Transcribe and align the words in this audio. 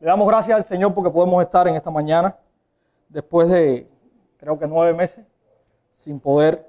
Le 0.00 0.06
damos 0.06 0.26
gracias 0.26 0.56
al 0.56 0.64
Señor 0.64 0.94
porque 0.94 1.10
podemos 1.10 1.42
estar 1.42 1.68
en 1.68 1.74
esta 1.74 1.90
mañana, 1.90 2.34
después 3.10 3.50
de 3.50 3.86
creo 4.38 4.58
que 4.58 4.66
nueve 4.66 4.94
meses, 4.94 5.26
sin 5.96 6.18
poder 6.18 6.66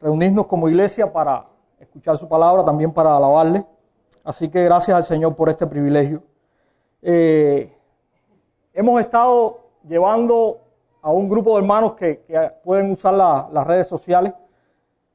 reunirnos 0.00 0.46
como 0.46 0.66
iglesia 0.66 1.12
para 1.12 1.46
escuchar 1.78 2.16
su 2.16 2.26
palabra, 2.26 2.64
también 2.64 2.90
para 2.90 3.14
alabarle. 3.14 3.66
Así 4.24 4.48
que 4.48 4.64
gracias 4.64 4.96
al 4.96 5.04
Señor 5.04 5.36
por 5.36 5.50
este 5.50 5.66
privilegio. 5.66 6.22
Eh, 7.02 7.70
hemos 8.72 8.98
estado 9.02 9.60
llevando 9.86 10.62
a 11.02 11.12
un 11.12 11.28
grupo 11.28 11.52
de 11.52 11.58
hermanos 11.58 11.92
que, 11.92 12.24
pueden 12.64 12.92
usar 12.92 13.12
las 13.12 13.66
redes 13.66 13.88
sociales 13.88 14.32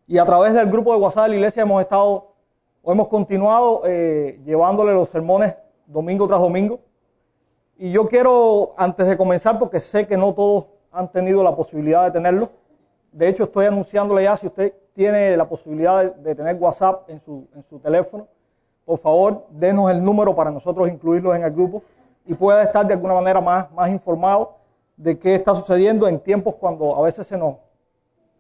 y 0.05 0.19
a 0.19 0.25
través 0.25 0.53
del 0.53 0.69
grupo 0.69 0.93
de 0.93 0.99
WhatsApp 0.99 1.23
de 1.23 1.29
la 1.29 1.35
iglesia 1.37 1.63
hemos 1.63 1.81
estado 1.81 2.35
o 2.83 2.91
hemos 2.91 3.07
continuado 3.07 3.81
eh, 3.85 4.39
llevándole 4.45 4.93
los 4.93 5.09
sermones 5.09 5.55
domingo 5.87 6.27
tras 6.27 6.39
domingo. 6.39 6.84
Y 7.77 7.91
yo 7.91 8.07
quiero, 8.07 8.73
antes 8.77 9.07
de 9.07 9.17
comenzar, 9.17 9.59
porque 9.59 9.79
sé 9.79 10.07
que 10.07 10.17
no 10.17 10.33
todos 10.33 10.65
han 10.91 11.11
tenido 11.11 11.43
la 11.43 11.55
posibilidad 11.55 12.05
de 12.05 12.11
tenerlo, 12.11 12.49
de 13.11 13.27
hecho 13.27 13.43
estoy 13.43 13.65
anunciándole 13.65 14.23
ya, 14.23 14.37
si 14.37 14.47
usted 14.47 14.73
tiene 14.93 15.35
la 15.35 15.47
posibilidad 15.47 16.15
de, 16.15 16.35
tener 16.35 16.55
WhatsApp 16.55 17.09
en 17.09 17.19
su, 17.21 17.47
en 17.53 17.63
su 17.63 17.79
teléfono, 17.79 18.27
por 18.85 18.99
favor, 18.99 19.45
denos 19.49 19.91
el 19.91 20.03
número 20.03 20.35
para 20.35 20.51
nosotros 20.51 20.87
incluirlos 20.87 21.35
en 21.35 21.43
el 21.43 21.51
grupo 21.51 21.83
y 22.25 22.33
pueda 22.33 22.63
estar 22.63 22.85
de 22.85 22.93
alguna 22.93 23.15
manera 23.15 23.41
más, 23.41 23.71
más 23.71 23.89
informado 23.89 24.55
de 24.95 25.17
qué 25.19 25.35
está 25.35 25.55
sucediendo 25.55 26.07
en 26.07 26.19
tiempos 26.19 26.55
cuando 26.55 26.95
a 26.95 27.01
veces 27.01 27.27
se 27.27 27.37
nos, 27.37 27.55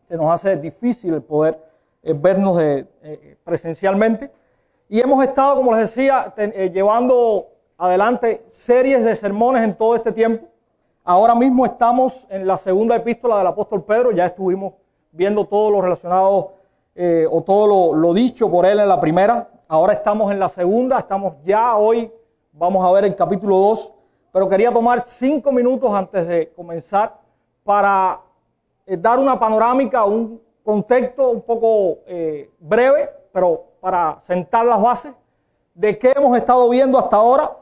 se 0.07 0.15
nos 0.15 0.31
hace 0.31 0.55
difícil 0.55 1.13
el 1.13 1.21
poder 1.21 1.59
eh, 2.03 2.13
vernos 2.13 2.57
de, 2.57 2.87
eh, 3.03 3.37
presencialmente. 3.43 4.31
Y 4.87 4.99
hemos 4.99 5.23
estado, 5.23 5.55
como 5.55 5.71
les 5.71 5.81
decía, 5.95 6.33
eh, 6.37 6.69
llevando 6.71 7.47
adelante 7.77 8.45
series 8.51 9.03
de 9.03 9.15
sermones 9.15 9.63
en 9.63 9.75
todo 9.75 9.95
este 9.95 10.11
tiempo. 10.11 10.47
Ahora 11.03 11.35
mismo 11.35 11.65
estamos 11.65 12.25
en 12.29 12.47
la 12.47 12.57
segunda 12.57 12.95
epístola 12.95 13.37
del 13.37 13.47
apóstol 13.47 13.83
Pedro, 13.83 14.11
ya 14.11 14.25
estuvimos 14.25 14.73
viendo 15.11 15.45
todo 15.45 15.69
lo 15.71 15.81
relacionado 15.81 16.53
o 17.29 17.43
todo 17.43 17.67
lo, 17.67 17.93
lo 17.93 18.13
dicho 18.13 18.49
por 18.49 18.65
él 18.65 18.79
en 18.79 18.87
la 18.87 18.99
primera. 18.99 19.49
Ahora 19.67 19.93
estamos 19.93 20.31
en 20.31 20.39
la 20.39 20.49
segunda, 20.49 20.99
estamos 20.99 21.35
ya 21.43 21.75
hoy, 21.75 22.11
vamos 22.53 22.85
a 22.85 22.91
ver 22.91 23.05
el 23.05 23.15
capítulo 23.15 23.57
2 23.57 23.91
pero 24.35 24.49
quería 24.49 24.69
tomar 24.69 25.05
cinco 25.05 25.49
minutos 25.53 25.89
antes 25.93 26.27
de 26.27 26.51
comenzar 26.51 27.17
para 27.63 28.19
eh, 28.85 28.97
dar 28.97 29.17
una 29.17 29.39
panorámica, 29.39 30.03
un 30.03 30.41
contexto 30.61 31.29
un 31.29 31.41
poco 31.41 31.99
eh, 32.05 32.51
breve, 32.59 33.09
pero 33.31 33.63
para 33.79 34.19
sentar 34.27 34.65
las 34.65 34.81
bases 34.81 35.13
de 35.73 35.97
qué 35.97 36.11
hemos 36.17 36.37
estado 36.37 36.67
viendo 36.67 36.99
hasta 36.99 37.15
ahora. 37.15 37.55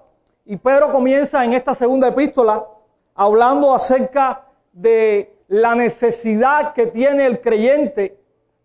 Y 0.46 0.58
Pedro 0.58 0.92
comienza 0.92 1.44
en 1.46 1.54
esta 1.54 1.74
segunda 1.74 2.10
epístola 2.10 2.68
hablando 3.16 3.74
acerca 3.74 4.46
de 4.74 5.34
la 5.48 5.76
necesidad 5.76 6.74
que 6.74 6.88
tiene 6.88 7.26
el 7.26 7.40
creyente 7.40 8.20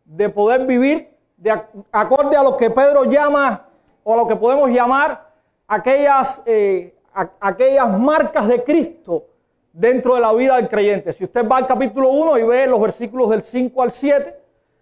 de 0.04 0.28
poder 0.28 0.66
vivir 0.66 1.10
de 1.36 1.52
acorde 1.92 2.36
a 2.36 2.42
lo 2.42 2.56
que 2.56 2.70
Pedro 2.70 3.04
llama 3.04 3.68
o 4.02 4.14
a 4.14 4.16
lo 4.16 4.26
que 4.26 4.34
podemos 4.34 4.70
llamar 4.70 5.30
aquellas 5.68 6.42
eh, 6.46 6.94
aquellas 7.40 7.98
marcas 7.98 8.48
de 8.48 8.64
Cristo 8.64 9.26
dentro 9.72 10.14
de 10.14 10.20
la 10.20 10.32
vida 10.32 10.56
del 10.56 10.68
creyente. 10.68 11.12
Si 11.12 11.24
usted 11.24 11.46
va 11.46 11.58
al 11.58 11.66
capítulo 11.66 12.10
1 12.10 12.38
y 12.38 12.42
ve 12.42 12.66
los 12.66 12.80
versículos 12.80 13.30
del 13.30 13.42
5 13.42 13.82
al 13.82 13.90
7, 13.90 14.34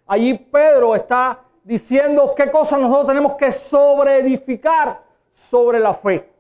allí 0.06 0.34
Pedro 0.34 0.94
está 0.94 1.40
diciendo 1.62 2.34
qué 2.34 2.50
cosas 2.50 2.80
nosotros 2.80 3.08
tenemos 3.08 3.34
que 3.34 3.52
sobreedificar 3.52 5.02
sobre 5.30 5.80
la 5.80 5.92
fe. 5.92 6.35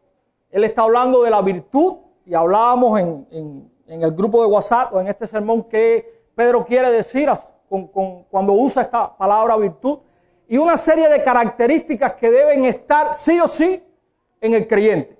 Él 0.50 0.64
está 0.64 0.82
hablando 0.82 1.22
de 1.22 1.30
la 1.30 1.42
virtud 1.42 1.96
y 2.24 2.34
hablábamos 2.34 2.98
en, 3.00 3.70
el 3.86 4.12
grupo 4.12 4.40
de 4.42 4.48
WhatsApp 4.48 4.92
o 4.94 5.00
en 5.00 5.08
este 5.08 5.26
sermón 5.26 5.64
que 5.64 6.24
Pedro 6.34 6.64
quiere 6.64 6.90
decir 6.90 7.30
cuando 8.30 8.52
usa 8.52 8.82
esta 8.82 9.16
palabra 9.16 9.56
virtud 9.56 9.98
y 10.48 10.58
una 10.58 10.76
serie 10.76 11.08
de 11.08 11.22
características 11.22 12.14
que 12.14 12.30
deben 12.30 12.64
estar 12.64 13.14
sí 13.14 13.40
o 13.40 13.48
sí 13.48 13.82
en 14.40 14.54
el 14.54 14.66
creyente 14.66 15.16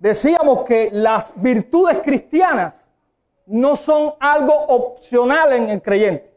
decíamos 0.00 0.64
que 0.64 0.90
las 0.90 1.32
virtudes 1.36 1.98
cristianas 1.98 2.80
no 3.46 3.76
son 3.76 4.14
algo 4.18 4.54
opcional 4.54 5.52
en 5.52 5.70
el 5.70 5.82
creyente. 5.82 6.32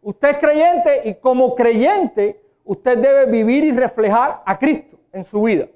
Usted 0.00 0.30
es 0.30 0.36
creyente 0.38 1.02
y 1.04 1.14
como 1.14 1.54
creyente 1.54 2.40
usted 2.64 2.98
debe 2.98 3.26
vivir 3.26 3.64
y 3.64 3.72
reflejar 3.72 4.42
a 4.46 4.58
Cristo 4.58 4.98
en 5.12 5.24
su 5.24 5.42
vida. 5.42 5.66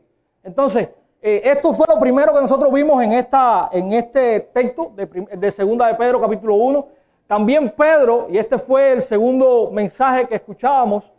Entonces, 0.42 0.88
eh, 1.20 1.42
esto 1.44 1.74
fue 1.74 1.86
lo 1.88 1.98
primero 1.98 2.32
que 2.32 2.40
nosotros 2.40 2.72
vimos 2.72 3.02
en, 3.02 3.12
esta, 3.12 3.68
en 3.72 3.92
este 3.92 4.40
texto 4.40 4.92
de, 4.94 5.50
segunda 5.50 5.88
de 5.88 5.94
Pedro 5.94 6.20
capítulo 6.20 6.54
1. 6.54 6.88
También 7.26 7.74
Pedro, 7.76 8.28
y 8.30 8.38
este 8.38 8.58
fue 8.58 8.92
el 8.92 9.02
segundo 9.02 9.70
mensaje 9.72 10.28
que 10.28 10.36
escuchábamos, 10.36 11.10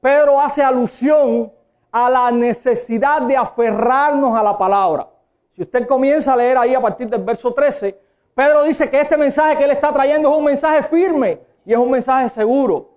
Pedro 0.00 0.40
hace 0.40 0.62
alusión 0.62 1.52
a 1.90 2.08
la 2.08 2.30
necesidad 2.30 3.22
de 3.22 3.36
aferrarnos 3.36 4.36
a 4.36 4.42
la 4.42 4.56
palabra. 4.56 5.08
Si 5.50 5.62
usted 5.62 5.86
comienza 5.86 6.34
a 6.34 6.36
leer 6.36 6.56
ahí 6.56 6.74
a 6.74 6.80
partir 6.80 7.08
del 7.08 7.24
verso 7.24 7.52
13, 7.52 7.98
Pedro 8.34 8.62
dice 8.62 8.88
que 8.88 9.00
este 9.00 9.16
mensaje 9.16 9.56
que 9.56 9.64
él 9.64 9.72
está 9.72 9.92
trayendo 9.92 10.30
es 10.30 10.38
un 10.38 10.44
mensaje 10.44 10.84
firme 10.84 11.40
y 11.66 11.72
es 11.72 11.78
un 11.78 11.90
mensaje 11.90 12.28
seguro. 12.28 12.90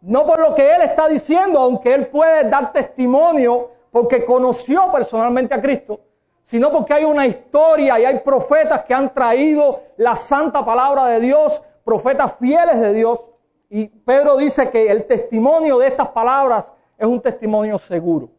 No 0.00 0.24
por 0.24 0.38
lo 0.38 0.54
que 0.54 0.74
él 0.74 0.82
está 0.82 1.08
diciendo, 1.08 1.58
aunque 1.58 1.92
él 1.92 2.06
puede 2.06 2.48
dar 2.48 2.72
testimonio 2.72 3.70
porque 3.94 4.24
conoció 4.24 4.90
personalmente 4.90 5.54
a 5.54 5.62
Cristo, 5.62 6.00
sino 6.42 6.72
porque 6.72 6.94
hay 6.94 7.04
una 7.04 7.28
historia 7.28 7.96
y 8.00 8.04
hay 8.04 8.18
profetas 8.18 8.82
que 8.82 8.92
han 8.92 9.14
traído 9.14 9.82
la 9.98 10.16
santa 10.16 10.64
palabra 10.64 11.06
de 11.06 11.20
Dios, 11.20 11.62
profetas 11.84 12.36
fieles 12.38 12.80
de 12.80 12.92
Dios. 12.92 13.30
Y 13.70 13.86
Pedro 13.86 14.36
dice 14.36 14.68
que 14.68 14.90
el 14.90 15.04
testimonio 15.04 15.78
de 15.78 15.86
estas 15.86 16.08
palabras 16.08 16.72
es 16.98 17.06
un 17.06 17.20
testimonio 17.20 17.78
seguro. 17.78 18.30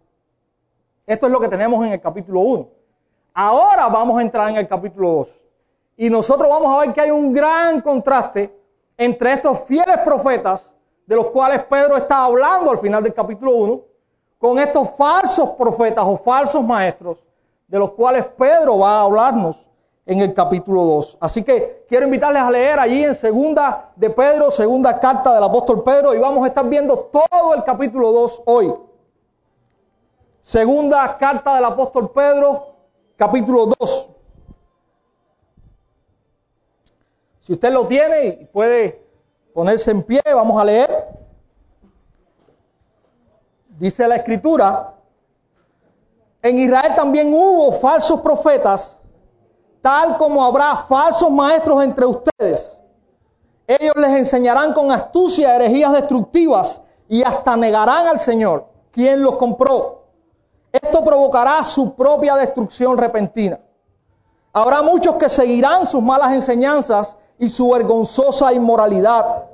Esto 1.07 1.27
es 1.27 1.31
lo 1.31 1.39
que 1.39 1.47
tenemos 1.47 1.85
en 1.85 1.93
el 1.93 2.01
capítulo 2.01 2.41
1. 2.41 2.69
Ahora 3.33 3.87
vamos 3.87 4.19
a 4.19 4.23
entrar 4.23 4.49
en 4.49 4.57
el 4.57 4.67
capítulo 4.67 5.09
2. 5.11 5.41
Y 5.95 6.09
nosotros 6.09 6.49
vamos 6.49 6.75
a 6.75 6.81
ver 6.81 6.93
que 6.93 6.99
hay 6.99 7.11
un 7.11 7.31
gran 7.31 7.79
contraste 7.79 8.53
entre 8.97 9.31
estos 9.31 9.61
fieles 9.61 9.99
profetas, 9.99 10.69
de 11.05 11.16
los 11.16 11.27
cuales 11.27 11.63
Pedro 11.63 11.95
está 11.95 12.25
hablando 12.25 12.72
al 12.72 12.79
final 12.79 13.01
del 13.01 13.13
capítulo 13.13 13.55
1, 13.55 13.94
con 14.45 14.59
estos 14.59 14.91
falsos 14.91 15.50
profetas 15.57 16.06
o 16.06 16.17
falsos 16.17 16.63
maestros, 16.63 17.17
de 17.67 17.79
los 17.79 17.94
cuales 17.94 18.25
Pedro 18.38 18.78
va 18.78 19.00
a 19.00 19.01
hablarnos 19.01 19.66
en 20.06 20.19
el 20.19 20.35
capítulo 20.35 20.83
2. 20.83 21.17
Así 21.19 21.41
que 21.41 21.83
quiero 21.89 22.06
invitarles 22.06 22.44
a 22.44 22.51
leer 22.51 22.78
allí 22.78 23.03
en 23.03 23.16
segunda 23.16 23.89
de 23.95 24.07
Pedro, 24.11 24.51
segunda 24.51 25.00
carta 25.00 25.34
del 25.34 25.44
apóstol 25.44 25.81
Pedro, 25.81 26.13
y 26.13 26.19
vamos 26.19 26.44
a 26.44 26.50
estar 26.50 26.63
viendo 26.69 26.95
todo 26.95 27.55
el 27.55 27.63
capítulo 27.63 28.11
2 28.11 28.44
hoy. 28.45 28.72
Segunda 30.41 31.17
carta 31.17 31.55
del 31.55 31.66
apóstol 31.66 32.11
Pedro, 32.11 32.67
capítulo 33.16 33.72
2. 33.79 34.09
Si 37.39 37.53
usted 37.53 37.72
lo 37.72 37.88
tiene 37.88 38.28
y 38.41 38.45
puede 38.45 39.03
ponerse 39.55 39.89
en 39.89 40.03
pie, 40.03 40.22
vamos 40.23 40.61
a 40.61 40.66
leer. 40.66 41.04
Dice 43.77 44.07
la 44.07 44.17
escritura, 44.17 44.93
en 46.41 46.59
Israel 46.59 46.93
también 46.95 47.33
hubo 47.33 47.73
falsos 47.73 48.21
profetas, 48.21 48.97
tal 49.81 50.17
como 50.17 50.43
habrá 50.43 50.75
falsos 50.77 51.29
maestros 51.29 51.83
entre 51.83 52.05
ustedes. 52.05 52.77
Ellos 53.67 53.95
les 53.97 54.11
enseñarán 54.11 54.73
con 54.73 54.91
astucia 54.91 55.55
herejías 55.55 55.93
destructivas 55.93 56.81
y 57.07 57.23
hasta 57.23 57.57
negarán 57.57 58.07
al 58.07 58.19
Señor, 58.19 58.67
quien 58.91 59.23
los 59.23 59.35
compró 59.35 60.05
esto 60.81 61.05
provocará 61.05 61.63
su 61.63 61.95
propia 61.95 62.35
destrucción 62.35 62.97
repentina. 62.97 63.61
Habrá 64.51 64.81
muchos 64.81 65.15
que 65.15 65.29
seguirán 65.29 65.85
sus 65.85 66.03
malas 66.03 66.33
enseñanzas 66.33 67.17
y 67.39 67.47
su 67.47 67.69
vergonzosa 67.69 68.51
inmoralidad. 68.51 69.45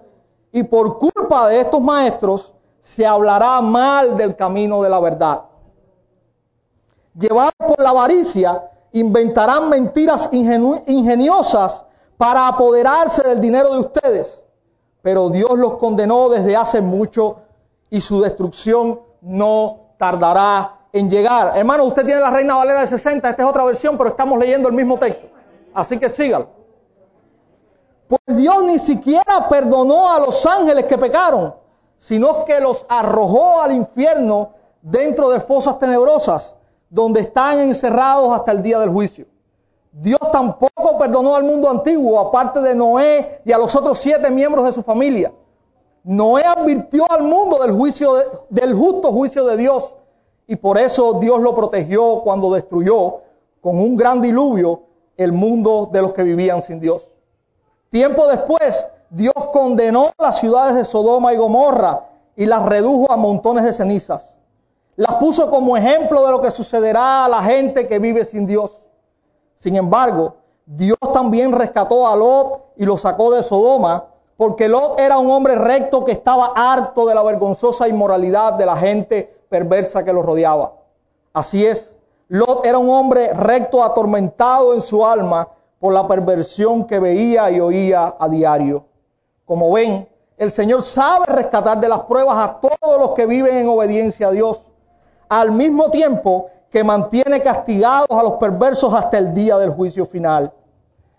Y 0.52 0.64
por 0.64 0.98
culpa 0.98 1.48
de 1.48 1.60
estos 1.62 1.80
maestros 1.80 2.56
se 2.82 3.06
hablará 3.06 3.62
mal 3.62 4.18
del 4.18 4.36
camino 4.36 4.82
de 4.82 4.90
la 4.90 5.00
verdad. 5.00 5.42
Llevados 7.18 7.54
por 7.58 7.80
la 7.80 7.90
avaricia, 7.90 8.70
inventarán 8.94 9.70
mentiras 9.70 10.30
ingeniosas 10.32 11.86
para 12.18 12.48
apoderarse 12.48 13.24
del 13.24 13.40
dinero 13.40 13.74
de 13.74 13.80
ustedes. 13.80 14.44
Pero 15.02 15.30
Dios 15.30 15.58
los 15.58 15.78
condenó 15.78 16.30
desde 16.30 16.56
hace 16.56 16.82
mucho 16.82 17.38
y 17.90 18.02
su 18.02 18.22
destrucción 18.22 19.02
no 19.22 19.96
tardará 19.98 20.80
en 20.94 21.10
llegar. 21.10 21.58
Hermano, 21.58 21.86
usted 21.86 22.06
tiene 22.06 22.22
la 22.22 22.30
Reina 22.30 22.56
Valera 22.56 22.82
de 22.82 22.88
60, 22.88 23.30
esta 23.30 23.44
es 23.44 23.50
otra 23.50 23.64
versión, 23.64 23.98
pero 23.98 24.10
estamos 24.10 24.38
leyendo 24.40 24.70
el 24.70 24.76
mismo 24.76 24.98
texto. 24.98 25.28
Así 25.74 25.98
que 25.98 26.10
sígalo. 26.10 26.48
Pues 28.08 28.38
Dios 28.38 28.64
ni 28.64 28.78
siquiera 28.78 29.48
perdonó 29.50 30.12
a 30.12 30.20
los 30.20 30.46
ángeles 30.46 30.86
que 30.86 30.98
pecaron, 30.98 31.56
sino 32.02 32.46
que 32.46 32.60
los 32.60 32.84
arrojó 32.90 33.62
al 33.62 33.74
infierno 33.74 34.50
dentro 34.82 35.30
de 35.30 35.40
fosas 35.40 35.78
tenebrosas, 35.78 36.56
donde 36.90 37.22
están 37.22 37.60
encerrados 37.60 38.34
hasta 38.34 38.52
el 38.52 38.64
día 38.64 38.80
del 38.80 38.90
juicio. 38.90 39.28
Dios 39.92 40.20
tampoco 40.32 40.98
perdonó 40.98 41.36
al 41.36 41.44
mundo 41.44 41.70
antiguo, 41.70 42.20
aparte 42.20 42.60
de 42.60 42.74
Noé 42.74 43.42
y 43.46 43.52
a 43.52 43.58
los 43.60 43.76
otros 43.76 44.00
siete 44.00 44.32
miembros 44.32 44.66
de 44.66 44.72
su 44.72 44.82
familia. 44.82 45.32
Noé 46.04 46.44
advirtió 46.44 47.10
al 47.10 47.22
mundo 47.22 47.60
del 47.60 47.72
juicio 47.72 48.16
del 48.50 48.74
justo 48.74 49.12
juicio 49.12 49.46
de 49.46 49.58
Dios 49.58 49.94
y 50.48 50.56
por 50.56 50.80
eso 50.80 51.20
Dios 51.20 51.40
lo 51.40 51.54
protegió 51.54 52.22
cuando 52.24 52.52
destruyó 52.52 53.20
con 53.62 53.78
un 53.78 53.96
gran 53.96 54.22
diluvio 54.22 54.82
el 55.18 55.34
mundo 55.34 55.88
de 55.94 56.02
los 56.02 56.14
que 56.14 56.24
vivían 56.24 56.64
sin 56.64 56.80
Dios. 56.80 57.16
Tiempo 57.92 58.26
después, 58.26 58.90
Dios 59.14 59.34
condenó 59.52 60.14
las 60.18 60.40
ciudades 60.40 60.74
de 60.74 60.86
Sodoma 60.86 61.34
y 61.34 61.36
Gomorra 61.36 62.06
y 62.34 62.46
las 62.46 62.64
redujo 62.64 63.12
a 63.12 63.18
montones 63.18 63.66
de 63.66 63.74
cenizas. 63.74 64.34
Las 64.96 65.16
puso 65.16 65.50
como 65.50 65.76
ejemplo 65.76 66.26
de 66.26 66.32
lo 66.32 66.40
que 66.40 66.50
sucederá 66.50 67.26
a 67.26 67.28
la 67.28 67.44
gente 67.44 67.90
que 67.90 68.00
vive 68.00 68.24
sin 68.24 68.48
Dios. 68.48 68.88
Sin 69.58 69.76
embargo, 69.76 70.36
Dios 70.66 70.98
también 71.12 71.52
rescató 71.52 72.08
a 72.08 72.16
Lot 72.16 72.72
y 72.78 72.86
lo 72.86 72.96
sacó 72.96 73.34
de 73.34 73.44
Sodoma, 73.44 74.06
porque 74.38 74.70
Lot 74.70 74.98
era 74.98 75.18
un 75.18 75.30
hombre 75.30 75.56
recto 75.56 76.06
que 76.06 76.14
estaba 76.14 76.54
harto 76.56 77.06
de 77.06 77.14
la 77.14 77.22
vergonzosa 77.22 77.90
inmoralidad 77.90 78.54
de 78.54 78.66
la 78.66 78.78
gente 78.78 79.44
perversa 79.50 80.06
que 80.06 80.14
lo 80.14 80.22
rodeaba. 80.22 80.72
Así 81.34 81.66
es, 81.66 81.98
Lot 82.30 82.66
era 82.66 82.78
un 82.78 82.90
hombre 82.90 83.34
recto, 83.34 83.84
atormentado 83.84 84.74
en 84.74 84.80
su 84.80 85.06
alma 85.06 85.50
por 85.82 85.92
la 85.94 86.08
perversión 86.08 86.88
que 86.88 86.98
veía 86.98 87.52
y 87.52 87.60
oía 87.60 88.16
a 88.18 88.30
diario. 88.30 88.86
Como 89.46 89.72
ven, 89.72 90.08
el 90.38 90.52
Señor 90.52 90.82
sabe 90.82 91.26
rescatar 91.28 91.80
de 91.80 91.90
las 91.90 92.02
pruebas 92.02 92.38
a 92.38 92.60
todos 92.60 93.00
los 93.00 93.12
que 93.12 93.26
viven 93.26 93.58
en 93.58 93.68
obediencia 93.68 94.28
a 94.28 94.32
Dios, 94.32 94.68
al 95.30 95.52
mismo 95.52 95.92
tiempo 95.92 96.50
que 96.72 96.84
mantiene 96.84 97.42
castigados 97.42 98.10
a 98.10 98.24
los 98.24 98.34
perversos 98.34 98.94
hasta 98.94 99.18
el 99.18 99.34
día 99.34 99.58
del 99.58 99.72
juicio 99.72 100.06
final. 100.06 100.54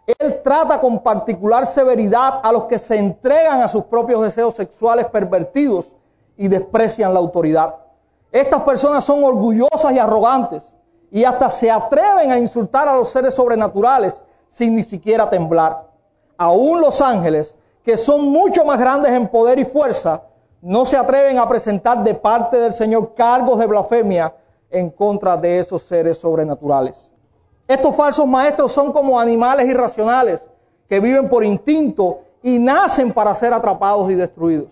Él 0.06 0.40
trata 0.42 0.80
con 0.80 1.00
particular 1.00 1.66
severidad 1.66 2.40
a 2.42 2.50
los 2.50 2.64
que 2.64 2.78
se 2.78 2.96
entregan 2.96 3.60
a 3.60 3.69
sus 3.69 3.84
propios 3.84 4.22
deseos 4.22 4.54
sexuales 4.54 5.06
pervertidos 5.06 5.94
y 6.36 6.48
desprecian 6.48 7.14
la 7.14 7.20
autoridad. 7.20 7.76
Estas 8.32 8.62
personas 8.62 9.04
son 9.04 9.22
orgullosas 9.22 9.92
y 9.92 9.98
arrogantes 9.98 10.72
y 11.10 11.24
hasta 11.24 11.50
se 11.50 11.70
atreven 11.70 12.32
a 12.32 12.38
insultar 12.38 12.88
a 12.88 12.96
los 12.96 13.10
seres 13.10 13.34
sobrenaturales 13.34 14.24
sin 14.48 14.74
ni 14.74 14.82
siquiera 14.82 15.28
temblar. 15.28 15.86
Aún 16.38 16.80
los 16.80 17.00
ángeles, 17.00 17.56
que 17.84 17.96
son 17.96 18.26
mucho 18.26 18.64
más 18.64 18.79
grandes 18.79 19.12
en 19.12 19.29
poder 19.29 19.58
y 19.58 19.64
fuerza, 19.64 20.23
no 20.61 20.87
se 20.87 20.96
atreven 20.96 21.38
a 21.38 21.49
presentar 21.49 22.02
de 22.05 22.14
parte 22.14 22.56
del 22.56 22.73
Señor 22.73 23.14
cargos 23.14 23.58
de 23.58 23.67
blasfemia 23.67 24.34
en 24.70 24.90
contra 24.90 25.37
de 25.37 25.58
esos 25.58 25.82
seres 25.82 26.19
sobrenaturales. 26.19 27.11
Estos 27.67 27.94
falsos 27.96 28.26
maestros 28.26 28.73
son 28.73 28.93
como 28.93 29.19
animales 29.19 29.69
irracionales 29.69 30.49
que 30.88 31.00
viven 31.00 31.29
por 31.29 31.44
instinto 31.44 32.20
y 32.43 32.58
nacen 32.58 33.12
para 33.12 33.34
ser 33.34 33.52
atrapados 33.52 34.11
y 34.11 34.14
destruidos. 34.14 34.69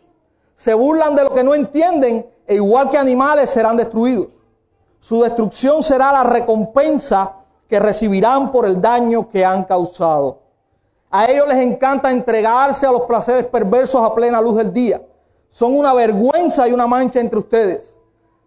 Se 0.54 0.74
burlan 0.74 1.14
de 1.14 1.24
lo 1.24 1.32
que 1.32 1.42
no 1.42 1.54
entienden 1.54 2.26
e 2.46 2.54
igual 2.54 2.90
que 2.90 2.98
animales 2.98 3.50
serán 3.50 3.76
destruidos. 3.76 4.28
Su 5.00 5.22
destrucción 5.22 5.82
será 5.82 6.12
la 6.12 6.24
recompensa 6.24 7.32
que 7.68 7.80
recibirán 7.80 8.52
por 8.52 8.66
el 8.66 8.80
daño 8.80 9.28
que 9.30 9.44
han 9.44 9.64
causado. 9.64 10.40
A 11.10 11.26
ellos 11.26 11.48
les 11.48 11.58
encanta 11.58 12.10
entregarse 12.10 12.86
a 12.86 12.92
los 12.92 13.02
placeres 13.02 13.46
perversos 13.46 14.00
a 14.02 14.14
plena 14.14 14.40
luz 14.40 14.56
del 14.56 14.72
día. 14.72 15.02
Son 15.48 15.76
una 15.76 15.92
vergüenza 15.92 16.68
y 16.68 16.72
una 16.72 16.86
mancha 16.86 17.20
entre 17.20 17.40
ustedes 17.40 17.96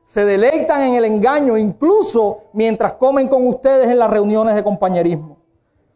se 0.04 0.26
deleitan 0.26 0.84
en 0.84 0.96
el 0.96 1.06
engaño 1.06 1.58
incluso 1.58 2.44
mientras 2.54 2.94
comen 2.94 3.28
con 3.28 3.48
ustedes 3.48 3.90
en 3.90 4.00
las 4.00 4.10
reuniones 4.10 4.56
de 4.56 4.64
compañerismo. 4.64 5.38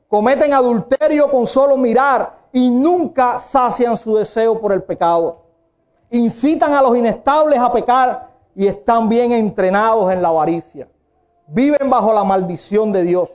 Cometen 0.07 0.53
adulterio 0.53 1.29
con 1.29 1.45
solo 1.45 1.75
mirar 1.77 2.47
y 2.53 2.69
nunca 2.69 3.39
sacian 3.39 3.97
su 3.97 4.15
deseo 4.15 4.59
por 4.59 4.71
el 4.71 4.83
pecado. 4.83 5.43
Incitan 6.09 6.73
a 6.73 6.81
los 6.81 6.97
inestables 6.97 7.59
a 7.59 7.71
pecar 7.71 8.29
y 8.55 8.67
están 8.67 9.09
bien 9.09 9.33
entrenados 9.33 10.11
en 10.11 10.21
la 10.21 10.29
avaricia. 10.29 10.87
Viven 11.47 11.89
bajo 11.89 12.13
la 12.13 12.23
maldición 12.23 12.93
de 12.93 13.03
Dios. 13.03 13.29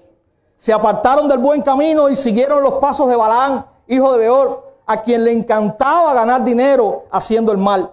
Se 0.63 0.73
apartaron 0.73 1.27
del 1.27 1.39
buen 1.39 1.61
camino 1.63 2.09
y 2.09 2.15
siguieron 2.15 2.63
los 2.63 2.75
pasos 2.75 3.09
de 3.09 3.17
Balán, 3.17 3.67
hijo 3.89 4.13
de 4.13 4.19
Beor, 4.19 4.75
a 4.87 5.03
quien 5.03 5.25
le 5.25 5.33
encantaba 5.33 6.15
ganar 6.15 6.45
dinero 6.45 7.07
haciendo 7.11 7.51
el 7.51 7.59
mal. 7.59 7.91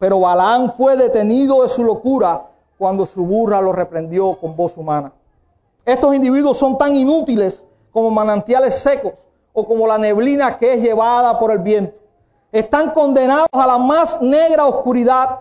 Pero 0.00 0.18
Balaán 0.18 0.72
fue 0.72 0.96
detenido 0.96 1.62
de 1.62 1.68
su 1.68 1.84
locura 1.84 2.42
cuando 2.76 3.06
su 3.06 3.24
burra 3.24 3.60
lo 3.60 3.72
reprendió 3.72 4.34
con 4.34 4.56
voz 4.56 4.76
humana. 4.76 5.12
Estos 5.84 6.12
individuos 6.12 6.58
son 6.58 6.76
tan 6.76 6.96
inútiles 6.96 7.64
como 7.92 8.10
manantiales 8.10 8.74
secos 8.80 9.12
o 9.52 9.64
como 9.64 9.86
la 9.86 9.96
neblina 9.96 10.58
que 10.58 10.74
es 10.74 10.82
llevada 10.82 11.38
por 11.38 11.52
el 11.52 11.60
viento. 11.60 11.94
Están 12.50 12.90
condenados 12.90 13.46
a 13.52 13.64
la 13.64 13.78
más 13.78 14.20
negra 14.20 14.66
oscuridad. 14.66 15.38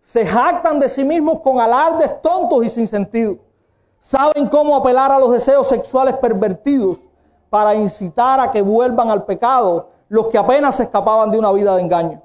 Se 0.00 0.24
jactan 0.24 0.78
de 0.78 0.90
sí 0.90 1.02
mismos 1.02 1.40
con 1.40 1.58
alardes 1.58 2.22
tontos 2.22 2.64
y 2.64 2.70
sin 2.70 2.86
sentido. 2.86 3.49
Saben 4.00 4.48
cómo 4.48 4.74
apelar 4.74 5.12
a 5.12 5.18
los 5.18 5.30
deseos 5.30 5.68
sexuales 5.68 6.16
pervertidos 6.16 6.98
para 7.50 7.74
incitar 7.74 8.40
a 8.40 8.50
que 8.50 8.62
vuelvan 8.62 9.10
al 9.10 9.24
pecado 9.24 9.90
los 10.08 10.26
que 10.28 10.38
apenas 10.38 10.76
se 10.76 10.84
escapaban 10.84 11.30
de 11.30 11.38
una 11.38 11.52
vida 11.52 11.76
de 11.76 11.82
engaño. 11.82 12.22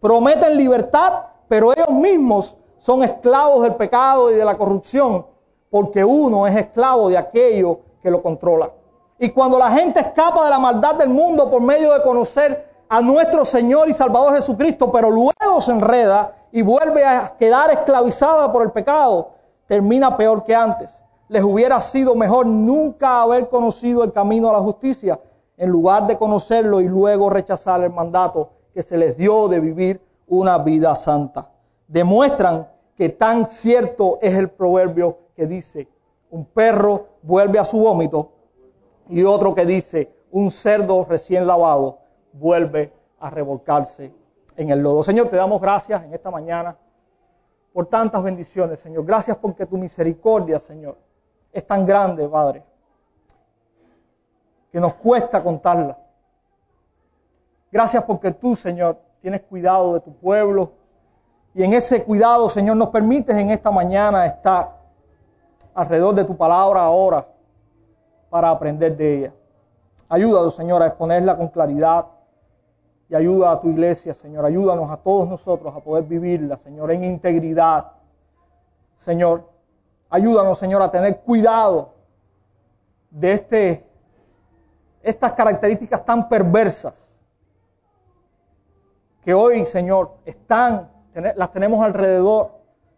Prometen 0.00 0.56
libertad, 0.56 1.24
pero 1.46 1.72
ellos 1.72 1.90
mismos 1.90 2.56
son 2.78 3.02
esclavos 3.02 3.62
del 3.62 3.74
pecado 3.74 4.30
y 4.30 4.34
de 4.34 4.44
la 4.44 4.56
corrupción, 4.56 5.26
porque 5.70 6.02
uno 6.02 6.46
es 6.46 6.56
esclavo 6.56 7.10
de 7.10 7.18
aquello 7.18 7.80
que 8.02 8.10
lo 8.10 8.22
controla. 8.22 8.70
Y 9.18 9.30
cuando 9.30 9.58
la 9.58 9.70
gente 9.70 10.00
escapa 10.00 10.44
de 10.44 10.50
la 10.50 10.58
maldad 10.58 10.94
del 10.94 11.10
mundo 11.10 11.50
por 11.50 11.60
medio 11.60 11.92
de 11.92 12.02
conocer 12.02 12.68
a 12.88 13.02
nuestro 13.02 13.44
Señor 13.44 13.88
y 13.88 13.92
Salvador 13.92 14.34
Jesucristo, 14.36 14.90
pero 14.90 15.10
luego 15.10 15.60
se 15.60 15.72
enreda 15.72 16.32
y 16.52 16.62
vuelve 16.62 17.04
a 17.04 17.34
quedar 17.38 17.70
esclavizada 17.70 18.50
por 18.50 18.62
el 18.62 18.72
pecado, 18.72 19.32
termina 19.66 20.16
peor 20.16 20.44
que 20.44 20.54
antes. 20.54 20.90
Les 21.28 21.44
hubiera 21.44 21.80
sido 21.80 22.14
mejor 22.14 22.46
nunca 22.46 23.20
haber 23.22 23.48
conocido 23.48 24.02
el 24.02 24.12
camino 24.12 24.48
a 24.48 24.54
la 24.54 24.60
justicia, 24.60 25.20
en 25.56 25.70
lugar 25.70 26.06
de 26.06 26.16
conocerlo 26.16 26.80
y 26.80 26.88
luego 26.88 27.28
rechazar 27.28 27.82
el 27.82 27.90
mandato 27.90 28.50
que 28.72 28.82
se 28.82 28.96
les 28.96 29.16
dio 29.16 29.48
de 29.48 29.60
vivir 29.60 30.00
una 30.26 30.58
vida 30.58 30.94
santa. 30.94 31.50
Demuestran 31.86 32.68
que 32.96 33.08
tan 33.08 33.44
cierto 33.44 34.18
es 34.22 34.34
el 34.34 34.50
proverbio 34.50 35.18
que 35.34 35.46
dice, 35.46 35.88
un 36.30 36.44
perro 36.44 37.06
vuelve 37.22 37.58
a 37.58 37.64
su 37.64 37.78
vómito 37.78 38.30
y 39.08 39.22
otro 39.24 39.54
que 39.54 39.64
dice, 39.64 40.12
un 40.30 40.50
cerdo 40.50 41.04
recién 41.04 41.46
lavado 41.46 41.98
vuelve 42.32 42.92
a 43.18 43.30
revolcarse 43.30 44.12
en 44.56 44.70
el 44.70 44.80
lodo. 44.80 45.02
Señor, 45.02 45.28
te 45.28 45.36
damos 45.36 45.60
gracias 45.60 46.04
en 46.04 46.12
esta 46.12 46.30
mañana 46.30 46.76
por 47.72 47.86
tantas 47.86 48.22
bendiciones, 48.22 48.80
Señor. 48.80 49.04
Gracias 49.04 49.36
porque 49.36 49.66
tu 49.66 49.76
misericordia, 49.76 50.58
Señor, 50.58 50.98
es 51.52 51.66
tan 51.66 51.86
grande, 51.86 52.28
Padre, 52.28 52.64
que 54.70 54.80
nos 54.80 54.94
cuesta 54.94 55.42
contarla. 55.42 55.98
Gracias 57.70 58.04
porque 58.04 58.32
tú, 58.32 58.56
Señor, 58.56 58.98
tienes 59.20 59.42
cuidado 59.42 59.94
de 59.94 60.00
tu 60.00 60.12
pueblo. 60.14 60.72
Y 61.54 61.62
en 61.62 61.72
ese 61.72 62.04
cuidado, 62.04 62.48
Señor, 62.48 62.76
nos 62.76 62.88
permites 62.88 63.36
en 63.36 63.50
esta 63.50 63.70
mañana 63.70 64.26
estar 64.26 64.76
alrededor 65.74 66.14
de 66.14 66.24
tu 66.24 66.36
palabra 66.36 66.82
ahora 66.82 67.26
para 68.30 68.50
aprender 68.50 68.96
de 68.96 69.14
ella. 69.18 69.32
Ayúdanos, 70.08 70.54
Señor, 70.54 70.82
a 70.82 70.86
exponerla 70.86 71.36
con 71.36 71.48
claridad. 71.48 72.06
Y 73.10 73.14
ayuda 73.14 73.52
a 73.52 73.60
tu 73.60 73.68
iglesia, 73.68 74.12
Señor. 74.14 74.44
Ayúdanos 74.44 74.90
a 74.90 74.98
todos 74.98 75.26
nosotros 75.28 75.74
a 75.74 75.80
poder 75.80 76.04
vivirla, 76.04 76.58
Señor, 76.58 76.90
en 76.92 77.04
integridad. 77.04 77.92
Señor, 78.98 79.48
ayúdanos, 80.10 80.58
Señor, 80.58 80.82
a 80.82 80.90
tener 80.90 81.20
cuidado 81.20 81.94
de 83.10 83.32
este, 83.32 83.86
estas 85.02 85.32
características 85.32 86.04
tan 86.04 86.28
perversas 86.28 87.08
que 89.22 89.34
hoy, 89.34 89.64
Señor, 89.64 90.12
están, 90.24 90.90
las 91.12 91.52
tenemos 91.52 91.84
alrededor 91.84 92.52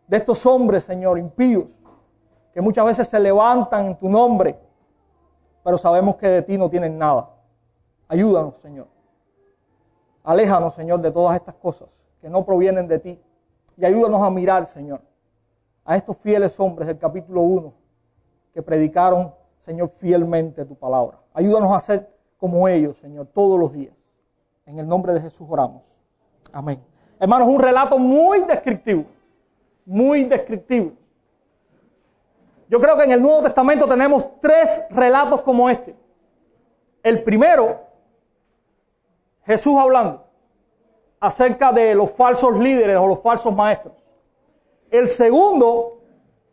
de 0.06 0.16
estos 0.16 0.44
hombres, 0.46 0.84
Señor, 0.84 1.18
impíos, 1.18 1.64
que 2.52 2.60
muchas 2.60 2.84
veces 2.84 3.08
se 3.08 3.18
levantan 3.18 3.86
en 3.86 3.96
tu 3.96 4.08
nombre, 4.08 4.58
pero 5.64 5.78
sabemos 5.78 6.16
que 6.16 6.28
de 6.28 6.42
ti 6.42 6.58
no 6.58 6.68
tienen 6.68 6.98
nada. 6.98 7.30
Ayúdanos, 8.08 8.56
Señor. 8.60 8.88
Aléjanos, 10.24 10.74
Señor, 10.74 11.00
de 11.00 11.10
todas 11.10 11.36
estas 11.36 11.54
cosas 11.54 11.88
que 12.20 12.28
no 12.28 12.44
provienen 12.44 12.86
de 12.86 12.98
ti. 12.98 13.22
Y 13.76 13.84
ayúdanos 13.84 14.22
a 14.22 14.30
mirar, 14.30 14.66
Señor, 14.66 15.00
a 15.90 15.96
estos 15.96 16.16
fieles 16.18 16.60
hombres 16.60 16.86
del 16.86 16.98
capítulo 16.98 17.40
1 17.40 17.74
que 18.54 18.62
predicaron, 18.62 19.34
Señor, 19.58 19.90
fielmente 19.98 20.64
tu 20.64 20.76
palabra. 20.76 21.18
Ayúdanos 21.34 21.72
a 21.72 21.80
ser 21.80 22.08
como 22.38 22.68
ellos, 22.68 22.96
Señor, 22.98 23.26
todos 23.26 23.58
los 23.58 23.72
días. 23.72 23.92
En 24.66 24.78
el 24.78 24.86
nombre 24.86 25.12
de 25.12 25.20
Jesús 25.20 25.48
oramos. 25.50 25.82
Amén. 26.52 26.80
Hermanos, 27.18 27.48
un 27.48 27.58
relato 27.58 27.98
muy 27.98 28.44
descriptivo, 28.44 29.04
muy 29.84 30.22
descriptivo. 30.22 30.92
Yo 32.68 32.78
creo 32.78 32.96
que 32.96 33.02
en 33.02 33.10
el 33.10 33.20
Nuevo 33.20 33.42
Testamento 33.42 33.88
tenemos 33.88 34.24
tres 34.40 34.84
relatos 34.90 35.40
como 35.40 35.68
este. 35.68 35.96
El 37.02 37.24
primero, 37.24 37.80
Jesús 39.42 39.76
hablando 39.76 40.24
acerca 41.18 41.72
de 41.72 41.96
los 41.96 42.12
falsos 42.12 42.56
líderes 42.60 42.96
o 42.96 43.08
los 43.08 43.20
falsos 43.20 43.52
maestros. 43.52 44.00
El 44.90 45.08
segundo, 45.08 46.00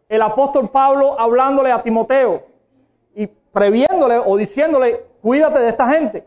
el 0.07 0.21
apóstol 0.21 0.69
Pablo 0.69 1.19
hablándole 1.19 1.71
a 1.71 1.81
Timoteo 1.81 2.43
y 3.15 3.27
previéndole 3.27 4.19
o 4.23 4.37
diciéndole, 4.37 5.05
cuídate 5.21 5.59
de 5.59 5.69
esta 5.69 5.87
gente, 5.87 6.23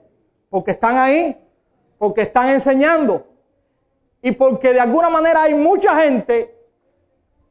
porque 0.48 0.72
están 0.72 0.96
ahí, 0.96 1.36
porque 1.98 2.22
están 2.22 2.50
enseñando 2.50 3.24
y 4.22 4.32
porque 4.32 4.72
de 4.72 4.80
alguna 4.80 5.08
manera 5.08 5.42
hay 5.42 5.54
mucha 5.54 6.00
gente 6.02 6.54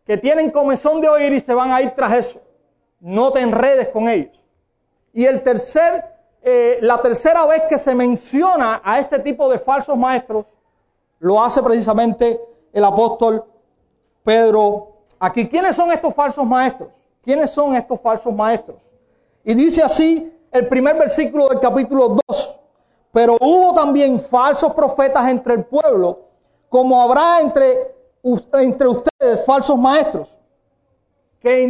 que 0.05 0.17
tienen 0.17 0.51
comezón 0.51 1.01
de 1.01 1.07
oír 1.07 1.31
y 1.33 1.39
se 1.39 1.53
van 1.53 1.71
a 1.71 1.81
ir 1.81 1.91
tras 1.91 2.13
eso. 2.13 2.41
No 2.99 3.31
te 3.31 3.39
enredes 3.39 3.87
con 3.89 4.09
ellos. 4.09 4.37
Y 5.13 5.25
el 5.25 5.41
tercer, 5.41 6.03
eh, 6.41 6.79
la 6.81 7.01
tercera 7.01 7.45
vez 7.45 7.63
que 7.69 7.77
se 7.77 7.95
menciona 7.95 8.81
a 8.83 8.99
este 8.99 9.19
tipo 9.19 9.49
de 9.49 9.59
falsos 9.59 9.97
maestros, 9.97 10.47
lo 11.19 11.41
hace 11.41 11.61
precisamente 11.63 12.41
el 12.73 12.83
apóstol 12.83 13.45
Pedro 14.23 14.89
aquí. 15.19 15.47
¿Quiénes 15.47 15.75
son 15.75 15.91
estos 15.91 16.13
falsos 16.13 16.45
maestros? 16.45 16.89
¿Quiénes 17.23 17.51
son 17.51 17.75
estos 17.75 17.99
falsos 17.99 18.33
maestros? 18.33 18.77
Y 19.43 19.53
dice 19.53 19.83
así 19.83 20.31
el 20.51 20.67
primer 20.67 20.97
versículo 20.97 21.49
del 21.49 21.59
capítulo 21.59 22.17
2. 22.27 22.59
Pero 23.11 23.37
hubo 23.39 23.73
también 23.73 24.19
falsos 24.19 24.73
profetas 24.73 25.27
entre 25.27 25.55
el 25.55 25.65
pueblo, 25.65 26.19
como 26.69 27.01
habrá 27.01 27.41
entre, 27.41 27.95
entre 28.53 28.87
ustedes 28.87 29.45
falsos 29.45 29.77
maestros, 29.77 30.37
que 31.39 31.63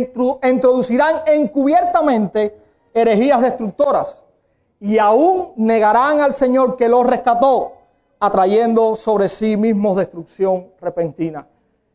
introducirán 0.43 1.21
encubiertamente 1.27 2.59
herejías 2.93 3.41
destructoras 3.41 4.21
y 4.79 4.97
aún 4.97 5.53
negarán 5.55 6.21
al 6.21 6.33
Señor 6.33 6.75
que 6.75 6.89
los 6.89 7.05
rescató, 7.05 7.73
atrayendo 8.19 8.95
sobre 8.95 9.29
sí 9.29 9.55
mismos 9.55 9.97
destrucción 9.97 10.67
repentina. 10.81 11.47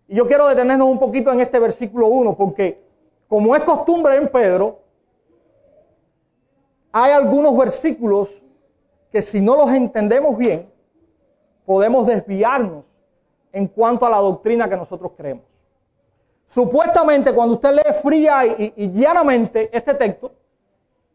Y 0.08 0.16
yo 0.16 0.26
quiero 0.26 0.48
detenernos 0.48 0.88
un 0.88 0.98
poquito 0.98 1.32
en 1.32 1.40
este 1.40 1.58
versículo 1.58 2.08
1, 2.08 2.36
porque 2.36 2.82
como 3.28 3.56
es 3.56 3.62
costumbre 3.62 4.16
en 4.16 4.28
Pedro, 4.28 4.80
hay 6.92 7.12
algunos 7.12 7.56
versículos 7.56 8.42
que 9.10 9.22
si 9.22 9.40
no 9.40 9.56
los 9.56 9.70
entendemos 9.70 10.36
bien, 10.36 10.70
podemos 11.64 12.06
desviarnos 12.06 12.84
en 13.52 13.68
cuanto 13.68 14.04
a 14.06 14.10
la 14.10 14.18
doctrina 14.18 14.68
que 14.68 14.76
nosotros 14.76 15.12
creemos. 15.16 15.44
Supuestamente, 16.46 17.32
cuando 17.32 17.54
usted 17.54 17.72
lee 17.72 17.94
fría 18.02 18.44
y, 18.44 18.92
llanamente 18.92 19.70
este 19.72 19.94
texto, 19.94 20.32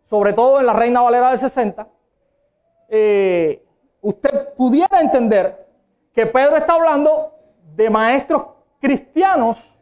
sobre 0.03 0.33
todo 0.33 0.59
en 0.59 0.65
la 0.65 0.73
Reina 0.73 1.01
Valera 1.01 1.29
del 1.29 1.37
60, 1.37 1.87
eh, 2.89 3.63
usted 4.01 4.53
pudiera 4.55 4.99
entender 4.99 5.67
que 6.13 6.25
Pedro 6.25 6.57
está 6.57 6.73
hablando 6.73 7.33
de 7.75 7.89
maestros 7.89 8.43
cristianos 8.79 9.75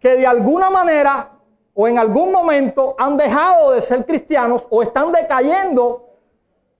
que 0.00 0.16
de 0.16 0.26
alguna 0.26 0.70
manera 0.70 1.30
o 1.74 1.88
en 1.88 1.98
algún 1.98 2.32
momento 2.32 2.94
han 2.98 3.16
dejado 3.16 3.72
de 3.72 3.80
ser 3.80 4.04
cristianos 4.04 4.66
o 4.68 4.82
están 4.82 5.12
decayendo 5.12 6.10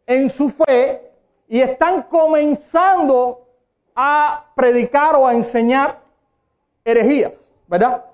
en 0.07 0.29
su 0.29 0.51
fe 0.51 1.13
y 1.49 1.61
están 1.61 2.03
comenzando 2.05 3.47
a 3.95 4.47
predicar 4.55 5.17
o 5.17 5.27
a 5.27 5.35
enseñar 5.35 6.01
herejías, 6.85 7.49
¿verdad? 7.67 8.05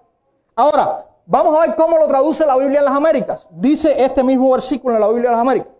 Ahora, 0.55 1.07
vamos 1.27 1.57
a 1.57 1.67
ver 1.67 1.77
cómo 1.77 1.99
lo 1.99 2.07
traduce 2.07 2.45
la 2.45 2.57
Biblia 2.57 2.81
en 2.81 2.85
las 2.85 2.95
Américas. 2.95 3.47
Dice 3.51 3.95
este 4.03 4.23
mismo 4.23 4.51
versículo 4.51 4.95
en 4.95 5.01
la 5.01 5.09
Biblia 5.09 5.29
en 5.29 5.33
las 5.33 5.41
Américas. 5.41 5.73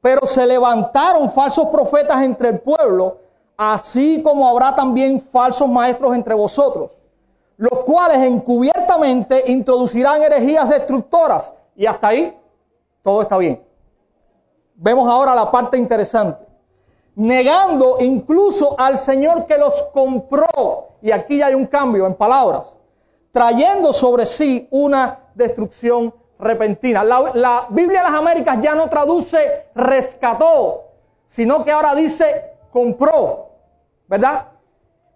Pero 0.00 0.26
se 0.26 0.46
levantaron 0.46 1.30
falsos 1.30 1.68
profetas 1.68 2.22
entre 2.22 2.48
el 2.48 2.60
pueblo, 2.60 3.18
así 3.58 4.22
como 4.22 4.48
habrá 4.48 4.74
también 4.74 5.20
falsos 5.20 5.68
maestros 5.68 6.14
entre 6.14 6.32
vosotros, 6.32 6.92
los 7.56 7.80
cuales 7.80 8.18
encubiertamente 8.18 9.44
introducirán 9.48 10.22
herejías 10.22 10.70
destructoras. 10.70 11.52
Y 11.76 11.84
hasta 11.84 12.08
ahí 12.08 12.38
todo 13.02 13.20
está 13.20 13.36
bien. 13.36 13.62
Vemos 14.76 15.10
ahora 15.10 15.34
la 15.34 15.50
parte 15.50 15.76
interesante. 15.76 16.46
Negando 17.16 17.96
incluso 17.98 18.78
al 18.78 18.96
Señor 18.96 19.46
que 19.46 19.58
los 19.58 19.82
compró. 19.92 20.90
Y 21.02 21.10
aquí 21.10 21.42
hay 21.42 21.54
un 21.54 21.66
cambio 21.66 22.06
en 22.06 22.14
palabras. 22.14 22.72
Trayendo 23.32 23.92
sobre 23.92 24.24
sí 24.24 24.68
una 24.70 25.18
destrucción 25.34 26.14
repentina. 26.38 27.02
La, 27.02 27.66
Biblia 27.70 28.04
de 28.04 28.10
las 28.10 28.18
Américas 28.18 28.58
ya 28.62 28.76
no 28.76 28.88
traduce 28.88 29.66
rescató, 29.74 30.84
sino 31.26 31.64
que 31.64 31.72
ahora 31.72 31.96
dice 31.96 32.56
compró, 32.72 33.47
¿verdad? 34.08 34.48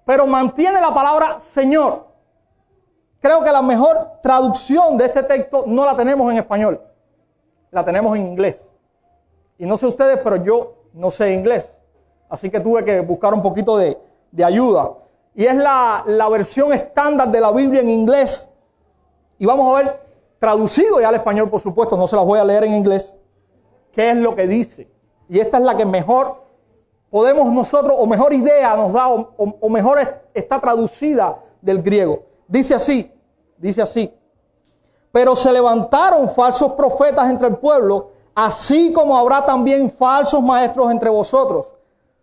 Pero 0.05 0.27
mantiene 0.27 0.81
la 0.81 0.95
palabra 0.95 1.41
Señor. 1.41 2.07
Creo 3.21 3.43
que 3.43 3.53
la 3.53 3.63
mejor 3.63 4.21
traducción 4.23 4.97
de 4.99 5.07
este 5.07 5.23
texto 5.23 5.65
no 5.67 5.87
la 5.87 5.97
tenemos 5.97 6.31
en 6.33 6.39
español, 6.39 6.81
la 7.71 7.85
tenemos 7.85 8.17
en 8.17 8.27
inglés. 8.27 8.69
Y 9.59 9.67
no 9.67 9.77
sé 9.77 9.87
ustedes, 9.87 10.19
pero 10.25 10.37
yo 10.37 10.75
no 10.93 11.11
sé 11.11 11.33
inglés. 11.33 11.73
Así 12.29 12.51
que 12.51 12.59
tuve 12.59 12.85
que 12.85 13.01
buscar 13.01 13.33
un 13.33 13.43
poquito 13.43 13.77
de, 13.77 13.97
ayuda. 14.45 14.93
Y 15.35 15.45
es 15.45 15.55
la, 15.55 16.29
versión 16.31 16.73
estándar 16.73 17.31
de 17.31 17.41
la 17.41 17.53
Biblia 17.53 17.81
en 17.81 17.91
inglés. 17.91 18.49
Y 19.39 19.47
vamos 19.47 19.73
a 19.73 19.83
ver 19.83 20.01
traducido 20.41 21.01
ya 21.01 21.11
al 21.11 21.15
español, 21.15 21.49
por 21.49 21.61
supuesto, 21.61 21.97
no 21.97 22.09
se 22.09 22.17
las 22.17 22.25
voy 22.25 22.41
a 22.41 22.45
leer 22.45 22.65
en 22.65 22.75
inglés, 22.75 23.15
qué 23.93 24.11
es 24.11 24.17
lo 24.17 24.35
que 24.35 24.49
dice. 24.49 24.91
Y 25.29 25.39
esta 25.39 25.59
es 25.59 25.63
la 25.63 25.77
que 25.77 25.85
mejor 25.87 26.42
podemos 27.13 27.53
nosotros, 27.53 27.95
o 27.99 28.07
mejor 28.07 28.33
idea 28.33 28.75
nos 28.75 28.95
da, 28.95 29.07
o, 29.11 29.69
mejor 29.69 30.23
está 30.33 30.59
traducida 30.59 31.39
del 31.61 31.83
griego. 31.83 32.23
Dice 32.49 32.75
así, 32.75 33.13
dice 33.59 33.83
así. 33.83 34.11
Pero 35.13 35.37
se 35.37 35.53
levantaron 35.53 36.31
falsos 36.31 36.73
profetas 36.73 37.29
entre 37.29 37.49
el 37.49 37.59
pueblo, 37.59 38.13
así 38.35 38.95
como 38.95 39.19
habrá 39.19 39.45
también 39.45 39.91
falsos 39.91 40.43
maestros 40.43 40.91
entre 40.91 41.11
vosotros, 41.11 41.75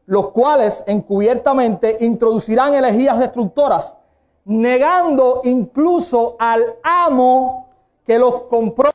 los 0.08 0.30
cuales 0.32 0.84
encubiertamente 0.88 1.98
introducirán 2.00 2.74
elegías 2.74 3.20
destructoras, 3.20 3.96
negando 4.44 5.42
incluso 5.44 6.36
al 6.40 6.78
amo 6.82 7.68
que 8.04 8.18
los 8.18 8.42
compró, 8.46 8.92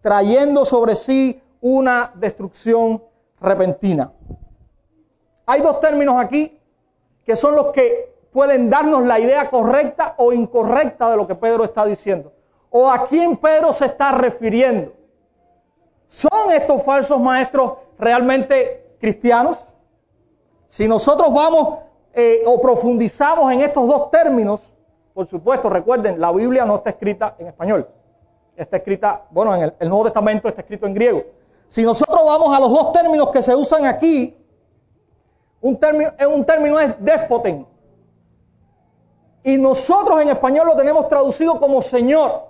trayendo 0.00 0.64
sobre 0.64 0.96
sí 0.96 1.40
una 1.60 2.10
destrucción 2.16 3.00
repentina. 3.40 4.10
Hay 5.46 5.60
dos 5.60 5.80
términos 5.80 6.16
aquí 6.18 6.60
que 7.24 7.36
son 7.36 7.56
los 7.56 7.66
que 7.68 8.14
pueden 8.32 8.68
darnos 8.68 9.04
la 9.04 9.18
idea 9.18 9.48
correcta 9.50 10.14
o 10.18 10.32
incorrecta 10.32 11.10
de 11.10 11.16
lo 11.16 11.26
que 11.26 11.34
Pedro 11.34 11.64
está 11.64 11.84
diciendo. 11.84 12.32
O 12.70 12.90
a 12.90 13.06
quién 13.06 13.36
Pedro 13.36 13.72
se 13.72 13.86
está 13.86 14.12
refiriendo. 14.12 14.92
¿Son 16.06 16.50
estos 16.52 16.82
falsos 16.82 17.20
maestros 17.20 17.74
realmente 17.98 18.96
cristianos? 19.00 19.72
Si 20.66 20.86
nosotros 20.86 21.32
vamos 21.32 21.78
eh, 22.12 22.42
o 22.44 22.60
profundizamos 22.60 23.52
en 23.52 23.60
estos 23.62 23.88
dos 23.88 24.10
términos, 24.10 24.72
por 25.14 25.26
supuesto, 25.26 25.70
recuerden, 25.70 26.20
la 26.20 26.30
Biblia 26.30 26.64
no 26.64 26.76
está 26.76 26.90
escrita 26.90 27.34
en 27.38 27.46
español 27.46 27.88
está 28.56 28.78
escrita, 28.78 29.26
bueno, 29.30 29.54
en 29.54 29.74
el, 29.78 29.88
Nuevo 29.88 30.04
Testamento 30.04 30.48
está 30.48 30.62
escrito 30.62 30.86
en 30.86 30.94
griego. 30.94 31.24
Si 31.68 31.82
nosotros 31.82 32.20
vamos 32.24 32.56
a 32.56 32.60
los 32.60 32.70
dos 32.70 32.92
términos 32.92 33.30
que 33.30 33.42
se 33.42 33.54
usan 33.54 33.84
aquí, 33.84 34.36
un 35.66 35.76
término, 35.78 36.12
un 36.32 36.44
término 36.44 36.78
es 36.78 36.94
despoten. 37.00 37.66
Y 39.42 39.58
nosotros 39.58 40.20
en 40.20 40.28
español 40.28 40.68
lo 40.68 40.76
tenemos 40.76 41.08
traducido 41.08 41.58
como 41.58 41.82
Señor. 41.82 42.46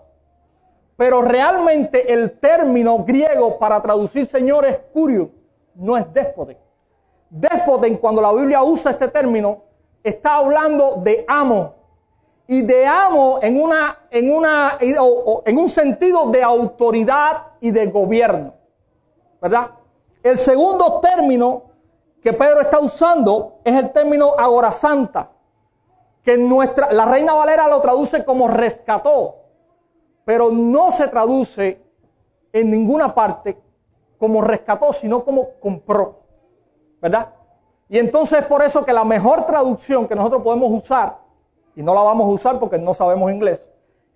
Pero 0.97 1.23
realmente 1.23 2.13
el 2.13 2.39
término 2.39 3.05
griego 3.05 3.59
para 3.59 3.81
traducir 3.81 4.27
Señor 4.27 4.67
es 4.67 4.79
curio, 4.93 5.31
no 5.75 5.97
es 5.97 6.13
despoten. 6.13 6.59
Despoten, 7.31 7.97
cuando 7.97 8.21
la 8.21 8.33
Biblia 8.33 8.63
usa 8.63 8.93
este 8.93 9.09
término, 9.09 9.63
está 10.03 10.37
hablando 10.37 11.01
de 11.03 11.25
amo, 11.27 11.75
y 12.49 12.63
de 12.63 12.87
amo 12.87 13.39
en, 13.43 13.61
una, 13.61 13.99
en, 14.11 14.31
una, 14.31 14.79
en 14.81 15.59
un 15.59 15.69
sentido 15.69 16.31
de 16.31 16.43
autoridad 16.43 17.47
y 17.61 17.71
de 17.71 17.87
gobierno. 17.87 18.55
¿Verdad? 19.41 19.71
El 20.23 20.39
segundo 20.39 21.01
término 21.01 21.76
que 22.27 22.33
Pedro 22.33 22.61
está 22.61 22.81
usando 22.81 23.61
es 23.63 23.73
el 23.77 23.93
término 23.93 24.35
agora 24.37 24.73
santa, 24.73 25.31
que 26.25 26.37
nuestra, 26.37 26.91
la 26.91 27.05
Reina 27.05 27.35
Valera 27.35 27.69
lo 27.69 27.81
traduce 27.81 28.25
como 28.25 28.49
rescató, 28.49 29.37
pero 30.25 30.51
no 30.51 30.91
se 30.91 31.07
traduce 31.07 31.81
en 32.53 32.69
ninguna 32.69 33.15
parte 33.15 33.57
como 34.19 34.43
rescató, 34.43 34.93
sino 34.93 35.25
como 35.25 35.51
compró. 35.61 36.23
¿Verdad? 37.01 37.33
Y 37.89 38.01
entonces 38.01 38.41
es 38.41 38.47
por 38.47 38.61
eso 38.65 38.85
que 38.85 38.93
la 38.93 39.05
mejor 39.05 39.47
traducción 39.47 40.09
que 40.09 40.17
nosotros 40.17 40.43
podemos 40.43 40.73
usar 40.73 41.19
y 41.77 41.83
no 41.85 41.95
la 41.95 42.03
vamos 42.03 42.27
a 42.27 42.33
usar 42.33 42.59
porque 42.59 42.77
no 42.77 42.93
sabemos 42.93 43.31
inglés, 43.31 43.65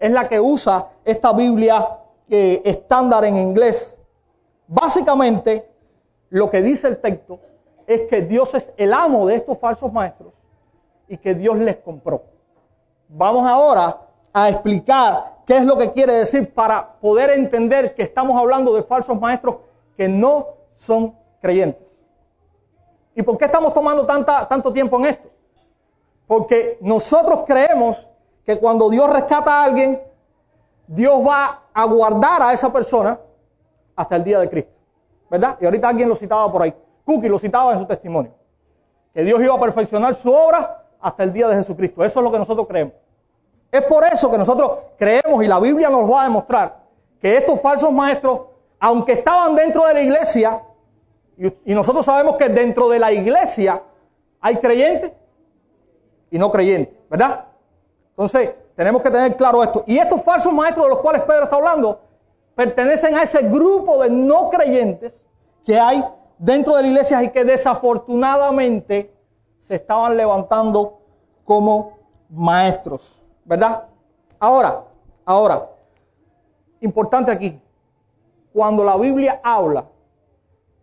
es 0.00 0.11
la 0.11 0.29
que 0.29 0.40
usa 0.40 0.88
esta 1.05 1.33
Biblia 1.33 1.97
eh, 2.29 2.61
estándar 2.64 3.25
en 3.25 3.37
inglés. 3.37 3.97
Básicamente, 4.67 5.71
lo 6.31 6.50
que 6.50 6.61
dice 6.61 6.88
el 6.88 7.00
texto 7.00 7.38
es 7.91 8.03
que 8.03 8.23
Dios 8.23 8.55
es 8.55 8.73
el 8.77 8.93
amo 8.93 9.27
de 9.27 9.35
estos 9.35 9.59
falsos 9.59 9.93
maestros 9.93 10.33
y 11.09 11.19
que 11.19 11.35
Dios 11.35 11.59
les 11.59 11.79
compró. 11.79 12.23
Vamos 13.09 13.45
ahora 13.49 14.03
a 14.33 14.49
explicar 14.49 15.39
qué 15.45 15.57
es 15.57 15.65
lo 15.65 15.77
que 15.77 15.91
quiere 15.91 16.13
decir 16.13 16.55
para 16.55 16.93
poder 17.01 17.31
entender 17.31 17.97
que 17.97 18.05
estamos 18.05 18.39
hablando 18.39 18.73
de 18.75 18.85
falsos 18.85 19.19
maestros 19.19 19.57
que 19.97 20.09
no 20.09 20.47
son 20.73 21.17
creyentes. 21.41 21.85
¿Y 23.17 23.25
por 23.25 23.37
qué 23.37 23.47
estamos 23.47 23.73
tomando 23.73 24.07
tanto 24.07 24.73
tiempo 24.73 24.97
en 25.01 25.07
esto? 25.07 25.29
Porque 26.29 26.79
nosotros 26.81 27.41
creemos 27.45 28.09
que 28.47 28.57
cuando 28.57 28.89
Dios 28.89 29.13
rescata 29.13 29.63
a 29.63 29.65
alguien, 29.65 30.01
Dios 30.87 31.27
va 31.27 31.65
a 31.75 31.85
guardar 31.87 32.41
a 32.41 32.53
esa 32.53 32.73
persona 32.73 33.19
hasta 33.97 34.15
el 34.15 34.23
día 34.23 34.39
de 34.39 34.49
Cristo. 34.49 34.71
¿Verdad? 35.29 35.59
Y 35.61 35.65
ahorita 35.65 35.89
alguien 35.89 36.09
lo 36.09 36.15
citaba 36.15 36.53
por 36.53 36.63
ahí. 36.63 36.75
Cookie 37.11 37.29
lo 37.29 37.40
citaba 37.40 37.73
en 37.73 37.81
su 37.81 37.87
testimonio. 37.87 38.33
Que 39.12 39.25
Dios 39.25 39.43
iba 39.43 39.52
a 39.52 39.59
perfeccionar 39.59 40.14
su 40.14 40.33
obra 40.33 40.85
hasta 41.00 41.25
el 41.25 41.33
día 41.33 41.49
de 41.49 41.57
Jesucristo. 41.57 42.05
Eso 42.05 42.21
es 42.21 42.25
lo 42.25 42.31
que 42.31 42.38
nosotros 42.38 42.69
creemos. 42.69 42.95
Es 43.73 43.83
por 43.83 44.05
eso 44.05 44.31
que 44.31 44.38
nosotros 44.38 44.79
creemos 44.97 45.43
y 45.43 45.49
la 45.49 45.59
Biblia 45.59 45.90
nos 45.90 46.09
va 46.09 46.21
a 46.21 46.25
demostrar 46.25 46.76
que 47.21 47.37
estos 47.37 47.61
falsos 47.61 47.90
maestros, 47.90 48.43
aunque 48.79 49.12
estaban 49.14 49.57
dentro 49.57 49.87
de 49.87 49.95
la 49.95 50.02
iglesia, 50.02 50.62
y, 51.37 51.75
nosotros 51.75 52.05
sabemos 52.05 52.37
que 52.37 52.49
dentro 52.49 52.88
de 52.88 53.00
la 53.00 53.11
iglesia 53.11 53.83
hay 54.40 54.57
creyentes 54.57 55.12
y 56.31 56.38
no 56.38 56.50
creyentes, 56.50 56.95
¿verdad? 57.09 57.47
Entonces, 58.11 58.50
tenemos 58.76 59.02
que 59.02 59.11
tener 59.11 59.37
claro 59.37 59.64
esto. 59.64 59.83
Y 59.87 59.99
estos 59.99 60.23
falsos 60.23 60.52
maestros 60.52 60.87
de 60.87 60.90
los 60.90 60.99
cuales 60.99 61.23
Pedro 61.23 61.45
está 61.45 61.57
hablando 61.57 62.00
pertenecen 62.55 63.17
a 63.17 63.23
ese 63.23 63.43
grupo 63.43 64.00
de 64.02 64.11
no 64.11 64.50
creyentes 64.50 65.21
que 65.64 65.79
hay 65.79 66.05
dentro 66.41 66.75
de 66.77 66.83
la 66.83 66.89
iglesia 66.89 67.23
y 67.23 67.31
que 67.31 67.45
desafortunadamente 67.45 69.13
se 69.63 69.75
estaban 69.75 70.17
levantando 70.17 70.99
como 71.45 71.99
maestros, 72.31 73.23
¿verdad? 73.45 73.85
Ahora, 74.39 74.85
ahora, 75.27 75.69
importante 76.81 77.31
aquí, 77.31 77.61
cuando 78.55 78.83
la 78.83 78.97
Biblia 78.97 79.41
habla 79.45 79.85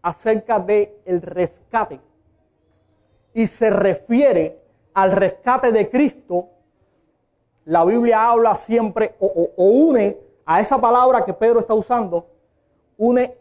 acerca 0.04 0.60
de 0.60 1.02
el 1.06 1.22
rescate 1.24 2.00
y 3.34 3.48
se 3.48 3.72
refiere 3.72 4.62
al 4.94 5.12
rescate 5.12 5.72
de 5.72 5.90
Cristo, 5.90 6.50
la 7.66 7.84
Biblia 7.84 8.30
habla 8.30 8.54
siempre 8.54 9.16
o, 9.20 9.50
une 9.58 10.18
a 10.46 10.62
esa 10.62 10.80
palabra 10.80 11.26
que 11.26 11.34
Pedro 11.34 11.60
está 11.60 11.74
usando, 11.74 12.28
une 12.98 13.36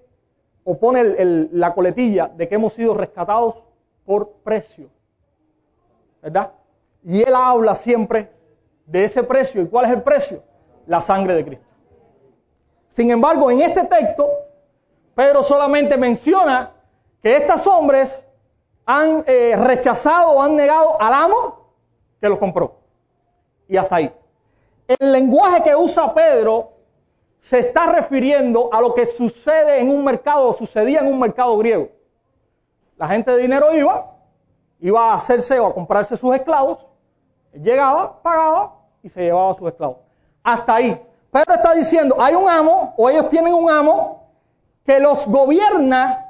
o 0.68 0.76
pone 0.76 1.48
la 1.52 1.72
coletilla 1.72 2.26
de 2.26 2.48
que 2.48 2.56
hemos 2.56 2.72
sido 2.72 2.92
rescatados 2.92 3.62
por 4.04 4.32
precio. 4.42 4.90
¿Verdad? 6.20 6.50
Y 7.04 7.22
él 7.22 7.34
habla 7.36 7.76
siempre 7.76 8.32
de 8.84 9.04
ese 9.04 9.22
precio. 9.22 9.62
¿Y 9.62 9.68
cuál 9.68 9.84
es 9.84 9.92
el 9.92 10.02
precio? 10.02 10.42
La 10.88 11.00
sangre 11.00 11.34
de 11.34 11.44
Cristo. 11.44 11.66
Sin 12.88 13.12
embargo, 13.12 13.48
en 13.48 13.60
este 13.60 13.84
texto, 13.84 14.28
Pedro 15.14 15.44
solamente 15.44 15.96
menciona 15.96 16.72
que 17.22 17.36
estos 17.36 17.64
hombres 17.68 18.24
han 18.86 19.22
eh, 19.28 19.54
rechazado 19.56 20.32
o 20.32 20.42
han 20.42 20.56
negado 20.56 21.00
al 21.00 21.14
amo 21.14 21.70
que 22.20 22.28
los 22.28 22.38
compró. 22.38 22.74
Y 23.68 23.76
hasta 23.76 23.96
ahí. 23.96 24.12
El 24.88 25.12
lenguaje 25.12 25.62
que 25.62 25.76
usa 25.76 26.12
Pedro 26.12 26.72
se 27.48 27.60
está 27.60 27.86
refiriendo 27.86 28.70
a 28.72 28.80
lo 28.80 28.92
que 28.92 29.06
sucede 29.06 29.78
en 29.78 29.88
un 29.88 30.02
mercado 30.02 30.48
o 30.48 30.52
sucedía 30.52 30.98
en 30.98 31.06
un 31.06 31.20
mercado 31.20 31.56
griego. 31.58 31.90
La 32.96 33.06
gente 33.06 33.30
de 33.30 33.38
dinero 33.38 33.72
iba, 33.72 34.16
iba 34.80 35.12
a 35.12 35.14
hacerse 35.14 35.60
o 35.60 35.66
a 35.66 35.72
comprarse 35.72 36.16
sus 36.16 36.34
esclavos, 36.34 36.84
llegaba, 37.52 38.20
pagaba 38.20 38.74
y 39.00 39.08
se 39.08 39.22
llevaba 39.22 39.52
a 39.52 39.54
sus 39.54 39.68
esclavos. 39.68 39.98
Hasta 40.42 40.74
ahí. 40.74 41.00
Pedro 41.30 41.54
está 41.54 41.72
diciendo, 41.74 42.16
hay 42.18 42.34
un 42.34 42.48
amo 42.48 42.94
o 42.96 43.08
ellos 43.08 43.28
tienen 43.28 43.54
un 43.54 43.70
amo 43.70 44.28
que 44.84 44.98
los 44.98 45.24
gobierna 45.28 46.26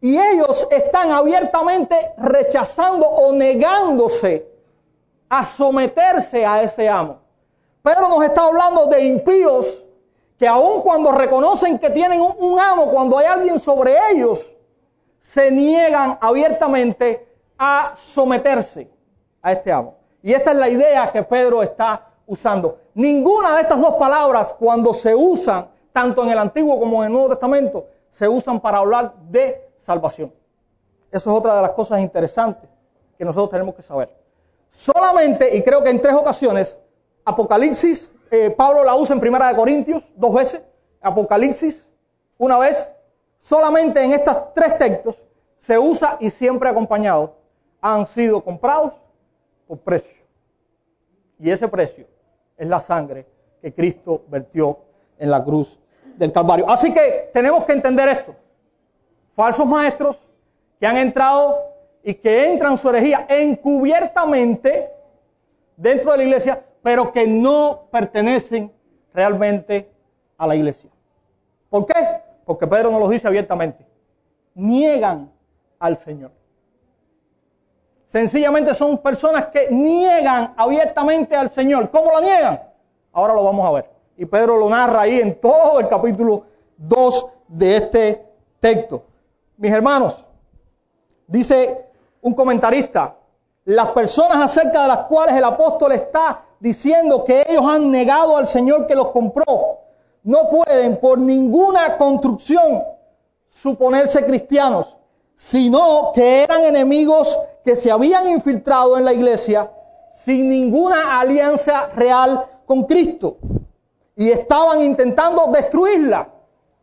y 0.00 0.18
ellos 0.18 0.66
están 0.70 1.10
abiertamente 1.10 2.14
rechazando 2.16 3.06
o 3.06 3.30
negándose 3.34 4.50
a 5.28 5.44
someterse 5.44 6.46
a 6.46 6.62
ese 6.62 6.88
amo. 6.88 7.18
Pedro 7.82 8.08
nos 8.08 8.24
está 8.24 8.46
hablando 8.46 8.86
de 8.86 9.04
impíos 9.04 9.84
que 10.40 10.48
aun 10.48 10.80
cuando 10.80 11.12
reconocen 11.12 11.78
que 11.78 11.90
tienen 11.90 12.18
un, 12.18 12.58
amo, 12.58 12.90
cuando 12.90 13.18
hay 13.18 13.26
alguien 13.26 13.58
sobre 13.58 13.94
ellos, 14.10 14.50
se 15.18 15.50
niegan 15.50 16.16
abiertamente 16.18 17.28
a 17.58 17.92
someterse 17.94 18.90
a 19.42 19.52
este 19.52 19.70
amo. 19.70 19.98
Y 20.22 20.32
esta 20.32 20.52
es 20.52 20.56
la 20.56 20.70
idea 20.70 21.12
que 21.12 21.22
Pedro 21.24 21.62
está 21.62 22.06
usando. 22.26 22.78
Ninguna 22.94 23.54
de 23.56 23.60
estas 23.60 23.82
dos 23.82 23.96
palabras, 23.96 24.54
cuando 24.58 24.94
se 24.94 25.14
usan, 25.14 25.68
tanto 25.92 26.22
en 26.22 26.30
el 26.30 26.38
Antiguo 26.38 26.80
como 26.80 27.02
en 27.02 27.08
el 27.08 27.12
Nuevo 27.12 27.28
Testamento, 27.28 27.84
se 28.08 28.26
usan 28.26 28.60
para 28.60 28.78
hablar 28.78 29.12
de 29.28 29.68
salvación. 29.76 30.32
Eso 31.12 31.30
es 31.30 31.36
otra 31.36 31.56
de 31.56 31.60
las 31.60 31.72
cosas 31.72 32.00
interesantes 32.00 32.70
que 33.18 33.26
nosotros 33.26 33.50
tenemos 33.50 33.74
que 33.74 33.82
saber. 33.82 34.08
Solamente, 34.70 35.54
y 35.54 35.62
creo 35.62 35.82
que 35.82 35.90
en 35.90 36.00
tres 36.00 36.14
ocasiones, 36.14 36.78
Apocalipsis, 37.26 38.10
eh, 38.30 38.50
Pablo 38.50 38.84
la 38.84 38.94
usa 38.94 39.14
en 39.14 39.20
Primera 39.20 39.48
de 39.48 39.56
Corintios 39.56 40.04
dos 40.16 40.32
veces, 40.34 40.62
Apocalipsis 41.00 41.86
una 42.40 42.58
vez, 42.58 42.90
solamente 43.38 44.02
en 44.02 44.12
estos 44.12 44.54
tres 44.54 44.78
textos 44.78 45.18
se 45.58 45.78
usa 45.78 46.16
y 46.20 46.30
siempre 46.30 46.70
acompañado, 46.70 47.34
han 47.82 48.06
sido 48.06 48.42
comprados 48.42 48.94
por 49.66 49.78
precio. 49.80 50.24
Y 51.38 51.50
ese 51.50 51.68
precio 51.68 52.06
es 52.56 52.66
la 52.66 52.80
sangre 52.80 53.26
que 53.60 53.74
Cristo 53.74 54.24
vertió 54.28 54.78
en 55.18 55.30
la 55.30 55.44
cruz 55.44 55.78
del 56.16 56.32
Calvario. 56.32 56.68
Así 56.70 56.94
que 56.94 57.30
tenemos 57.34 57.66
que 57.66 57.72
entender 57.72 58.08
esto. 58.08 58.34
Falsos 59.36 59.66
maestros 59.66 60.16
que 60.78 60.86
han 60.86 60.96
entrado 60.96 61.58
y 62.02 62.14
que 62.14 62.46
entran 62.46 62.78
su 62.78 62.88
herejía 62.88 63.26
encubiertamente 63.28 64.90
dentro 65.76 66.12
de 66.12 66.16
la 66.16 66.24
iglesia 66.24 66.64
pero 66.82 67.12
que 67.12 67.26
no 67.26 67.88
pertenecen 67.90 68.72
realmente 69.12 69.90
a 70.38 70.46
la 70.46 70.56
iglesia. 70.56 70.90
¿Por 71.68 71.86
qué? 71.86 71.94
Porque 72.44 72.66
Pedro 72.66 72.90
nos 72.90 73.00
lo 73.00 73.08
dice 73.08 73.28
abiertamente. 73.28 73.86
Niegan 74.54 75.30
al 75.78 75.96
Señor. 75.96 76.32
Sencillamente 78.06 78.74
son 78.74 78.98
personas 78.98 79.46
que 79.46 79.70
niegan 79.70 80.54
abiertamente 80.56 81.36
al 81.36 81.48
Señor. 81.48 81.90
¿Cómo 81.90 82.10
lo 82.10 82.20
niegan? 82.20 82.60
Ahora 83.12 83.34
lo 83.34 83.44
vamos 83.44 83.66
a 83.66 83.70
ver. 83.70 83.90
Y 84.16 84.24
Pedro 84.24 84.56
lo 84.56 84.68
narra 84.68 85.02
ahí 85.02 85.20
en 85.20 85.40
todo 85.40 85.78
el 85.78 85.88
capítulo 85.88 86.44
2 86.76 87.26
de 87.48 87.76
este 87.76 88.26
texto. 88.58 89.04
Mis 89.56 89.72
hermanos, 89.72 90.26
dice 91.26 91.86
un 92.20 92.34
comentarista, 92.34 93.14
las 93.64 93.90
personas 93.90 94.38
acerca 94.38 94.82
de 94.82 94.88
las 94.88 94.98
cuales 95.06 95.36
el 95.36 95.44
apóstol 95.44 95.92
está 95.92 96.42
diciendo 96.60 97.24
que 97.24 97.44
ellos 97.48 97.64
han 97.66 97.90
negado 97.90 98.36
al 98.36 98.46
Señor 98.46 98.86
que 98.86 98.94
los 98.94 99.08
compró, 99.08 99.80
no 100.22 100.50
pueden 100.50 101.00
por 101.00 101.18
ninguna 101.18 101.96
construcción 101.96 102.82
suponerse 103.48 104.24
cristianos, 104.24 104.96
sino 105.34 106.12
que 106.14 106.44
eran 106.44 106.62
enemigos 106.62 107.38
que 107.64 107.74
se 107.74 107.90
habían 107.90 108.28
infiltrado 108.28 108.98
en 108.98 109.06
la 109.06 109.14
iglesia 109.14 109.70
sin 110.10 110.48
ninguna 110.48 111.18
alianza 111.18 111.86
real 111.94 112.44
con 112.66 112.84
Cristo. 112.84 113.38
Y 114.14 114.30
estaban 114.30 114.82
intentando 114.82 115.46
destruirla 115.46 116.28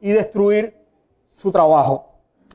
y 0.01 0.11
destruir 0.11 0.75
su 1.29 1.51
trabajo. 1.51 2.05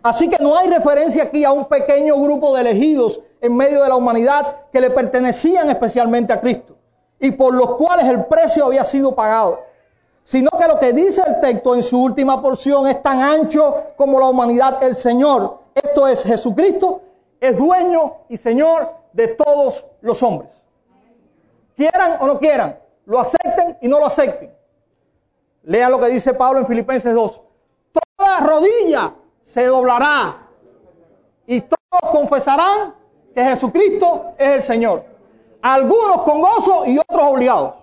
Así 0.02 0.28
que 0.28 0.42
no 0.42 0.56
hay 0.56 0.68
referencia 0.68 1.22
aquí 1.24 1.44
a 1.44 1.52
un 1.52 1.66
pequeño 1.66 2.20
grupo 2.20 2.52
de 2.54 2.62
elegidos 2.62 3.20
en 3.40 3.54
medio 3.54 3.80
de 3.82 3.88
la 3.88 3.94
humanidad 3.94 4.56
que 4.72 4.80
le 4.80 4.90
pertenecían 4.90 5.70
especialmente 5.70 6.32
a 6.32 6.40
Cristo 6.40 6.81
y 7.22 7.30
por 7.30 7.54
los 7.54 7.76
cuales 7.76 8.06
el 8.08 8.24
precio 8.24 8.66
había 8.66 8.82
sido 8.82 9.14
pagado, 9.14 9.60
sino 10.24 10.50
que 10.58 10.66
lo 10.66 10.80
que 10.80 10.92
dice 10.92 11.22
el 11.24 11.38
texto 11.38 11.76
en 11.76 11.84
su 11.84 12.02
última 12.02 12.42
porción 12.42 12.88
es 12.88 13.00
tan 13.00 13.20
ancho 13.20 13.92
como 13.96 14.18
la 14.18 14.26
humanidad, 14.26 14.82
el 14.82 14.96
Señor, 14.96 15.60
esto 15.72 16.08
es 16.08 16.24
Jesucristo, 16.24 17.00
es 17.40 17.56
dueño 17.56 18.14
y 18.28 18.36
Señor 18.36 18.90
de 19.12 19.28
todos 19.28 19.86
los 20.00 20.20
hombres. 20.24 20.50
Quieran 21.76 22.16
o 22.18 22.26
no 22.26 22.40
quieran, 22.40 22.80
lo 23.06 23.20
acepten 23.20 23.78
y 23.80 23.86
no 23.86 24.00
lo 24.00 24.06
acepten. 24.06 24.52
Lean 25.62 25.92
lo 25.92 26.00
que 26.00 26.06
dice 26.06 26.34
Pablo 26.34 26.58
en 26.58 26.66
Filipenses 26.66 27.14
2. 27.14 27.40
Toda 28.16 28.40
rodilla 28.40 29.14
se 29.42 29.66
doblará 29.66 30.48
y 31.46 31.60
todos 31.60 32.10
confesarán 32.10 32.94
que 33.32 33.44
Jesucristo 33.44 34.32
es 34.38 34.48
el 34.48 34.62
Señor 34.62 35.11
algunos 35.62 36.22
con 36.22 36.40
gozo 36.40 36.84
y 36.86 36.98
otros 36.98 37.22
obligados. 37.22 37.74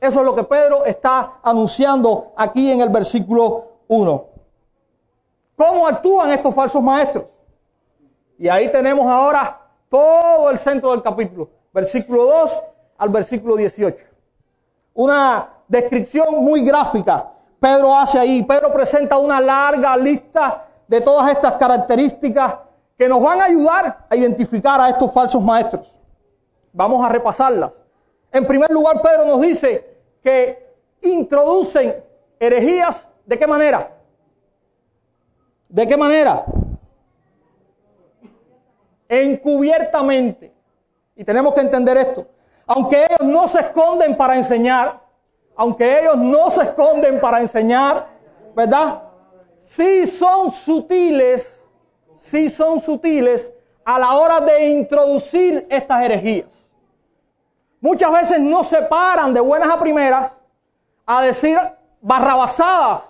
Eso 0.00 0.20
es 0.20 0.26
lo 0.26 0.34
que 0.34 0.44
Pedro 0.44 0.84
está 0.84 1.40
anunciando 1.42 2.32
aquí 2.36 2.70
en 2.70 2.80
el 2.80 2.88
versículo 2.88 3.64
1. 3.88 4.24
¿Cómo 5.56 5.86
actúan 5.86 6.30
estos 6.32 6.54
falsos 6.54 6.82
maestros? 6.82 7.24
Y 8.38 8.48
ahí 8.48 8.70
tenemos 8.70 9.06
ahora 9.06 9.60
todo 9.90 10.50
el 10.50 10.58
centro 10.58 10.92
del 10.92 11.02
capítulo, 11.02 11.48
versículo 11.72 12.24
2 12.24 12.62
al 12.98 13.08
versículo 13.08 13.56
18. 13.56 14.04
Una 14.94 15.50
descripción 15.68 16.44
muy 16.44 16.62
gráfica 16.62 17.32
Pedro 17.60 17.94
hace 17.96 18.18
ahí. 18.18 18.42
Pedro 18.42 18.72
presenta 18.72 19.18
una 19.18 19.40
larga 19.40 19.96
lista 19.96 20.66
de 20.86 21.00
todas 21.00 21.30
estas 21.30 21.54
características 21.54 22.54
que 22.96 23.08
nos 23.08 23.20
van 23.20 23.40
a 23.40 23.44
ayudar 23.44 24.06
a 24.08 24.16
identificar 24.16 24.80
a 24.80 24.90
estos 24.90 25.12
falsos 25.12 25.42
maestros. 25.42 25.88
Vamos 26.76 27.02
a 27.02 27.08
repasarlas. 27.08 27.80
En 28.30 28.46
primer 28.46 28.70
lugar, 28.70 29.00
Pedro 29.00 29.24
nos 29.24 29.40
dice 29.40 29.96
que 30.22 30.74
introducen 31.00 32.04
herejías. 32.38 33.08
¿De 33.24 33.38
qué 33.38 33.46
manera? 33.46 33.96
¿De 35.70 35.88
qué 35.88 35.96
manera? 35.96 36.44
Encubiertamente. 39.08 40.52
Y 41.16 41.24
tenemos 41.24 41.54
que 41.54 41.62
entender 41.62 41.96
esto. 41.96 42.26
Aunque 42.66 43.06
ellos 43.06 43.22
no 43.22 43.48
se 43.48 43.60
esconden 43.60 44.14
para 44.14 44.36
enseñar, 44.36 45.00
aunque 45.56 46.00
ellos 46.00 46.18
no 46.18 46.50
se 46.50 46.62
esconden 46.62 47.20
para 47.20 47.40
enseñar, 47.40 48.08
¿verdad? 48.54 49.02
Sí 49.56 50.06
son 50.06 50.50
sutiles, 50.50 51.64
sí 52.16 52.50
son 52.50 52.78
sutiles 52.78 53.50
a 53.82 53.98
la 53.98 54.14
hora 54.18 54.40
de 54.42 54.68
introducir 54.68 55.66
estas 55.70 56.02
herejías. 56.02 56.65
Muchas 57.86 58.10
veces 58.10 58.40
no 58.40 58.64
se 58.64 58.82
paran 58.82 59.32
de 59.32 59.38
buenas 59.38 59.70
a 59.70 59.78
primeras 59.78 60.32
a 61.06 61.22
decir 61.22 61.56
barrabasadas, 62.00 63.02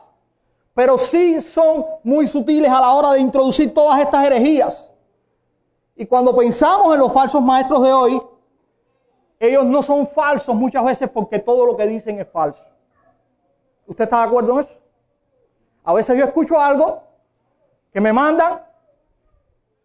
pero 0.75 0.99
sí 0.99 1.41
son 1.41 1.87
muy 2.05 2.27
sutiles 2.27 2.71
a 2.71 2.83
la 2.83 2.93
hora 2.93 3.13
de 3.13 3.21
introducir 3.21 3.73
todas 3.73 3.99
estas 4.01 4.27
herejías. 4.27 4.93
Y 5.95 6.05
cuando 6.05 6.37
pensamos 6.37 6.93
en 6.93 7.01
los 7.01 7.11
falsos 7.11 7.41
maestros 7.41 7.85
de 7.85 7.91
hoy, 7.91 8.23
ellos 9.41 9.65
no 9.65 9.83
son 9.83 10.07
falsos 10.09 10.55
muchas 10.55 10.85
veces 10.85 11.09
porque 11.09 11.39
todo 11.39 11.65
lo 11.65 11.75
que 11.75 11.87
dicen 11.87 12.21
es 12.21 12.29
falso. 12.29 12.63
¿Usted 13.87 14.05
está 14.05 14.19
de 14.19 14.25
acuerdo 14.25 14.53
en 14.53 14.59
eso? 14.59 14.75
A 15.85 15.95
veces 15.95 16.19
yo 16.19 16.25
escucho 16.27 16.61
algo 16.61 17.03
que 17.95 18.01
me 18.03 18.13
mandan 18.13 18.61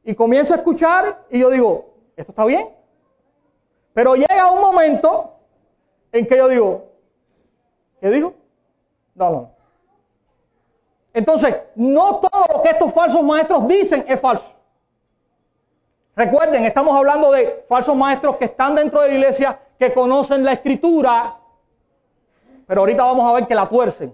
y 0.03 0.13
comienzo 0.15 0.53
a 0.53 0.57
escuchar 0.57 1.27
y 1.29 1.39
yo 1.39 1.49
digo, 1.49 1.93
¿esto 2.17 2.33
está 2.33 2.43
bien? 2.43 2.80
Pero 3.93 4.15
llega 4.15 4.51
un 4.51 4.61
momento 4.61 5.33
en 6.11 6.25
que 6.25 6.37
yo 6.37 6.47
digo, 6.47 6.85
¿qué 7.99 8.09
dijo? 8.09 8.33
No. 9.15 9.51
Entonces, 11.13 11.55
no 11.75 12.17
todo 12.19 12.45
lo 12.53 12.61
que 12.61 12.69
estos 12.69 12.93
falsos 12.93 13.21
maestros 13.21 13.67
dicen 13.67 14.05
es 14.07 14.19
falso. 14.19 14.51
Recuerden, 16.15 16.65
estamos 16.65 16.95
hablando 16.95 17.31
de 17.31 17.65
falsos 17.67 17.95
maestros 17.95 18.37
que 18.37 18.45
están 18.45 18.75
dentro 18.75 19.01
de 19.01 19.09
la 19.09 19.13
iglesia, 19.13 19.59
que 19.77 19.93
conocen 19.93 20.43
la 20.43 20.53
escritura, 20.53 21.37
pero 22.67 22.81
ahorita 22.81 23.03
vamos 23.03 23.29
a 23.29 23.33
ver 23.33 23.47
que 23.47 23.55
la 23.55 23.67
tuercen 23.67 24.13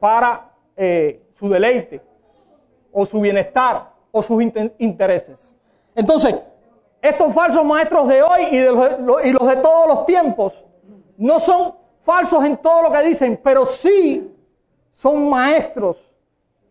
para 0.00 0.50
eh, 0.76 1.22
su 1.32 1.48
deleite 1.48 2.00
o 2.92 3.04
su 3.04 3.20
bienestar 3.20 3.90
o 4.10 4.22
sus 4.22 4.42
intereses. 4.78 5.54
Entonces, 5.94 6.34
estos 7.02 7.34
falsos 7.34 7.64
maestros 7.64 8.06
de 8.08 8.22
hoy 8.22 8.42
y, 8.52 8.58
de 8.58 8.70
los, 8.70 9.24
y 9.24 9.32
los 9.32 9.48
de 9.48 9.56
todos 9.56 9.88
los 9.88 10.06
tiempos 10.06 10.64
no 11.16 11.40
son 11.40 11.74
falsos 12.02 12.44
en 12.44 12.56
todo 12.56 12.82
lo 12.82 12.92
que 12.92 13.02
dicen, 13.02 13.40
pero 13.42 13.66
sí 13.66 14.32
son 14.92 15.28
maestros 15.28 15.98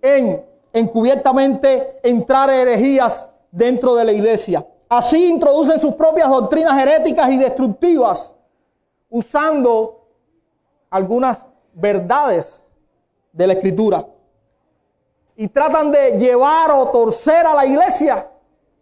en 0.01 0.43
encubiertamente 0.71 1.99
entrar 2.01 2.49
herejías 2.49 3.29
dentro 3.51 3.93
de 3.95 4.05
la 4.05 4.13
iglesia. 4.13 4.65
Así 4.87 5.25
introducen 5.25 5.81
sus 5.81 5.95
propias 5.95 6.29
doctrinas 6.29 6.81
heréticas 6.81 7.29
y 7.31 7.37
destructivas, 7.37 8.33
usando 9.09 10.07
algunas 10.89 11.45
verdades 11.73 12.63
de 13.33 13.47
la 13.47 13.53
escritura. 13.53 14.05
Y 15.35 15.49
tratan 15.49 15.91
de 15.91 16.17
llevar 16.17 16.71
o 16.71 16.87
torcer 16.89 17.45
a 17.45 17.53
la 17.53 17.65
iglesia 17.65 18.30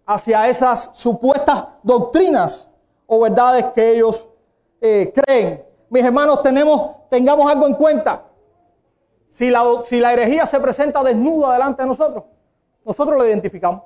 hacia 0.10 0.50
esas 0.50 0.90
supuestas 0.94 1.66
doctrinas 1.84 2.68
o 3.06 3.20
verdades 3.20 3.66
que 3.76 3.92
ellos 3.92 4.28
eh, 4.82 5.14
creen. 5.14 5.64
Mis 5.92 6.04
hermanos, 6.04 6.42
tenemos, 6.42 7.08
tengamos 7.12 7.50
algo 7.52 7.68
en 7.68 7.76
cuenta. 7.76 8.24
Si 9.28 9.52
la, 9.52 9.64
si 9.84 10.00
la 10.00 10.12
herejía 10.12 10.48
se 10.48 10.60
presenta 10.60 11.04
desnuda 11.04 11.54
delante 11.54 11.84
de 11.84 11.90
nosotros, 11.90 12.24
nosotros 12.84 13.20
la 13.20 13.28
identificamos. 13.28 13.84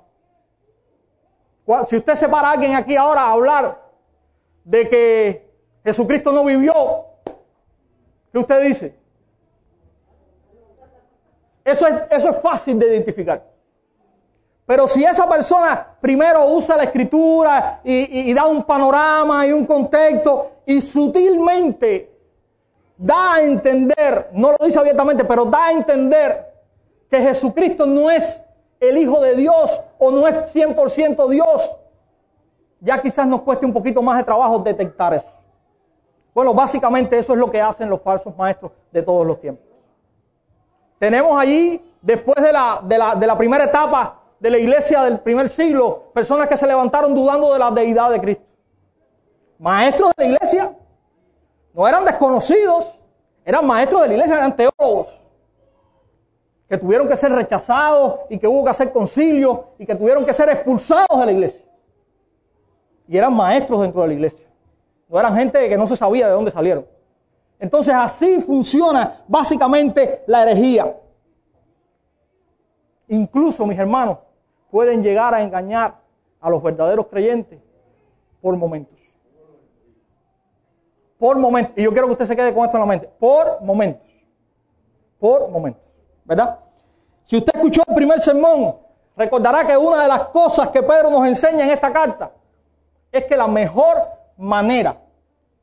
Si 1.88 1.98
usted 1.98 2.16
se 2.16 2.30
para 2.30 2.48
a 2.48 2.52
alguien 2.54 2.74
aquí 2.74 2.96
ahora 2.96 3.24
a 3.24 3.34
hablar 3.34 3.82
de 4.64 4.88
que 4.88 5.54
Jesucristo 5.84 6.32
no 6.32 6.46
vivió, 6.46 7.04
¿qué 8.32 8.40
usted 8.40 8.62
dice? 8.62 8.96
Eso 11.66 11.86
es, 11.86 11.96
eso 12.12 12.30
es 12.30 12.38
fácil 12.42 12.80
de 12.80 12.88
identificar. 12.88 13.53
Pero 14.65 14.88
si 14.88 15.04
esa 15.04 15.28
persona 15.28 15.95
primero 15.99 16.45
usa 16.47 16.78
la 16.78 16.84
escritura 16.84 17.82
y, 17.84 18.34
da 18.34 18.45
un 18.45 18.63
panorama 18.63 19.45
y 19.45 19.52
un 19.52 19.65
contexto 19.65 20.52
y 20.65 20.80
sutilmente 20.80 22.12
da 22.97 23.34
a 23.34 23.41
entender, 23.41 24.30
no 24.32 24.52
lo 24.52 24.65
dice 24.65 24.80
abiertamente, 24.80 25.26
pero 25.26 25.45
da 25.45 25.65
a 25.65 25.71
entender 25.71 26.54
que 27.10 27.19
Jesucristo 27.19 27.86
no 27.86 28.10
es 28.10 28.41
el 28.80 28.97
Hijo 28.97 29.19
de 29.19 29.36
Dios 29.36 29.82
o 29.97 30.12
no 30.12 30.28
es 30.28 30.54
100% 30.56 31.28
Dios, 31.30 31.76
ya 32.80 33.02
quizás 33.02 33.28
nos 33.28 33.41
cueste 33.41 33.65
un 33.65 33.73
poquito 33.73 34.02
más 34.02 34.17
de 34.17 34.23
trabajo 34.23 34.60
detectar 34.60 35.13
eso. 35.13 35.38
Bueno, 36.34 36.54
básicamente 36.54 37.19
eso 37.19 37.34
es 37.34 37.39
lo 37.39 37.52
que 37.52 37.62
hacen 37.62 37.89
los 37.89 38.02
falsos 38.02 38.36
maestros 38.38 38.71
de 38.91 39.02
todos 39.02 39.28
los 39.28 39.39
tiempos. 39.39 39.65
Tenemos 40.99 41.38
allí, 41.38 41.82
después 42.02 42.38
de 42.41 42.54
la 42.54 43.36
primera 43.38 43.65
etapa 43.65 44.23
de 44.44 44.50
la 44.50 44.58
iglesia 44.58 45.04
del 45.04 45.22
primer 45.22 45.48
siglo, 45.48 46.12
personas 46.14 46.50
que 46.50 46.58
se 46.58 46.68
levantaron 46.68 47.16
dudando 47.16 47.54
de 47.54 47.60
la 47.60 47.72
deidad 47.72 48.12
de 48.12 48.20
Cristo. 48.20 48.44
Maestros 49.58 50.12
de 50.18 50.26
la 50.26 50.34
iglesia, 50.34 50.76
no 51.74 51.88
eran 51.88 52.04
desconocidos, 52.04 52.92
eran 53.46 53.66
maestros 53.66 54.02
de 54.02 54.10
la 54.10 54.14
iglesia, 54.16 54.36
eran 54.36 54.54
teólogos 54.54 55.18
que 56.68 56.78
tuvieron 56.78 57.08
que 57.08 57.16
ser 57.16 57.32
rechazados 57.32 58.20
y 58.30 58.38
que 58.38 58.46
hubo 58.46 58.66
que 58.66 58.72
hacer 58.72 58.92
concilio 58.92 59.68
y 59.78 59.86
que 59.86 59.96
tuvieron 59.96 60.26
que 60.26 60.34
ser 60.34 60.50
expulsados 60.50 61.18
de 61.18 61.26
la 61.26 61.32
iglesia. 61.32 61.64
Y 63.08 63.18
eran 63.18 63.34
maestros 63.34 63.80
dentro 63.80 64.02
de 64.02 64.10
la 64.10 64.14
iglesia. 64.14 64.46
No 65.08 65.22
eran 65.22 65.38
gente 65.38 65.70
que 65.70 65.78
no 65.78 65.88
se 65.88 65.96
sabía 65.96 66.28
de 66.28 66.34
dónde 66.34 66.52
salieron. 66.52 66.86
Entonces 67.60 67.94
así 67.94 68.42
funciona 68.42 69.24
básicamente 69.26 70.22
la 70.28 70.44
herejía. 70.44 70.98
Incluso, 73.08 73.66
mis 73.66 73.80
hermanos, 73.80 74.18
pueden 74.74 75.04
llegar 75.04 75.36
a 75.36 75.44
engañar 75.44 76.00
a 76.42 76.50
los 76.50 76.64
verdaderos 76.64 77.06
creyentes 77.06 77.60
por 78.42 78.58
momentos. 78.58 78.98
Por 81.20 81.38
momentos. 81.38 81.78
Y 81.78 81.84
yo 81.84 81.92
quiero 81.92 82.08
que 82.08 82.14
usted 82.14 82.26
se 82.26 82.36
quede 82.36 82.52
con 82.52 82.66
esto 82.66 82.78
en 82.78 82.82
la 82.82 82.88
mente. 82.88 83.08
Por 83.20 83.62
momentos. 83.62 84.10
Por 85.20 85.48
momentos. 85.50 85.84
¿verdad? 86.26 86.58
Si 87.24 87.38
usted 87.38 87.54
escuchó 87.54 87.84
el 87.88 87.94
primer 87.94 88.20
sermón, 88.20 88.78
recordará 89.16 89.68
que 89.68 89.78
una 89.78 90.02
de 90.02 90.08
las 90.08 90.22
cosas 90.30 90.70
que 90.70 90.82
Pedro 90.82 91.12
nos 91.12 91.28
enseña 91.28 91.66
en 91.66 91.70
esta 91.70 91.94
carta 91.94 92.32
es 93.12 93.26
que 93.26 93.38
la 93.38 93.48
mejor 93.48 94.02
manera 94.38 94.98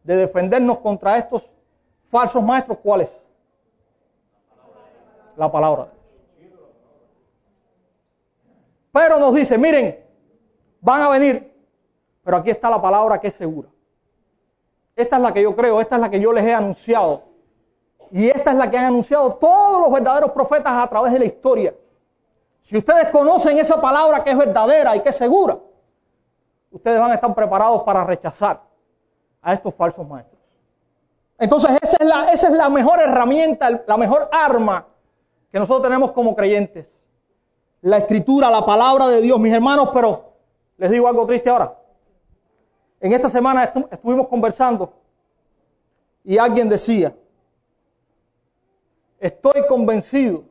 de 0.05 0.15
defendernos 0.19 0.79
contra 0.79 1.19
estos 1.19 1.51
falsos 2.13 2.45
maestros, 2.45 2.79
¿cuál 2.81 3.01
es? 3.01 3.21
La 5.37 5.51
palabra. 5.51 6.00
Pedro 8.93 9.19
nos 9.19 9.35
dice, 9.35 9.57
miren, 9.57 9.99
van 10.81 11.03
a 11.03 11.09
venir, 11.09 11.53
pero 12.23 12.39
aquí 12.39 12.51
está 12.51 12.71
la 12.71 12.81
palabra 12.81 13.21
que 13.21 13.29
es 13.29 13.35
segura. 13.35 13.69
Esta 14.97 15.17
es 15.17 15.23
la 15.23 15.33
que 15.33 15.43
yo 15.43 15.55
creo, 15.55 15.81
esta 15.81 15.97
es 15.97 16.01
la 16.01 16.11
que 16.11 16.21
yo 16.21 16.33
les 16.33 16.45
he 16.45 16.53
anunciado 16.53 17.31
y 18.11 18.29
esta 18.29 18.51
es 18.51 18.57
la 18.57 18.71
que 18.71 18.77
han 18.77 18.87
anunciado 18.87 19.35
todos 19.35 19.81
los 19.81 19.93
verdaderos 19.93 20.33
profetas 20.33 20.73
a 20.73 20.89
través 20.89 21.13
de 21.13 21.21
la 21.21 21.25
historia. 21.25 21.75
Si 22.63 22.77
ustedes 22.77 23.09
conocen 23.09 23.59
esa 23.59 23.81
palabra 23.81 24.23
que 24.25 24.31
es 24.31 24.37
verdadera 24.37 24.97
y 24.97 25.01
que 25.01 25.11
es 25.11 25.17
segura, 25.17 25.59
ustedes 26.71 27.01
van 27.01 27.13
a 27.13 27.15
estar 27.15 27.35
preparados 27.35 27.83
para 27.83 28.05
rechazar 28.05 28.63
a 29.43 29.55
estos 29.55 29.75
falsos 29.75 30.07
maestros. 30.07 30.41
Entonces 31.39 31.71
esa 31.81 31.97
es 32.01 32.07
la, 32.07 32.33
esa 32.33 32.49
es 32.49 32.53
la 32.53 32.69
mejor 32.69 33.01
herramienta, 33.01 33.83
la 33.87 33.97
mejor 33.97 34.29
arma 34.33 34.87
que 35.51 35.59
nosotros 35.59 35.83
tenemos 35.83 36.13
como 36.13 36.37
creyentes. 36.37 37.00
La 37.83 37.99
escritura, 37.99 38.51
la 38.51 38.65
palabra 38.65 39.09
de 39.09 39.21
Dios, 39.21 39.39
mis 39.41 39.53
hermanos, 39.53 39.91
pero 39.93 40.33
les 40.77 40.91
digo 40.91 41.09
algo 41.09 41.27
triste 41.27 41.49
ahora. 41.49 41.77
En 43.01 43.13
esta 43.13 43.29
semana 43.29 43.73
estuvimos 43.91 44.29
conversando 44.29 44.93
y 46.25 46.37
alguien 46.37 46.69
decía, 46.69 47.15
Estoy 49.21 49.67
convencido 49.69 50.45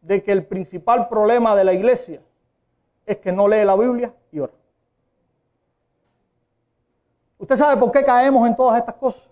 de 0.00 0.22
que 0.22 0.30
el 0.30 0.46
principal 0.46 1.08
problema 1.08 1.56
de 1.56 1.64
la 1.64 1.72
iglesia 1.72 2.22
es 3.04 3.16
que 3.16 3.32
no 3.32 3.48
lee 3.48 3.64
la 3.64 3.74
Biblia 3.74 4.14
y 4.30 4.38
ora. 4.38 4.52
¿Usted 7.38 7.56
sabe 7.56 7.76
por 7.76 7.90
qué 7.90 8.04
caemos 8.04 8.46
en 8.46 8.54
todas 8.54 8.78
estas 8.78 8.94
cosas? 8.94 9.22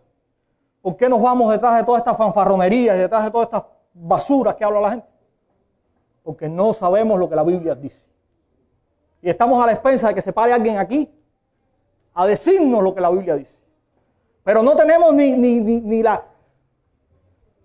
¿Por 0.82 0.96
qué 0.96 1.08
nos 1.08 1.22
vamos 1.22 1.52
detrás 1.52 1.76
de 1.76 1.84
todas 1.84 2.00
estas 2.00 2.16
fanfarronerías 2.16 2.96
y 2.96 3.00
detrás 3.00 3.24
de 3.24 3.30
todas 3.30 3.46
estas 3.46 3.62
basuras 3.94 4.56
que 4.56 4.64
habla 4.64 4.80
la 4.80 4.90
gente? 4.90 5.06
Porque 6.26 6.48
no 6.48 6.74
sabemos 6.74 7.20
lo 7.20 7.28
que 7.30 7.36
la 7.36 7.44
Biblia 7.44 7.76
dice. 7.76 8.04
Y 9.22 9.30
estamos 9.30 9.62
a 9.62 9.66
la 9.66 9.72
expensa 9.72 10.08
de 10.08 10.14
que 10.16 10.22
se 10.22 10.32
pare 10.32 10.52
alguien 10.52 10.76
aquí 10.76 11.08
a 12.14 12.26
decirnos 12.26 12.82
lo 12.82 12.92
que 12.96 13.00
la 13.00 13.10
Biblia 13.10 13.36
dice. 13.36 13.54
Pero 14.42 14.60
no 14.60 14.74
tenemos 14.74 15.14
ni, 15.14 15.36
ni, 15.36 15.60
ni, 15.60 16.02
la, 16.02 16.24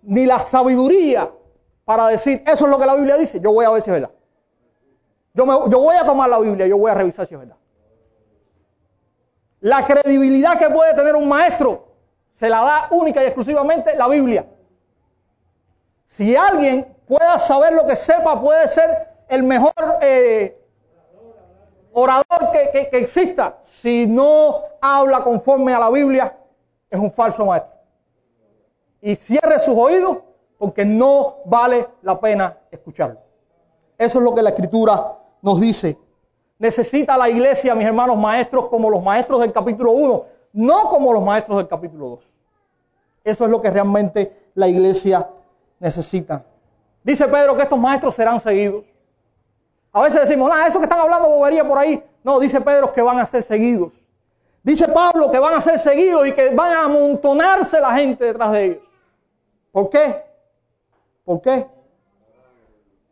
ni 0.02 0.26
la 0.26 0.38
sabiduría 0.38 1.28
para 1.84 2.06
decir, 2.06 2.44
eso 2.46 2.64
es 2.66 2.70
lo 2.70 2.78
que 2.78 2.86
la 2.86 2.94
Biblia 2.94 3.16
dice, 3.16 3.40
yo 3.40 3.52
voy 3.52 3.64
a 3.64 3.70
ver 3.70 3.82
si 3.82 3.90
es 3.90 3.94
verdad. 3.94 4.12
Yo, 5.34 5.44
me, 5.44 5.54
yo 5.68 5.80
voy 5.80 5.96
a 5.96 6.04
tomar 6.04 6.30
la 6.30 6.38
Biblia, 6.38 6.68
yo 6.68 6.78
voy 6.78 6.92
a 6.92 6.94
revisar 6.94 7.26
si 7.26 7.34
es 7.34 7.40
verdad. 7.40 7.56
La 9.58 9.84
credibilidad 9.84 10.56
que 10.56 10.70
puede 10.70 10.94
tener 10.94 11.16
un 11.16 11.28
maestro 11.28 11.88
se 12.34 12.48
la 12.48 12.60
da 12.60 12.88
única 12.92 13.24
y 13.24 13.26
exclusivamente 13.26 13.96
la 13.96 14.06
Biblia. 14.06 14.46
Si 16.06 16.36
alguien 16.36 16.86
pueda 17.12 17.38
saber 17.38 17.74
lo 17.74 17.84
que 17.84 17.94
sepa, 17.94 18.40
puede 18.40 18.66
ser 18.68 18.88
el 19.28 19.42
mejor 19.42 19.74
eh, 20.00 20.58
orador 21.92 22.50
que, 22.52 22.88
que 22.90 22.98
exista. 22.98 23.58
Si 23.64 24.06
no 24.06 24.62
habla 24.80 25.22
conforme 25.22 25.74
a 25.74 25.78
la 25.78 25.90
Biblia, 25.90 26.34
es 26.88 26.98
un 26.98 27.12
falso 27.12 27.44
maestro. 27.44 27.70
Y 29.02 29.14
cierre 29.14 29.58
sus 29.58 29.76
oídos 29.76 30.20
porque 30.56 30.86
no 30.86 31.36
vale 31.44 31.86
la 32.00 32.18
pena 32.18 32.56
escucharlo. 32.70 33.20
Eso 33.98 34.18
es 34.18 34.24
lo 34.24 34.34
que 34.34 34.40
la 34.40 34.48
escritura 34.48 35.18
nos 35.42 35.60
dice. 35.60 35.98
Necesita 36.58 37.18
la 37.18 37.28
iglesia, 37.28 37.74
mis 37.74 37.86
hermanos 37.86 38.16
maestros, 38.16 38.68
como 38.68 38.88
los 38.88 39.02
maestros 39.02 39.40
del 39.40 39.52
capítulo 39.52 39.92
1, 39.92 40.24
no 40.54 40.88
como 40.88 41.12
los 41.12 41.22
maestros 41.22 41.58
del 41.58 41.68
capítulo 41.68 42.08
2. 42.08 42.20
Eso 43.24 43.44
es 43.44 43.50
lo 43.50 43.60
que 43.60 43.70
realmente 43.70 44.50
la 44.54 44.66
iglesia 44.66 45.28
necesita. 45.78 46.46
Dice 47.02 47.26
Pedro 47.26 47.56
que 47.56 47.62
estos 47.62 47.78
maestros 47.78 48.14
serán 48.14 48.40
seguidos. 48.40 48.84
A 49.92 50.02
veces 50.02 50.22
decimos, 50.22 50.50
ah, 50.52 50.66
eso 50.66 50.78
que 50.78 50.84
están 50.84 51.00
hablando 51.00 51.28
bobería 51.28 51.66
por 51.66 51.78
ahí. 51.78 52.02
No, 52.24 52.40
dice 52.40 52.60
Pedro 52.60 52.92
que 52.92 53.02
van 53.02 53.18
a 53.18 53.26
ser 53.26 53.42
seguidos. 53.42 53.92
Dice 54.62 54.88
Pablo 54.88 55.30
que 55.30 55.38
van 55.38 55.54
a 55.54 55.60
ser 55.60 55.78
seguidos 55.78 56.26
y 56.26 56.32
que 56.32 56.54
van 56.54 56.76
a 56.76 56.84
amontonarse 56.84 57.80
la 57.80 57.92
gente 57.94 58.24
detrás 58.24 58.52
de 58.52 58.64
ellos. 58.64 58.82
¿Por 59.72 59.90
qué? 59.90 60.22
¿Por 61.24 61.42
qué? 61.42 61.66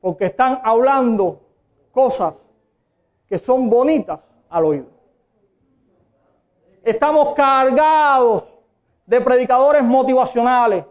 Porque 0.00 0.26
están 0.26 0.60
hablando 0.62 1.40
cosas 1.90 2.34
que 3.28 3.38
son 3.38 3.68
bonitas 3.68 4.26
al 4.48 4.64
oído. 4.64 4.86
Estamos 6.82 7.34
cargados 7.34 8.52
de 9.06 9.20
predicadores 9.20 9.82
motivacionales, 9.82 10.84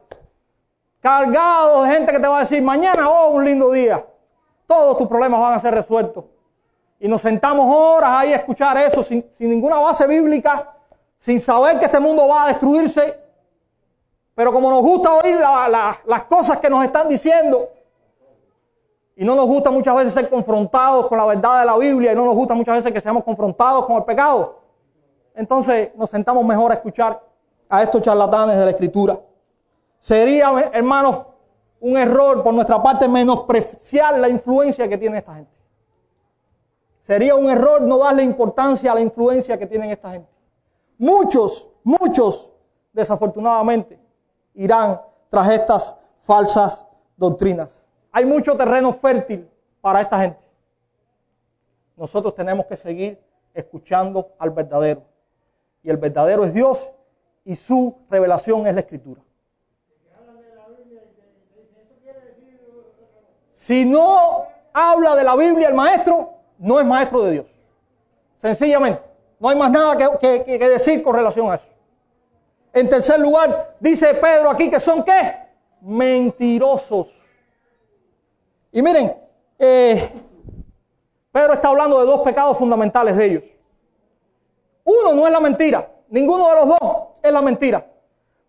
cargados 1.02 1.88
de 1.88 1.94
gente 1.94 2.12
que 2.12 2.20
te 2.20 2.28
va 2.28 2.38
a 2.38 2.40
decir 2.42 2.62
mañana, 2.62 3.10
oh, 3.10 3.30
un 3.30 3.46
lindo 3.46 3.72
día, 3.72 4.06
todos 4.68 4.98
tus 4.98 5.08
problemas 5.08 5.40
van 5.40 5.54
a 5.54 5.60
ser 5.60 5.74
resueltos. 5.74 6.26
Y 7.00 7.08
nos 7.08 7.22
sentamos 7.22 7.68
horas 7.74 8.12
ahí 8.12 8.34
a 8.34 8.38
escuchar 8.38 8.78
eso 8.78 9.02
sin, 9.04 9.26
ninguna 9.40 9.80
base 9.80 10.06
bíblica, 10.06 10.74
sin 11.18 11.40
saber 11.40 11.80
que 11.80 11.86
este 11.86 12.00
mundo 12.00 12.28
va 12.28 12.44
a 12.44 12.48
destruirse. 12.48 13.18
Pero 14.36 14.52
como 14.52 14.70
nos 14.70 14.82
gusta 14.82 15.14
oír 15.14 15.38
las 15.38 16.24
cosas 16.24 16.60
que 16.60 16.70
nos 16.70 16.84
están 16.84 17.08
diciendo, 17.08 17.70
y 19.16 19.26
no 19.26 19.36
nos 19.36 19.48
gusta 19.48 19.70
muchas 19.70 19.96
veces 19.98 20.14
ser 20.14 20.30
confrontados 20.30 21.08
con 21.08 21.18
la 21.18 21.26
verdad 21.26 21.60
de 21.60 21.66
la 21.66 21.78
Biblia 21.78 22.14
y 22.14 22.16
no 22.16 22.24
nos 22.24 22.36
gusta 22.36 22.54
muchas 22.54 22.78
veces 22.78 22.94
que 22.94 23.02
seamos 23.02 23.26
confrontados 23.26 23.86
con 23.86 23.98
el 23.98 24.06
pecado. 24.06 24.60
Entonces 25.36 25.90
nos 25.96 26.10
sentamos 26.10 26.46
mejor 26.46 26.72
a 26.72 26.76
escuchar 26.76 27.22
a 27.68 27.84
estos 27.84 28.02
charlatanes 28.02 28.58
de 28.58 28.64
la 28.64 28.72
Escritura. 28.72 29.20
Sería, 30.00 30.72
hermanos, 30.74 31.26
un 31.82 31.98
error 31.98 32.44
por 32.44 32.54
nuestra 32.54 32.82
parte 32.82 33.08
menospreciar 33.08 34.20
la 34.20 34.30
influencia 34.30 34.88
que 34.88 34.98
tiene 34.98 35.20
esta 35.20 35.36
gente. 35.36 35.52
Sería 37.02 37.36
un 37.36 37.50
error 37.50 37.82
no 37.82 37.98
darle 37.98 38.24
importancia 38.24 38.92
a 38.92 38.96
la 38.96 39.02
influencia 39.02 39.58
que 39.58 39.66
tienen 39.66 39.90
esta 39.90 40.12
gente. 40.12 40.30
Muchos, 40.98 41.68
muchos, 41.84 42.50
desafortunadamente, 42.94 44.00
irán 44.54 45.02
tras 45.30 45.50
estas 45.50 45.96
falsas 46.24 46.86
doctrinas. 47.18 47.82
Hay 48.12 48.26
mucho 48.26 48.56
terreno 48.56 48.94
fértil 48.94 49.50
para 49.82 50.02
esta 50.02 50.20
gente. 50.20 50.40
Nosotros 51.96 52.36
tenemos 52.36 52.66
que 52.66 52.76
seguir 52.76 53.20
escuchando 53.54 54.34
al 54.38 54.52
verdadero. 54.52 55.04
Y 55.84 55.90
el 55.90 55.98
verdadero 55.98 56.46
es 56.46 56.54
Dios 56.54 56.90
y 57.46 57.56
su 57.56 57.96
revelación 58.10 58.68
es 58.68 58.74
la 58.74 58.82
escritura. 58.82 59.22
Si 63.60 63.84
no 63.84 64.48
habla 64.72 65.18
de 65.18 65.24
la 65.26 65.36
Biblia 65.36 65.68
el 65.68 65.74
maestro, 65.74 66.30
no 66.60 66.80
es 66.80 66.86
maestro 66.86 67.24
de 67.24 67.32
Dios. 67.32 67.46
Sencillamente. 68.38 69.02
No 69.38 69.50
hay 69.50 69.58
más 69.58 69.70
nada 69.70 70.18
que, 70.18 70.58
decir 70.58 71.04
con 71.04 71.14
relación 71.14 71.52
a 71.52 71.56
eso. 71.56 71.68
En 72.72 72.88
tercer 72.88 73.20
lugar, 73.20 73.76
dice 73.82 74.14
Pedro 74.14 74.50
aquí 74.50 74.70
que 74.72 74.80
son 74.80 75.04
qué? 75.04 75.36
Mentirosos. 75.82 77.14
Y 78.72 78.82
miren, 78.82 79.14
eh, 79.60 80.10
Pedro 81.34 81.54
está 81.54 81.68
hablando 81.68 82.00
de 82.00 82.06
dos 82.06 82.22
pecados 82.22 82.58
fundamentales 82.58 83.18
de 83.18 83.26
ellos. 83.26 83.44
Uno 84.86 85.14
no 85.14 85.28
es 85.28 85.34
la 85.34 85.42
mentira, 85.42 85.92
ninguno 86.08 86.48
de 86.48 86.56
los 86.56 86.68
dos 86.70 87.08
es 87.22 87.32
la 87.32 87.42
mentira. 87.42 87.86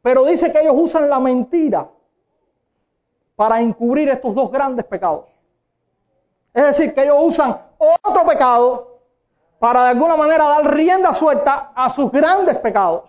Pero 0.03 0.25
dice 0.25 0.53
que 0.53 0.61
ellos 0.61 0.75
usan 0.77 1.11
la 1.11 1.19
mentira 1.19 1.89
para 3.41 3.59
encubrir 3.59 4.07
estos 4.11 4.35
dos 4.35 4.53
grandes 4.53 4.85
pecados. 4.85 5.25
Es 6.53 6.63
decir, 6.63 6.93
que 6.93 7.05
ellos 7.05 7.17
usan 7.23 7.59
otro 7.79 8.27
pecado 8.27 8.99
para 9.59 9.85
de 9.85 9.91
alguna 9.93 10.15
manera 10.15 10.45
dar 10.45 10.75
rienda 10.75 11.15
suelta 11.15 11.73
a 11.75 11.89
sus 11.89 12.13
grandes 12.13 12.59
pecados. 12.59 13.09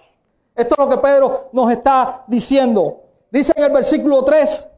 Esto 0.56 0.76
es 0.76 0.86
lo 0.86 0.90
que 0.90 1.00
Pedro 1.00 1.50
nos 1.52 1.70
está 1.70 2.24
diciendo. 2.28 3.02
Dice 3.30 3.52
en 3.58 3.64
el 3.66 3.72
versículo 3.74 4.24
3, 4.24 4.70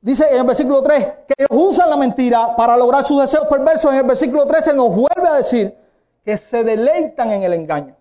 Dice 0.00 0.26
en 0.32 0.38
el 0.38 0.44
versículo 0.44 0.82
3 0.82 1.06
que 1.28 1.34
ellos 1.38 1.48
usan 1.50 1.88
la 1.88 1.96
mentira 1.96 2.56
para 2.56 2.76
lograr 2.76 3.04
sus 3.04 3.20
deseos 3.20 3.46
perversos. 3.46 3.92
En 3.92 3.98
el 3.98 4.06
versículo 4.06 4.48
13 4.48 4.74
nos 4.74 4.88
vuelve 4.88 5.28
a 5.28 5.34
decir 5.34 5.78
que 6.24 6.36
se 6.36 6.64
deleitan 6.64 7.30
en 7.30 7.44
el 7.44 7.52
engaño. 7.52 7.94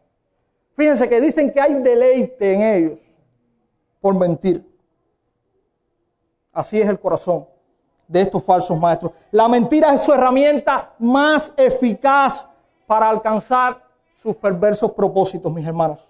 Fíjense 0.76 1.08
que 1.08 1.22
dicen 1.22 1.54
que 1.54 1.62
hay 1.62 1.76
deleite 1.76 2.54
en 2.56 2.62
ellos 2.64 3.00
por 4.02 4.16
mentir. 4.16 4.75
Así 6.56 6.80
es 6.80 6.88
el 6.88 6.98
corazón 6.98 7.46
de 8.08 8.22
estos 8.22 8.42
falsos 8.42 8.80
maestros. 8.80 9.12
La 9.32 9.50
mentira 9.50 9.94
es 9.94 10.04
su 10.04 10.14
herramienta 10.14 10.94
más 11.00 11.54
eficaz 11.58 12.48
para 12.88 13.10
alcanzar 13.10 13.84
sus 14.24 14.38
perversos 14.38 14.92
propósitos, 14.94 15.52
mis 15.52 15.68
hermanos. 15.68 16.08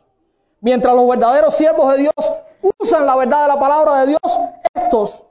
Mientras 0.61 0.95
los 0.95 1.07
verdaderos 1.07 1.55
siervos 1.55 1.91
de 1.93 2.03
Dios 2.03 2.33
usan 2.79 3.07
la 3.07 3.15
verdad 3.15 3.47
de 3.47 3.53
la 3.53 3.59
palabra 3.59 4.01
de 4.01 4.07
Dios, 4.07 4.39
estos 4.75 5.23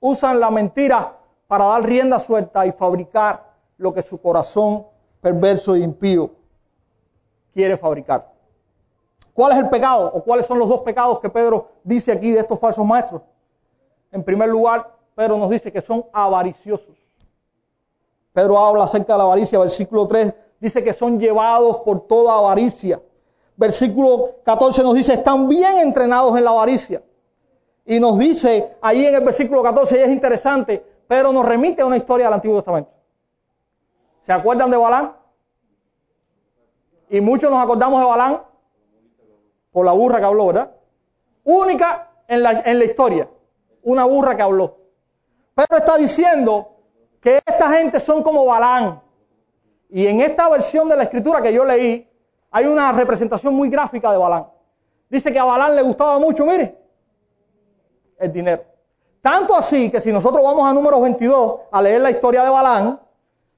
usan 0.00 0.40
la 0.40 0.50
mentira 0.50 1.18
para 1.46 1.66
dar 1.66 1.84
rienda 1.84 2.18
suelta 2.18 2.64
y 2.64 2.72
fabricar 2.72 3.44
lo 3.76 3.92
que 3.92 4.00
su 4.00 4.18
corazón 4.22 4.86
perverso 5.20 5.74
e 5.74 5.80
impío 5.80 6.30
quiere 7.52 7.76
fabricar. 7.76 8.32
¿Cuál 9.34 9.52
es 9.52 9.58
el 9.58 9.68
pecado 9.68 10.10
o 10.14 10.22
cuáles 10.22 10.46
son 10.46 10.58
los 10.58 10.68
dos 10.68 10.80
pecados 10.80 11.20
que 11.20 11.28
Pedro 11.28 11.68
dice 11.84 12.10
aquí 12.10 12.30
de 12.30 12.40
estos 12.40 12.58
falsos 12.58 12.86
maestros? 12.86 13.20
En 14.12 14.22
primer 14.22 14.48
lugar, 14.48 14.94
Pedro 15.14 15.38
nos 15.38 15.50
dice 15.50 15.72
que 15.72 15.80
son 15.80 16.06
avariciosos. 16.12 16.96
Pedro 18.32 18.58
habla 18.58 18.84
acerca 18.84 19.14
de 19.14 19.18
la 19.18 19.24
avaricia, 19.24 19.58
versículo 19.58 20.06
3 20.06 20.32
dice 20.62 20.84
que 20.84 20.92
son 20.92 21.18
llevados 21.18 21.78
por 21.78 22.06
toda 22.06 22.38
avaricia. 22.38 23.02
Versículo 23.56 24.36
14 24.44 24.84
nos 24.84 24.94
dice, 24.94 25.14
están 25.14 25.48
bien 25.48 25.78
entrenados 25.78 26.38
en 26.38 26.44
la 26.44 26.50
avaricia. 26.50 27.02
Y 27.84 27.98
nos 27.98 28.16
dice 28.16 28.76
ahí 28.80 29.04
en 29.04 29.16
el 29.16 29.24
versículo 29.24 29.60
14, 29.60 29.98
y 29.98 30.02
es 30.02 30.10
interesante, 30.10 30.84
pero 31.08 31.32
nos 31.32 31.44
remite 31.44 31.82
a 31.82 31.86
una 31.86 31.96
historia 31.96 32.26
del 32.26 32.34
Antiguo 32.34 32.58
Testamento. 32.58 32.92
¿Se 34.20 34.32
acuerdan 34.32 34.70
de 34.70 34.76
Balán? 34.76 35.16
Y 37.10 37.20
muchos 37.20 37.50
nos 37.50 37.62
acordamos 37.62 38.00
de 38.00 38.06
Balán 38.06 38.42
por 39.72 39.84
la 39.84 39.92
burra 39.92 40.20
que 40.20 40.24
habló, 40.26 40.46
¿verdad? 40.46 40.70
Única 41.42 42.12
en 42.28 42.42
la, 42.44 42.62
en 42.64 42.78
la 42.78 42.84
historia, 42.84 43.28
una 43.82 44.04
burra 44.04 44.36
que 44.36 44.42
habló. 44.42 44.78
Pero 45.54 45.76
está 45.76 45.96
diciendo 45.96 46.72
que 47.20 47.40
esta 47.44 47.70
gente 47.70 48.00
son 48.00 48.22
como 48.22 48.44
Balán. 48.44 49.00
Y 49.90 50.06
en 50.06 50.20
esta 50.20 50.48
versión 50.48 50.88
de 50.88 50.96
la 50.96 51.04
escritura 51.04 51.42
que 51.42 51.52
yo 51.52 51.64
leí, 51.64 52.08
hay 52.50 52.66
una 52.66 52.92
representación 52.92 53.54
muy 53.54 53.68
gráfica 53.68 54.10
de 54.10 54.18
Balán. 54.18 54.46
Dice 55.08 55.32
que 55.32 55.38
a 55.38 55.44
Balán 55.44 55.76
le 55.76 55.82
gustaba 55.82 56.18
mucho, 56.18 56.46
mire, 56.46 56.78
el 58.18 58.32
dinero. 58.32 58.64
Tanto 59.20 59.54
así 59.54 59.90
que 59.90 60.00
si 60.00 60.10
nosotros 60.10 60.42
vamos 60.42 60.68
a 60.68 60.72
número 60.72 61.00
22 61.00 61.60
a 61.70 61.82
leer 61.82 62.00
la 62.00 62.10
historia 62.10 62.42
de 62.42 62.50
Balán, 62.50 63.00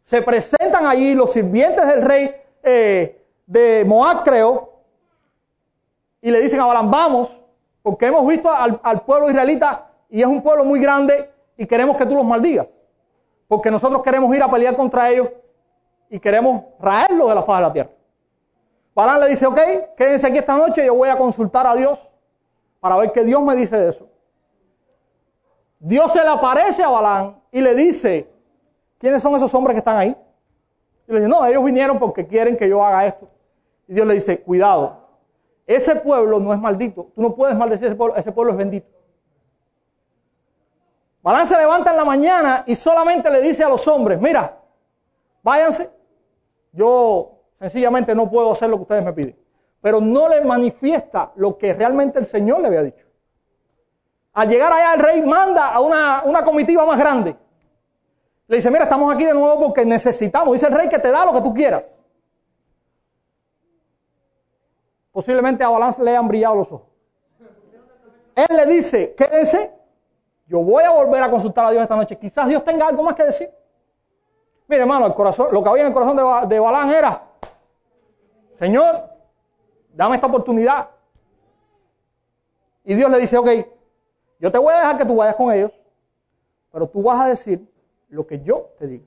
se 0.02 0.20
presentan 0.20 0.84
allí 0.84 1.14
los 1.14 1.32
sirvientes 1.32 1.86
del 1.86 2.02
rey 2.02 2.34
eh, 2.62 3.24
de 3.46 3.84
Moab, 3.86 4.24
creo, 4.24 4.72
y 6.20 6.30
le 6.30 6.40
dicen 6.40 6.60
a 6.60 6.66
Balán, 6.66 6.90
vamos, 6.90 7.40
porque 7.82 8.06
hemos 8.06 8.26
visto 8.26 8.50
al 8.50 9.02
pueblo 9.02 9.30
israelita 9.30 9.93
y 10.14 10.20
es 10.20 10.28
un 10.28 10.40
pueblo 10.42 10.64
muy 10.64 10.78
grande 10.78 11.28
y 11.56 11.66
queremos 11.66 11.96
que 11.96 12.06
tú 12.06 12.14
los 12.14 12.24
maldigas. 12.24 12.68
Porque 13.48 13.68
nosotros 13.68 14.00
queremos 14.00 14.32
ir 14.36 14.44
a 14.44 14.48
pelear 14.48 14.76
contra 14.76 15.10
ellos 15.10 15.28
y 16.08 16.20
queremos 16.20 16.62
raerlos 16.78 17.28
de 17.28 17.34
la 17.34 17.42
faz 17.42 17.58
de 17.58 17.62
la 17.66 17.72
tierra. 17.72 17.90
Balán 18.94 19.18
le 19.18 19.28
dice, 19.30 19.44
ok, 19.44 19.58
quédense 19.96 20.28
aquí 20.28 20.38
esta 20.38 20.56
noche, 20.56 20.86
yo 20.86 20.94
voy 20.94 21.08
a 21.08 21.18
consultar 21.18 21.66
a 21.66 21.74
Dios 21.74 22.08
para 22.78 22.96
ver 22.96 23.10
qué 23.10 23.24
Dios 23.24 23.42
me 23.42 23.56
dice 23.56 23.76
de 23.76 23.88
eso. 23.88 24.08
Dios 25.80 26.12
se 26.12 26.22
le 26.22 26.28
aparece 26.28 26.84
a 26.84 26.90
Balán 26.90 27.40
y 27.50 27.60
le 27.60 27.74
dice, 27.74 28.30
¿quiénes 28.98 29.20
son 29.20 29.34
esos 29.34 29.52
hombres 29.52 29.74
que 29.74 29.78
están 29.80 29.96
ahí? 29.96 30.16
Y 31.08 31.12
le 31.12 31.18
dice, 31.18 31.28
no, 31.28 31.44
ellos 31.44 31.64
vinieron 31.64 31.98
porque 31.98 32.24
quieren 32.24 32.56
que 32.56 32.68
yo 32.68 32.84
haga 32.84 33.04
esto. 33.04 33.28
Y 33.88 33.94
Dios 33.94 34.06
le 34.06 34.14
dice, 34.14 34.40
cuidado, 34.40 34.96
ese 35.66 35.96
pueblo 35.96 36.38
no 36.38 36.54
es 36.54 36.60
maldito, 36.60 37.08
tú 37.16 37.20
no 37.20 37.34
puedes 37.34 37.56
maldecir 37.56 37.88
ese 37.88 37.96
pueblo, 37.96 38.14
ese 38.14 38.30
pueblo 38.30 38.52
es 38.52 38.58
bendito. 38.58 38.94
Balán 41.24 41.46
se 41.46 41.56
levanta 41.56 41.90
en 41.90 41.96
la 41.96 42.04
mañana 42.04 42.64
y 42.66 42.74
solamente 42.74 43.30
le 43.30 43.40
dice 43.40 43.64
a 43.64 43.68
los 43.70 43.88
hombres, 43.88 44.20
mira, 44.20 44.60
váyanse, 45.42 45.90
yo 46.70 47.40
sencillamente 47.58 48.14
no 48.14 48.28
puedo 48.28 48.52
hacer 48.52 48.68
lo 48.68 48.76
que 48.76 48.82
ustedes 48.82 49.04
me 49.06 49.14
piden. 49.14 49.38
Pero 49.80 50.02
no 50.02 50.28
le 50.28 50.42
manifiesta 50.42 51.32
lo 51.36 51.56
que 51.56 51.72
realmente 51.72 52.18
el 52.18 52.26
Señor 52.26 52.60
le 52.60 52.66
había 52.66 52.82
dicho. 52.82 53.06
Al 54.34 54.50
llegar 54.50 54.70
allá 54.70 54.92
el 54.92 55.00
rey 55.00 55.22
manda 55.22 55.68
a 55.68 55.80
una, 55.80 56.44
comitiva 56.44 56.84
más 56.84 56.98
grande. 56.98 57.34
Le 58.46 58.56
dice, 58.56 58.70
mira, 58.70 58.84
estamos 58.84 59.14
aquí 59.14 59.24
de 59.24 59.32
nuevo 59.32 59.58
porque 59.58 59.86
necesitamos. 59.86 60.52
Dice 60.52 60.66
el 60.66 60.74
rey 60.74 60.90
que 60.90 60.98
te 60.98 61.10
da 61.10 61.24
lo 61.24 61.32
que 61.32 61.40
tú 61.40 61.54
quieras. 61.54 61.90
Posiblemente 65.10 65.64
a 65.64 65.70
Balán 65.70 65.94
le 66.02 66.14
han 66.14 66.28
brillado 66.28 66.56
los 66.56 66.70
ojos. 66.70 66.88
Él 68.36 68.54
le 68.54 68.66
dice, 68.66 69.14
quédense 69.14 69.83
yo 70.54 70.62
voy 70.62 70.84
a 70.84 70.92
volver 70.92 71.20
a 71.20 71.28
consultar 71.28 71.66
a 71.66 71.70
Dios 71.72 71.82
esta 71.82 71.96
noche. 71.96 72.16
Quizás 72.16 72.46
Dios 72.46 72.62
tenga 72.62 72.86
algo 72.86 73.02
más 73.02 73.16
que 73.16 73.24
decir. 73.24 73.50
Mire, 74.68 74.82
hermano, 74.82 75.04
el 75.04 75.12
corazón, 75.12 75.48
lo 75.50 75.60
que 75.60 75.68
había 75.68 75.82
en 75.82 75.88
el 75.88 75.92
corazón 75.92 76.16
de, 76.16 76.54
de 76.54 76.60
Balán 76.60 76.90
era, 76.90 77.24
Señor, 78.52 79.02
dame 79.92 80.14
esta 80.14 80.28
oportunidad. 80.28 80.90
Y 82.84 82.94
Dios 82.94 83.10
le 83.10 83.18
dice, 83.18 83.36
ok, 83.36 83.48
yo 84.38 84.52
te 84.52 84.58
voy 84.58 84.72
a 84.72 84.78
dejar 84.78 84.96
que 84.96 85.04
tú 85.04 85.16
vayas 85.16 85.34
con 85.34 85.52
ellos, 85.52 85.72
pero 86.70 86.88
tú 86.88 87.02
vas 87.02 87.20
a 87.20 87.26
decir 87.26 87.68
lo 88.08 88.24
que 88.24 88.40
yo 88.40 88.70
te 88.78 88.86
digo. 88.86 89.06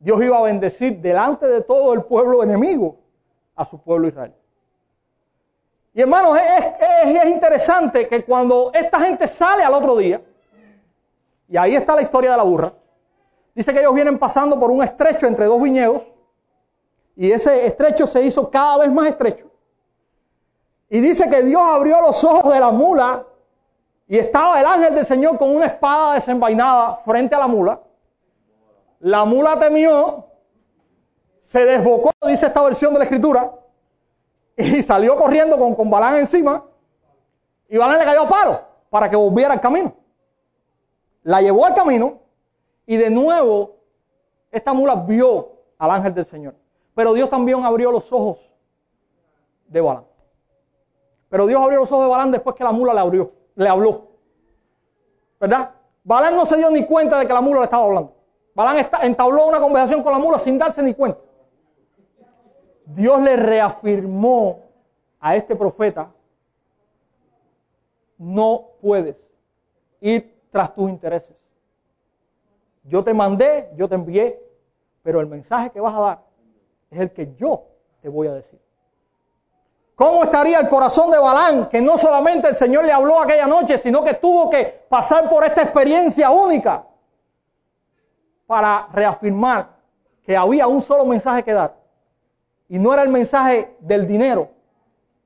Dios 0.00 0.22
iba 0.22 0.36
a 0.36 0.42
bendecir 0.42 1.00
delante 1.00 1.46
de 1.46 1.62
todo 1.62 1.94
el 1.94 2.02
pueblo 2.02 2.42
enemigo 2.42 2.98
a 3.56 3.64
su 3.64 3.80
pueblo 3.80 4.06
Israel. 4.06 4.34
Y 5.98 6.02
hermanos, 6.02 6.38
es, 7.02 7.26
interesante 7.26 8.06
que 8.06 8.24
cuando 8.24 8.70
esta 8.72 9.00
gente 9.00 9.26
sale 9.26 9.64
al 9.64 9.74
otro 9.74 9.96
día, 9.96 10.22
y 11.48 11.56
ahí 11.56 11.74
está 11.74 11.96
la 11.96 12.02
historia 12.02 12.30
de 12.30 12.36
la 12.36 12.44
burra, 12.44 12.72
dice 13.52 13.74
que 13.74 13.80
ellos 13.80 13.94
vienen 13.96 14.16
pasando 14.16 14.60
por 14.60 14.70
un 14.70 14.80
estrecho 14.80 15.26
entre 15.26 15.46
dos 15.46 15.60
viñedos, 15.60 16.04
y 17.16 17.32
ese 17.32 17.66
estrecho 17.66 18.06
se 18.06 18.22
hizo 18.22 18.48
cada 18.48 18.78
vez 18.78 18.92
más 18.92 19.08
estrecho. 19.08 19.50
Y 20.88 21.00
dice 21.00 21.28
que 21.28 21.42
Dios 21.42 21.62
abrió 21.64 22.00
los 22.00 22.22
ojos 22.22 22.54
de 22.54 22.60
la 22.60 22.70
mula 22.70 23.26
y 24.06 24.18
estaba 24.18 24.60
el 24.60 24.66
ángel 24.66 24.94
del 24.94 25.04
Señor 25.04 25.36
con 25.36 25.50
una 25.50 25.66
espada 25.66 26.14
desenvainada 26.14 26.94
frente 26.98 27.34
a 27.34 27.40
la 27.40 27.48
mula. 27.48 27.80
La 29.00 29.24
mula 29.24 29.58
temió, 29.58 30.26
se 31.40 31.64
desbocó, 31.64 32.12
dice 32.24 32.46
esta 32.46 32.62
versión 32.62 32.92
de 32.92 33.00
la 33.00 33.04
escritura, 33.04 33.52
y 34.76 34.82
salió 34.82 35.16
corriendo 35.16 35.56
con, 35.56 35.74
con 35.76 35.88
Balán 35.88 36.16
encima 36.16 36.64
y 37.68 37.76
Balán 37.76 38.00
le 38.00 38.04
cayó 38.04 38.22
a 38.22 38.28
palo 38.28 38.60
para 38.90 39.08
que 39.08 39.14
volviera 39.14 39.54
al 39.54 39.60
camino. 39.60 39.94
La 41.22 41.40
llevó 41.40 41.64
al 41.64 41.74
camino 41.74 42.18
y 42.84 42.96
de 42.96 43.08
nuevo 43.08 43.76
esta 44.50 44.72
mula 44.72 44.96
vio 44.96 45.52
al 45.78 45.90
ángel 45.92 46.12
del 46.12 46.24
Señor. 46.24 46.56
Pero 46.94 47.14
Dios 47.14 47.30
también 47.30 47.62
abrió 47.64 47.92
los 47.92 48.12
ojos 48.12 48.52
de 49.68 49.80
Balán. 49.80 50.04
Pero 51.28 51.46
Dios 51.46 51.62
abrió 51.62 51.78
los 51.78 51.92
ojos 51.92 52.06
de 52.06 52.10
Balán 52.10 52.32
después 52.32 52.56
que 52.56 52.64
la 52.64 52.72
mula 52.72 52.92
le 52.92 53.00
abrió, 53.00 53.30
le 53.54 53.68
habló. 53.68 54.08
¿Verdad? 55.38 55.70
Balán 56.02 56.34
no 56.34 56.46
se 56.46 56.56
dio 56.56 56.68
ni 56.72 56.84
cuenta 56.84 57.18
de 57.20 57.28
que 57.28 57.32
la 57.32 57.40
mula 57.40 57.60
le 57.60 57.64
estaba 57.64 57.84
hablando. 57.84 58.12
Balán 58.54 58.88
entabló 59.02 59.46
una 59.46 59.60
conversación 59.60 60.02
con 60.02 60.12
la 60.12 60.18
mula 60.18 60.40
sin 60.40 60.58
darse 60.58 60.82
ni 60.82 60.94
cuenta. 60.94 61.20
Dios 62.94 63.20
le 63.20 63.36
reafirmó 63.36 64.64
a 65.20 65.36
este 65.36 65.54
profeta, 65.54 66.10
no 68.16 68.70
puedes 68.80 69.16
ir 70.00 70.42
tras 70.50 70.74
tus 70.74 70.88
intereses. 70.88 71.36
Yo 72.84 73.04
te 73.04 73.12
mandé, 73.12 73.70
yo 73.76 73.88
te 73.88 73.94
envié, 73.94 74.42
pero 75.02 75.20
el 75.20 75.26
mensaje 75.26 75.70
que 75.70 75.80
vas 75.80 75.94
a 75.94 76.00
dar 76.00 76.24
es 76.90 77.00
el 77.00 77.12
que 77.12 77.34
yo 77.34 77.66
te 78.00 78.08
voy 78.08 78.26
a 78.28 78.32
decir. 78.32 78.58
¿Cómo 79.94 80.24
estaría 80.24 80.58
el 80.60 80.68
corazón 80.68 81.10
de 81.10 81.18
Balán 81.18 81.68
que 81.68 81.82
no 81.82 81.98
solamente 81.98 82.48
el 82.48 82.54
Señor 82.54 82.84
le 82.84 82.92
habló 82.92 83.20
aquella 83.20 83.46
noche, 83.46 83.76
sino 83.76 84.02
que 84.02 84.14
tuvo 84.14 84.48
que 84.48 84.86
pasar 84.88 85.28
por 85.28 85.44
esta 85.44 85.60
experiencia 85.60 86.30
única 86.30 86.86
para 88.46 88.88
reafirmar 88.92 89.76
que 90.22 90.36
había 90.36 90.66
un 90.66 90.80
solo 90.80 91.04
mensaje 91.04 91.42
que 91.42 91.52
dar? 91.52 91.77
Y 92.68 92.78
no 92.78 92.92
era 92.92 93.02
el 93.02 93.08
mensaje 93.08 93.76
del 93.80 94.06
dinero, 94.06 94.50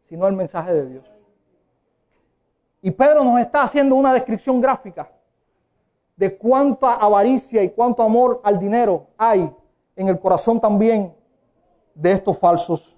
sino 0.09 0.26
el 0.26 0.35
mensaje 0.35 0.72
de 0.72 0.87
Dios. 0.87 1.11
Y 2.81 2.90
Pedro 2.90 3.24
nos 3.24 3.40
está 3.40 3.62
haciendo 3.62 3.94
una 3.96 4.12
descripción 4.12 4.61
gráfica 4.61 5.11
de 6.16 6.37
cuánta 6.37 6.94
avaricia 6.94 7.62
y 7.62 7.70
cuánto 7.70 8.02
amor 8.02 8.40
al 8.44 8.59
dinero 8.59 9.09
hay 9.16 9.52
en 9.96 10.09
el 10.09 10.18
corazón 10.18 10.61
también 10.61 11.14
de 11.94 12.12
estos 12.12 12.38
falsos 12.38 12.96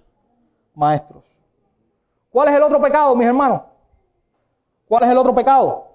maestros. 0.73 1.23
¿Cuál 2.29 2.49
es 2.49 2.55
el 2.55 2.63
otro 2.63 2.81
pecado, 2.81 3.15
mis 3.15 3.27
hermanos? 3.27 3.61
¿Cuál 4.87 5.03
es 5.03 5.09
el 5.09 5.17
otro 5.17 5.33
pecado? 5.33 5.85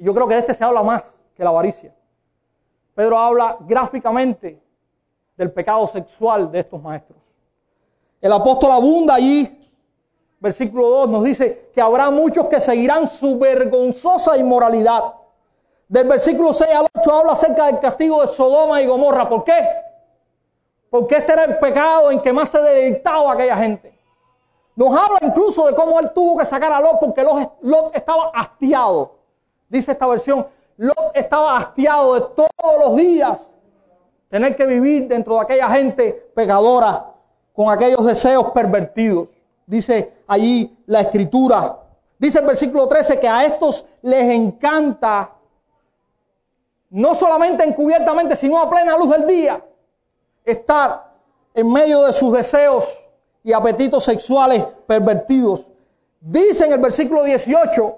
yo 0.00 0.14
creo 0.14 0.26
que 0.26 0.34
de 0.34 0.40
este 0.40 0.54
se 0.54 0.64
habla 0.64 0.82
más 0.82 1.14
que 1.34 1.44
la 1.44 1.50
avaricia. 1.50 1.94
Pedro 2.94 3.18
habla 3.18 3.58
gráficamente 3.60 4.62
del 5.40 5.52
pecado 5.52 5.88
sexual 5.88 6.52
de 6.52 6.60
estos 6.60 6.82
maestros. 6.82 7.18
El 8.20 8.30
apóstol 8.30 8.72
abunda 8.72 9.14
allí, 9.14 9.70
versículo 10.38 10.90
2 10.90 11.08
nos 11.08 11.24
dice 11.24 11.70
que 11.74 11.80
habrá 11.80 12.10
muchos 12.10 12.44
que 12.48 12.60
seguirán 12.60 13.06
su 13.06 13.38
vergonzosa 13.38 14.36
inmoralidad. 14.36 15.14
Del 15.88 16.08
versículo 16.08 16.52
6 16.52 16.70
al 16.74 16.86
8 16.94 17.14
habla 17.14 17.32
acerca 17.32 17.64
del 17.68 17.78
castigo 17.78 18.20
de 18.20 18.28
Sodoma 18.28 18.82
y 18.82 18.86
Gomorra. 18.86 19.30
¿Por 19.30 19.42
qué? 19.44 19.66
Porque 20.90 21.16
este 21.16 21.32
era 21.32 21.44
el 21.44 21.56
pecado 21.58 22.10
en 22.10 22.20
que 22.20 22.34
más 22.34 22.50
se 22.50 22.60
deleitaba 22.60 23.32
aquella 23.32 23.56
gente. 23.56 23.98
Nos 24.76 24.94
habla 24.94 25.20
incluso 25.22 25.66
de 25.66 25.74
cómo 25.74 25.98
él 26.00 26.10
tuvo 26.14 26.36
que 26.36 26.44
sacar 26.44 26.70
a 26.70 26.80
Lot 26.80 27.00
porque 27.00 27.24
Lot 27.62 27.96
estaba 27.96 28.30
hastiado. 28.34 29.16
Dice 29.70 29.92
esta 29.92 30.06
versión, 30.06 30.46
Lot 30.76 31.12
estaba 31.14 31.56
hastiado 31.56 32.12
de 32.12 32.20
todos 32.20 32.78
los 32.78 32.96
días 32.96 33.50
tener 34.30 34.56
que 34.56 34.64
vivir 34.64 35.08
dentro 35.08 35.34
de 35.34 35.42
aquella 35.42 35.68
gente 35.68 36.30
pecadora, 36.34 37.06
con 37.52 37.68
aquellos 37.68 38.04
deseos 38.06 38.52
pervertidos. 38.52 39.28
Dice 39.66 40.12
allí 40.26 40.74
la 40.86 41.02
escritura. 41.02 41.78
Dice 42.18 42.38
el 42.38 42.46
versículo 42.46 42.86
13 42.88 43.18
que 43.18 43.28
a 43.28 43.44
estos 43.44 43.84
les 44.02 44.30
encanta, 44.30 45.32
no 46.90 47.14
solamente 47.14 47.64
encubiertamente, 47.64 48.36
sino 48.36 48.58
a 48.58 48.70
plena 48.70 48.96
luz 48.96 49.10
del 49.10 49.26
día, 49.26 49.64
estar 50.44 51.12
en 51.54 51.72
medio 51.72 52.04
de 52.04 52.12
sus 52.12 52.32
deseos 52.32 53.04
y 53.42 53.52
apetitos 53.52 54.04
sexuales 54.04 54.64
pervertidos. 54.86 55.66
Dice 56.20 56.66
en 56.66 56.72
el 56.72 56.78
versículo 56.78 57.24
18, 57.24 57.96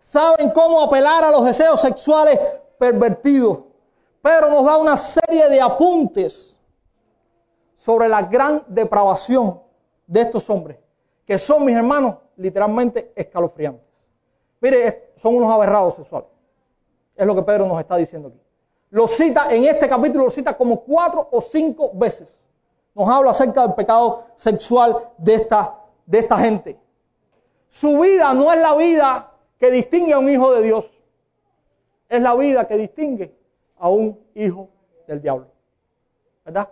saben 0.00 0.50
cómo 0.50 0.80
apelar 0.80 1.24
a 1.24 1.30
los 1.30 1.44
deseos 1.44 1.80
sexuales 1.80 2.38
pervertidos. 2.78 3.58
Pero 4.22 4.48
nos 4.50 4.64
da 4.64 4.76
una 4.78 4.96
serie 4.96 5.48
de 5.48 5.60
apuntes 5.60 6.56
sobre 7.74 8.08
la 8.08 8.22
gran 8.22 8.64
depravación 8.68 9.60
de 10.06 10.20
estos 10.20 10.48
hombres, 10.48 10.78
que 11.26 11.36
son, 11.38 11.64
mis 11.64 11.74
hermanos, 11.74 12.18
literalmente 12.36 13.12
escalofriantes. 13.16 13.84
Mire, 14.60 15.12
son 15.16 15.34
unos 15.34 15.52
aberrados 15.52 15.96
sexuales. 15.96 16.28
Es 17.16 17.26
lo 17.26 17.34
que 17.34 17.42
Pedro 17.42 17.66
nos 17.66 17.80
está 17.80 17.96
diciendo 17.96 18.28
aquí. 18.28 18.40
Lo 18.90 19.08
cita, 19.08 19.52
en 19.52 19.64
este 19.64 19.88
capítulo 19.88 20.24
lo 20.24 20.30
cita 20.30 20.56
como 20.56 20.80
cuatro 20.82 21.28
o 21.32 21.40
cinco 21.40 21.90
veces. 21.94 22.32
Nos 22.94 23.08
habla 23.08 23.30
acerca 23.30 23.62
del 23.62 23.74
pecado 23.74 24.26
sexual 24.36 25.10
de 25.18 25.34
esta, 25.34 25.80
de 26.06 26.18
esta 26.20 26.38
gente. 26.38 26.78
Su 27.68 27.98
vida 28.00 28.32
no 28.34 28.52
es 28.52 28.60
la 28.60 28.76
vida 28.76 29.32
que 29.58 29.70
distingue 29.70 30.12
a 30.12 30.18
un 30.18 30.28
hijo 30.28 30.52
de 30.52 30.62
Dios. 30.62 30.90
Es 32.08 32.22
la 32.22 32.34
vida 32.34 32.68
que 32.68 32.76
distingue 32.76 33.41
a 33.82 33.88
un 33.88 34.16
hijo 34.36 34.68
del 35.08 35.20
diablo. 35.20 35.46
¿Verdad? 36.44 36.68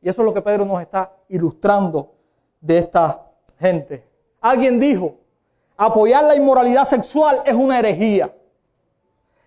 Y 0.00 0.08
eso 0.08 0.22
es 0.22 0.26
lo 0.26 0.32
que 0.32 0.40
Pedro 0.40 0.64
nos 0.64 0.80
está 0.80 1.10
ilustrando 1.28 2.12
de 2.60 2.78
esta 2.78 3.26
gente. 3.58 4.06
Alguien 4.40 4.78
dijo, 4.78 5.16
apoyar 5.76 6.22
la 6.22 6.36
inmoralidad 6.36 6.84
sexual 6.84 7.42
es 7.44 7.54
una 7.54 7.80
herejía. 7.80 8.32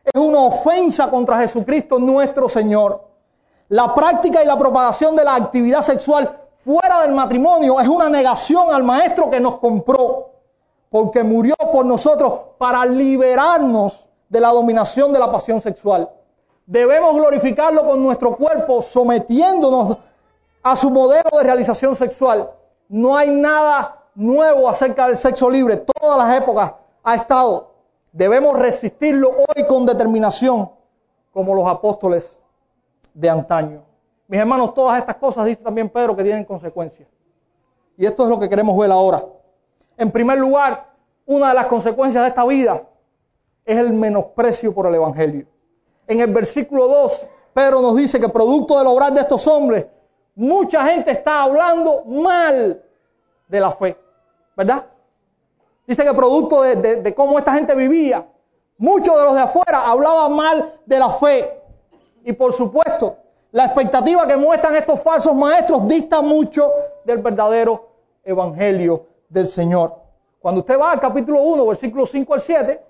Es 0.04 0.22
una 0.22 0.40
ofensa 0.42 1.10
contra 1.10 1.40
Jesucristo 1.40 2.00
nuestro 2.00 2.50
Señor. 2.50 3.02
La 3.70 3.96
práctica 3.96 4.44
y 4.44 4.46
la 4.46 4.60
propagación 4.60 5.16
de 5.16 5.24
la 5.24 5.36
actividad 5.36 5.84
sexual 5.84 6.38
fuera 6.66 7.02
del 7.02 7.14
matrimonio 7.14 7.80
es 7.80 7.88
una 7.88 8.10
negación 8.10 8.74
al 8.74 8.84
maestro 8.84 9.30
que 9.30 9.40
nos 9.40 9.60
compró, 9.60 10.32
porque 10.90 11.24
murió 11.24 11.56
por 11.72 11.86
nosotros 11.86 12.34
para 12.58 12.86
liberarnos 12.86 14.06
de 14.28 14.42
la 14.42 14.50
dominación 14.50 15.14
de 15.14 15.20
la 15.20 15.32
pasión 15.32 15.62
sexual. 15.62 16.10
Debemos 16.66 17.16
glorificarlo 17.16 17.86
con 17.86 18.02
nuestro 18.02 18.36
cuerpo, 18.36 18.82
sometiéndonos 18.82 19.98
a 20.64 20.76
su 20.76 20.90
modelo 20.90 21.30
de 21.38 21.44
realización 21.44 21.96
sexual. 21.96 22.50
No 22.90 23.16
hay 23.16 23.30
nada 23.30 24.04
nuevo 24.16 24.68
acerca 24.68 25.08
del 25.08 25.16
sexo 25.16 25.50
libre. 25.50 25.78
Todas 25.78 26.18
las 26.18 26.38
épocas 26.38 26.74
ha 27.04 27.16
estado. 27.16 27.72
Debemos 28.12 28.58
resistirlo 28.58 29.30
hoy 29.30 29.68
con 29.68 29.86
determinación, 29.86 30.72
como 31.32 31.54
los 31.54 31.68
apóstoles 31.68 32.36
de 33.14 33.30
antaño. 33.30 33.84
Mis 34.28 34.40
hermanos, 34.40 34.74
todas 34.74 34.98
estas 34.98 35.18
cosas, 35.18 35.46
dice 35.46 35.62
también 35.62 35.90
Pedro, 35.90 36.16
que 36.16 36.24
tienen 36.24 36.46
consecuencias. 36.46 37.08
Y 37.96 38.06
esto 38.06 38.24
es 38.24 38.30
lo 38.30 38.40
que 38.40 38.50
queremos 38.50 38.76
ver 38.78 38.92
ahora. 38.92 39.24
En 39.98 40.12
primer 40.12 40.40
lugar, 40.40 40.88
una 41.28 41.50
de 41.50 41.54
las 41.54 41.68
consecuencias 41.68 42.24
de 42.24 42.30
esta 42.30 42.46
vida 42.46 42.82
es 43.66 43.78
el 43.78 43.94
menosprecio 43.94 44.74
por 44.74 44.88
el 44.88 44.96
Evangelio. 44.96 45.46
En 46.08 46.20
el 46.20 46.34
versículo 46.34 46.88
2, 46.88 47.28
Pedro 47.54 47.82
nos 47.82 47.96
dice 47.96 48.20
que 48.20 48.30
producto 48.30 48.78
del 48.78 48.88
obrar 48.88 49.14
de 49.14 49.22
estos 49.22 49.48
hombres, 49.48 49.88
mucha 50.36 50.86
gente 50.86 51.12
está 51.12 51.44
hablando 51.44 52.04
mal 52.06 52.84
de 53.48 53.60
la 53.60 53.72
fe, 53.72 53.98
¿verdad? 54.56 54.86
Dice 55.88 56.04
que 56.04 56.14
producto 56.14 56.64
de, 56.64 57.14
cómo 57.16 57.40
esta 57.40 57.54
gente 57.54 57.76
vivía, 57.76 58.26
muchos 58.78 59.16
de 59.16 59.24
los 59.24 59.34
de 59.36 59.42
afuera 59.42 59.90
hablaban 59.90 60.34
mal 60.34 60.80
de 60.86 61.00
la 61.00 61.10
fe. 61.12 61.62
Y 62.24 62.34
por 62.34 62.54
supuesto, 62.54 63.18
la 63.52 63.66
expectativa 63.66 64.28
que 64.28 64.36
muestran 64.36 64.76
estos 64.76 65.00
falsos 65.02 65.34
maestros 65.36 65.88
dista 65.88 66.22
mucho 66.22 66.72
del 67.04 67.20
verdadero 67.20 67.88
evangelio 68.24 69.06
del 69.30 69.46
Señor. 69.46 69.96
Cuando 70.40 70.62
usted 70.62 70.80
va 70.80 70.92
al 70.92 71.00
capítulo 71.00 71.42
1, 71.42 71.66
versículo 71.66 72.06
5 72.06 72.34
al 72.34 72.42
7, 72.42 72.82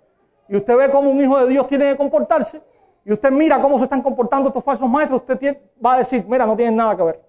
y 0.48 0.56
usted 0.56 0.78
ve 0.78 0.90
cómo 0.90 1.10
un 1.10 1.22
hijo 1.22 1.38
de 1.40 1.48
Dios 1.48 1.68
tiene 1.68 1.92
que 1.92 1.98
comportarse, 1.98 2.62
y 3.06 3.14
usted 3.14 3.32
mira 3.32 3.62
cómo 3.62 3.78
se 3.78 3.84
están 3.84 4.02
comportando 4.02 4.50
estos 4.50 4.64
falsos 4.64 4.90
maestros, 4.90 5.22
usted 5.22 5.60
va 5.84 5.94
a 5.94 5.98
decir, 6.00 6.26
mira, 6.28 6.48
no 6.48 6.56
tienen 6.56 6.76
nada 6.76 6.98
que 6.98 7.04
ver. 7.04 7.22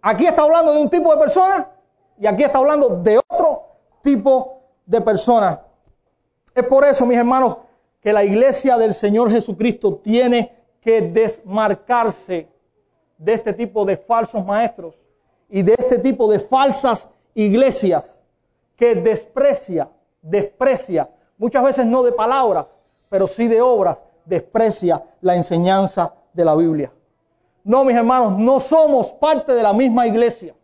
Aquí 0.00 0.26
está 0.26 0.42
hablando 0.42 0.72
de 0.72 0.80
un 0.80 0.88
tipo 0.88 1.12
de 1.12 1.18
persona 1.18 1.70
y 2.18 2.26
aquí 2.26 2.42
está 2.44 2.58
hablando 2.58 2.88
de 2.88 3.18
otro 3.18 3.64
tipo 4.02 4.62
de 4.86 5.02
persona. 5.02 5.60
Es 6.54 6.64
por 6.64 6.84
eso, 6.84 7.04
mis 7.04 7.18
hermanos, 7.18 7.58
que 8.00 8.12
la 8.12 8.24
iglesia 8.24 8.78
del 8.78 8.94
Señor 8.94 9.30
Jesucristo 9.30 9.96
tiene 9.96 10.56
que 10.80 11.02
desmarcarse 11.02 12.48
de 13.18 13.34
este 13.34 13.52
tipo 13.52 13.84
de 13.84 13.98
falsos 13.98 14.44
maestros 14.44 14.94
y 15.50 15.62
de 15.62 15.74
este 15.76 15.98
tipo 15.98 16.30
de 16.30 16.38
falsas 16.38 17.08
iglesias 17.34 18.18
que 18.76 18.94
desprecia, 18.94 19.90
desprecia, 20.22 21.10
muchas 21.36 21.64
veces 21.64 21.86
no 21.86 22.02
de 22.02 22.12
palabras, 22.12 22.66
pero 23.08 23.26
sí 23.26 23.46
de 23.46 23.60
obras, 23.60 24.02
desprecia 24.24 25.02
la 25.20 25.34
enseñanza 25.34 26.14
de 26.32 26.44
la 26.44 26.54
Biblia. 26.54 26.92
No, 27.64 27.84
mis 27.84 27.96
hermanos, 27.96 28.38
no 28.38 28.60
somos 28.60 29.12
parte 29.12 29.54
de 29.54 29.62
la 29.62 29.72
misma 29.72 30.06
iglesia. 30.06 30.54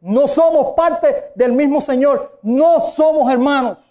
No 0.00 0.28
somos 0.28 0.74
parte 0.76 1.32
del 1.34 1.52
mismo 1.52 1.80
Señor. 1.80 2.38
No 2.42 2.80
somos 2.80 3.32
hermanos. 3.32 3.82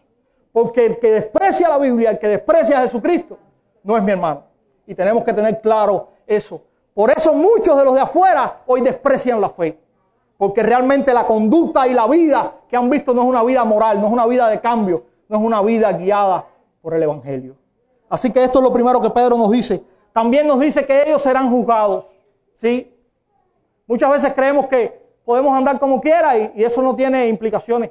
Porque 0.52 0.86
el 0.86 1.00
que 1.00 1.10
desprecia 1.10 1.68
la 1.68 1.80
Biblia, 1.80 2.12
el 2.12 2.20
que 2.20 2.28
desprecia 2.28 2.78
a 2.78 2.82
Jesucristo, 2.84 3.40
no 3.82 3.98
es 3.98 4.04
mi 4.04 4.12
hermano. 4.12 4.44
Y 4.86 4.94
tenemos 4.94 5.24
que 5.24 5.34
tener 5.34 5.62
claro 5.62 6.10
eso. 6.28 6.62
Por 6.94 7.10
eso 7.10 7.34
muchos 7.34 7.76
de 7.76 7.84
los 7.84 7.96
de 7.96 8.02
afuera 8.02 8.62
hoy 8.68 8.82
desprecian 8.82 9.42
la 9.42 9.50
fe. 9.50 9.80
Porque 10.38 10.62
realmente 10.62 11.14
la 11.14 11.26
conducta 11.26 11.88
y 11.88 11.94
la 11.94 12.08
vida 12.08 12.54
que 12.68 12.78
han 12.78 12.90
visto 12.90 13.14
no 13.14 13.24
es 13.24 13.28
una 13.28 13.44
vida 13.44 13.64
moral, 13.64 14.00
no 14.00 14.08
es 14.08 14.14
una 14.14 14.28
vida 14.28 14.48
de 14.50 14.62
cambio, 14.62 15.06
no 15.28 15.38
es 15.38 15.44
una 15.44 15.62
vida 15.62 15.92
guiada 15.94 16.46
por 16.82 16.94
el 16.94 17.02
Evangelio. 17.02 17.56
Así 18.14 18.32
que 18.32 18.44
esto 18.44 18.60
es 18.60 18.64
lo 18.64 18.72
primero 18.72 19.02
que 19.02 19.10
Pedro 19.10 19.36
nos 19.38 19.50
dice. 19.50 19.84
También 20.14 20.46
nos 20.46 20.60
dice 20.60 20.86
que 20.86 21.02
ellos 21.02 21.20
serán 21.20 21.50
juzgados. 21.50 22.06
¿sí? 22.54 22.96
Muchas 23.88 24.12
veces 24.12 24.34
creemos 24.36 24.68
que 24.68 25.04
podemos 25.26 25.58
andar 25.58 25.80
como 25.80 26.00
quiera 26.00 26.38
y, 26.38 26.64
eso 26.64 26.84
no 26.84 26.96
tiene 26.96 27.28
implicaciones. 27.28 27.90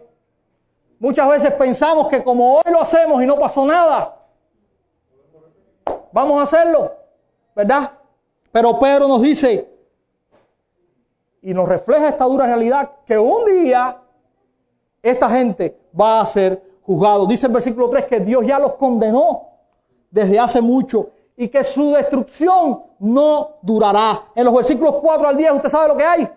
Muchas 1.01 1.29
veces 1.29 1.53
pensamos 1.55 2.07
que 2.07 2.23
como 2.23 2.55
hoy 2.55 2.70
lo 2.70 2.81
hacemos 2.81 3.20
y 3.20 3.27
no 3.27 3.37
pasó 3.37 3.66
nada, 3.66 4.16
vamos 6.12 6.39
a 6.39 6.45
hacerlo, 6.45 6.93
¿verdad? 7.57 7.91
Pero 8.53 8.79
Pedro 8.79 9.09
nos 9.09 9.23
dice, 9.23 9.68
y 11.43 11.53
nos 11.53 11.68
refleja 11.68 12.11
esta 12.11 12.27
dura 12.27 12.47
realidad, 12.47 12.93
que 13.07 13.18
un 13.18 13.45
día 13.45 13.97
esta 15.03 15.29
gente 15.29 15.77
va 16.01 16.20
a 16.20 16.27
ser 16.27 16.62
juzgado. 16.85 17.27
Dice 17.27 17.49
el 17.49 17.53
versículo 17.53 17.91
3 17.91 18.05
que 18.05 18.20
Dios 18.20 18.47
ya 18.47 18.61
los 18.61 18.75
condenó 18.75 19.51
desde 20.12 20.38
hace 20.38 20.60
mucho 20.60 21.10
y 21.36 21.48
que 21.48 21.64
su 21.64 21.92
destrucción 21.92 22.84
no 23.00 23.56
durará. 23.62 24.26
En 24.36 24.44
los 24.44 24.54
versículos 24.54 24.96
4 25.00 25.26
al 25.26 25.36
10 25.36 25.52
usted 25.54 25.68
sabe 25.68 25.88
lo 25.88 25.96
que 25.96 26.04
hay. 26.04 26.30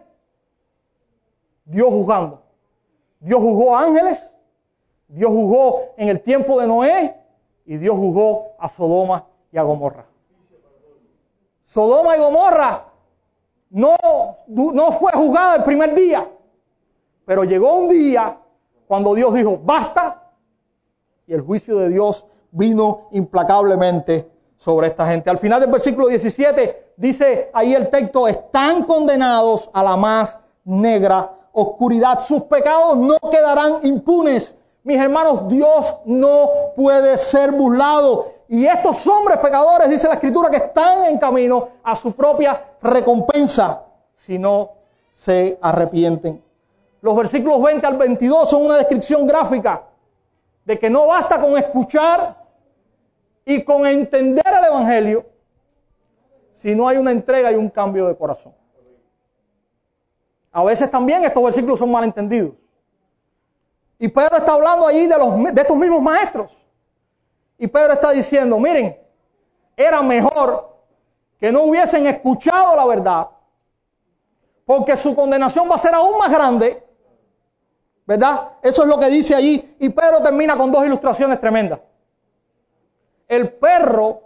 Dios 1.66 1.90
juzgando. 1.90 2.42
Dios 3.20 3.40
juzgó 3.40 3.76
ángeles, 3.76 4.32
Dios 5.08 5.30
juzgó 5.30 5.94
en 5.98 6.10
el 6.10 6.22
tiempo 6.22 6.60
de 6.60 6.68
Noé 6.68 7.16
y 7.66 7.78
Dios 7.78 7.96
juzgó 7.96 8.54
a 8.60 8.70
Sodoma 8.70 9.26
y 9.52 9.58
a 9.58 9.64
Gomorra. 9.64 10.06
Sodoma 11.64 12.16
y 12.16 12.20
Gomorra 12.20 12.86
no, 13.70 13.96
no 14.48 14.92
fue 14.92 15.12
juzgada 15.14 15.58
el 15.58 15.64
primer 15.64 15.96
día, 15.96 16.30
pero 17.26 17.44
llegó 17.44 17.76
un 17.76 17.90
día 17.90 18.38
cuando 18.88 19.16
Dios 19.16 19.34
dijo, 19.34 19.58
basta, 19.58 20.32
y 21.26 21.34
el 21.34 21.42
juicio 21.42 21.80
de 21.80 21.90
Dios 21.90 22.26
vino 22.56 23.08
implacablemente 23.12 24.30
sobre 24.58 24.88
esta 24.88 25.06
gente. 25.08 25.30
Al 25.30 25.38
final 25.38 25.60
del 25.60 25.72
versículo 25.72 26.08
17 26.08 26.94
dice 26.98 27.50
ahí 27.54 27.76
el 27.76 27.90
texto, 27.90 28.28
están 28.28 28.84
condenados 28.84 29.70
a 29.74 29.84
la 29.84 29.96
más 29.96 30.40
negra 30.64 31.32
oscuridad. 31.52 32.20
Sus 32.22 32.44
pecados 32.44 32.98
no 32.98 33.18
quedarán 33.30 33.80
impunes. 33.84 34.56
Mis 34.84 35.00
hermanos, 35.00 35.48
Dios 35.48 35.96
no 36.06 36.50
puede 36.76 37.18
ser 37.18 37.52
burlado. 37.52 38.28
Y 38.48 38.66
estos 38.66 39.06
hombres 39.08 39.40
pecadores, 39.40 39.90
dice 39.90 40.08
la 40.08 40.14
escritura, 40.14 40.50
que 40.50 40.58
están 40.58 41.06
en 41.06 41.18
camino 41.18 41.70
a 41.84 41.96
su 41.96 42.14
propia 42.14 42.64
recompensa 42.82 43.82
si 44.14 44.38
no 44.38 44.72
se 45.12 45.58
arrepienten. 45.62 46.42
Los 47.02 47.16
versículos 47.16 47.62
20 47.62 47.86
al 47.86 47.98
22 47.98 48.50
son 48.50 48.66
una 48.66 48.78
descripción 48.78 49.26
gráfica 49.28 49.84
de 50.64 50.80
que 50.80 50.90
no 50.90 51.08
basta 51.08 51.40
con 51.40 51.58
escuchar 51.58 52.45
y 53.46 53.64
con 53.64 53.86
entender 53.86 54.44
el 54.48 54.66
Evangelio 54.66 55.26
si 56.52 56.76
no 56.76 56.88
hay 56.88 56.98
una 56.98 57.12
entrega 57.12 57.52
y 57.52 57.56
un 57.56 57.70
cambio 57.70 58.08
de 58.08 58.18
corazón. 58.18 58.54
A 60.52 60.64
veces 60.64 60.90
también 60.90 61.24
estos 61.24 61.44
versículos 61.44 61.78
son 61.78 61.92
malentendidos. 61.92 62.54
Y 64.00 64.08
Pedro 64.08 64.38
está 64.38 64.54
hablando 64.54 64.88
ahí 64.88 65.06
de, 65.06 65.18
los, 65.18 65.54
de 65.54 65.62
estos 65.62 65.78
mismos 65.78 66.02
maestros. 66.02 66.52
Y 67.58 67.68
Pedro 67.68 67.94
está 67.94 68.12
diciendo, 68.12 68.58
miren, 68.58 68.98
era 69.78 70.02
mejor 70.02 70.76
que 71.40 71.52
no 71.52 71.64
hubiesen 71.64 72.08
escuchado 72.08 72.76
la 72.76 72.86
verdad, 72.86 73.30
porque 74.66 74.98
su 74.98 75.16
condenación 75.16 75.70
va 75.70 75.76
a 75.76 75.80
ser 75.80 75.94
aún 75.94 76.18
más 76.18 76.32
grande, 76.32 76.84
¿verdad? 78.08 78.54
Eso 78.62 78.84
es 78.84 78.90
lo 78.90 78.98
que 78.98 79.10
dice 79.10 79.36
allí. 79.36 79.76
Y 79.80 79.90
Pedro 79.90 80.22
termina 80.24 80.58
con 80.58 80.72
dos 80.72 80.86
ilustraciones 80.86 81.40
tremendas 81.40 81.80
el 83.28 83.54
perro 83.54 84.22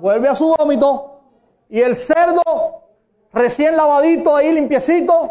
vuelve 0.00 0.28
a 0.28 0.34
su 0.34 0.54
vómito 0.56 1.20
y 1.68 1.80
el 1.80 1.96
cerdo 1.96 2.82
recién 3.32 3.76
lavadito 3.76 4.34
ahí 4.34 4.52
limpiecito, 4.52 5.30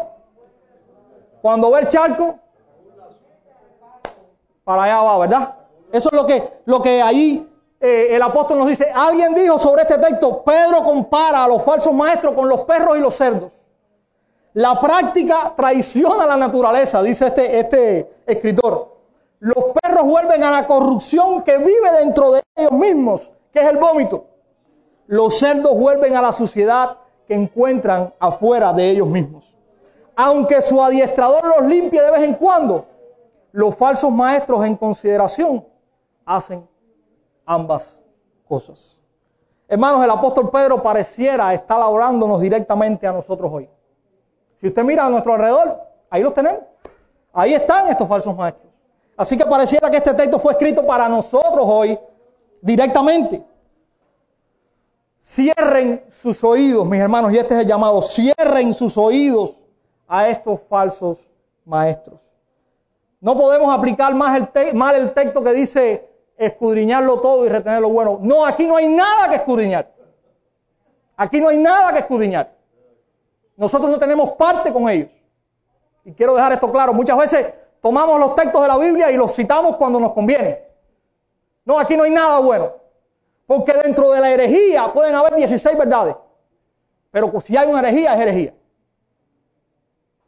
cuando 1.42 1.70
ve 1.70 1.80
el 1.80 1.88
charco, 1.88 2.38
para 4.64 4.84
allá 4.84 5.02
va, 5.02 5.18
¿verdad? 5.18 5.54
Eso 5.92 6.10
es 6.10 6.16
lo 6.16 6.26
que, 6.26 6.52
lo 6.66 6.82
que 6.82 7.00
ahí 7.00 7.48
eh, 7.80 8.08
el 8.10 8.22
apóstol 8.22 8.58
nos 8.58 8.68
dice. 8.68 8.90
Alguien 8.94 9.34
dijo 9.34 9.58
sobre 9.58 9.82
este 9.82 9.98
texto, 9.98 10.42
Pedro 10.42 10.84
compara 10.84 11.44
a 11.44 11.48
los 11.48 11.62
falsos 11.62 11.94
maestros 11.94 12.34
con 12.34 12.48
los 12.48 12.60
perros 12.60 12.98
y 12.98 13.00
los 13.00 13.14
cerdos. 13.14 13.52
La 14.54 14.80
práctica 14.80 15.52
traiciona 15.56 16.26
la 16.26 16.36
naturaleza, 16.36 17.02
dice 17.02 17.26
este, 17.28 17.60
este 17.60 18.12
escritor. 18.26 18.97
Los 19.40 19.64
perros 19.80 20.04
vuelven 20.04 20.42
a 20.42 20.50
la 20.50 20.66
corrupción 20.66 21.42
que 21.42 21.58
vive 21.58 21.92
dentro 21.98 22.32
de 22.32 22.42
ellos 22.56 22.72
mismos, 22.72 23.30
que 23.52 23.60
es 23.60 23.66
el 23.66 23.76
vómito. 23.76 24.26
Los 25.06 25.38
cerdos 25.38 25.76
vuelven 25.76 26.16
a 26.16 26.22
la 26.22 26.32
suciedad 26.32 26.98
que 27.26 27.34
encuentran 27.34 28.12
afuera 28.18 28.72
de 28.72 28.90
ellos 28.90 29.08
mismos. 29.08 29.54
Aunque 30.16 30.60
su 30.62 30.82
adiestrador 30.82 31.46
los 31.46 31.70
limpie 31.70 32.02
de 32.02 32.10
vez 32.10 32.22
en 32.22 32.34
cuando, 32.34 32.86
los 33.52 33.76
falsos 33.76 34.10
maestros 34.10 34.64
en 34.64 34.76
consideración 34.76 35.64
hacen 36.24 36.68
ambas 37.46 38.02
cosas. 38.46 38.98
Hermanos, 39.68 40.02
el 40.02 40.10
apóstol 40.10 40.50
Pedro 40.50 40.82
pareciera 40.82 41.52
estar 41.54 41.80
hablándonos 41.80 42.40
directamente 42.40 43.06
a 43.06 43.12
nosotros 43.12 43.50
hoy. 43.52 43.68
Si 44.56 44.66
usted 44.66 44.82
mira 44.82 45.06
a 45.06 45.10
nuestro 45.10 45.34
alrededor, 45.34 45.78
ahí 46.10 46.22
los 46.22 46.34
tenemos. 46.34 46.62
Ahí 47.32 47.54
están 47.54 47.88
estos 47.88 48.08
falsos 48.08 48.34
maestros. 48.34 48.67
Así 49.18 49.36
que 49.36 49.44
pareciera 49.44 49.90
que 49.90 49.96
este 49.96 50.14
texto 50.14 50.38
fue 50.38 50.52
escrito 50.52 50.86
para 50.86 51.08
nosotros 51.08 51.66
hoy 51.66 51.98
directamente. 52.60 53.44
Cierren 55.20 56.04
sus 56.08 56.42
oídos, 56.44 56.86
mis 56.86 57.00
hermanos, 57.00 57.32
y 57.32 57.36
este 57.36 57.54
es 57.54 57.60
el 57.60 57.66
llamado, 57.66 58.00
cierren 58.00 58.72
sus 58.72 58.96
oídos 58.96 59.56
a 60.06 60.28
estos 60.28 60.60
falsos 60.68 61.18
maestros. 61.64 62.20
No 63.20 63.36
podemos 63.36 63.76
aplicar 63.76 64.14
más 64.14 64.40
el 64.54 64.74
mal 64.76 64.94
el 64.94 65.12
texto 65.12 65.42
que 65.42 65.52
dice 65.52 66.08
escudriñarlo 66.36 67.20
todo 67.20 67.44
y 67.44 67.48
retener 67.48 67.80
lo 67.80 67.88
bueno. 67.88 68.20
No, 68.22 68.46
aquí 68.46 68.68
no 68.68 68.76
hay 68.76 68.86
nada 68.86 69.28
que 69.28 69.34
escudriñar. 69.34 69.92
Aquí 71.16 71.40
no 71.40 71.48
hay 71.48 71.58
nada 71.58 71.92
que 71.92 71.98
escudriñar. 71.98 72.54
Nosotros 73.56 73.90
no 73.90 73.98
tenemos 73.98 74.30
parte 74.36 74.72
con 74.72 74.88
ellos. 74.88 75.10
Y 76.04 76.12
quiero 76.12 76.36
dejar 76.36 76.52
esto 76.52 76.70
claro. 76.70 76.94
Muchas 76.94 77.18
veces 77.18 77.46
tomamos 77.80 78.18
los 78.18 78.34
textos 78.34 78.62
de 78.62 78.68
la 78.68 78.78
Biblia 78.78 79.10
y 79.10 79.16
los 79.16 79.34
citamos 79.34 79.76
cuando 79.76 80.00
nos 80.00 80.12
conviene. 80.12 80.62
No, 81.64 81.78
aquí 81.78 81.96
no 81.96 82.04
hay 82.04 82.10
nada 82.10 82.38
bueno. 82.40 82.72
Porque 83.46 83.72
dentro 83.72 84.10
de 84.10 84.20
la 84.20 84.30
herejía 84.30 84.92
pueden 84.92 85.14
haber 85.14 85.34
16 85.34 85.76
verdades. 85.76 86.16
Pero 87.10 87.32
si 87.40 87.56
hay 87.56 87.68
una 87.68 87.80
herejía, 87.80 88.14
es 88.14 88.20
herejía. 88.20 88.54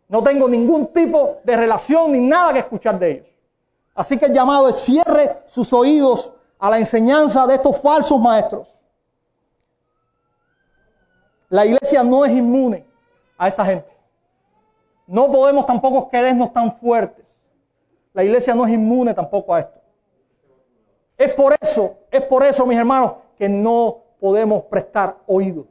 No 0.08 0.22
tengo 0.22 0.48
ningún 0.48 0.92
tipo 0.92 1.38
de 1.44 1.56
relación 1.56 2.12
ni 2.12 2.20
nada 2.20 2.52
que 2.52 2.58
escuchar 2.60 2.98
de 2.98 3.10
ellos. 3.10 3.26
Así 3.94 4.18
que 4.18 4.26
el 4.26 4.32
llamado 4.32 4.68
es 4.68 4.76
cierre 4.76 5.42
sus 5.46 5.72
oídos 5.72 6.32
a 6.58 6.70
la 6.70 6.78
enseñanza 6.78 7.46
de 7.46 7.54
estos 7.54 7.80
falsos 7.80 8.20
maestros. 8.20 8.78
La 11.48 11.66
iglesia 11.66 12.02
no 12.02 12.24
es 12.24 12.32
inmune 12.32 12.86
a 13.36 13.48
esta 13.48 13.64
gente. 13.64 13.90
No 15.06 15.30
podemos 15.30 15.66
tampoco 15.66 16.08
querernos 16.08 16.52
tan 16.52 16.76
fuertes. 16.78 17.24
La 18.12 18.24
iglesia 18.24 18.54
no 18.54 18.66
es 18.66 18.72
inmune 18.72 19.14
tampoco 19.14 19.54
a 19.54 19.60
esto. 19.60 19.80
Es 21.16 21.32
por 21.34 21.54
eso, 21.60 21.96
es 22.10 22.22
por 22.22 22.44
eso, 22.44 22.66
mis 22.66 22.78
hermanos, 22.78 23.12
que 23.36 23.48
no 23.48 23.98
podemos 24.18 24.64
prestar 24.64 25.16
oído. 25.26 25.66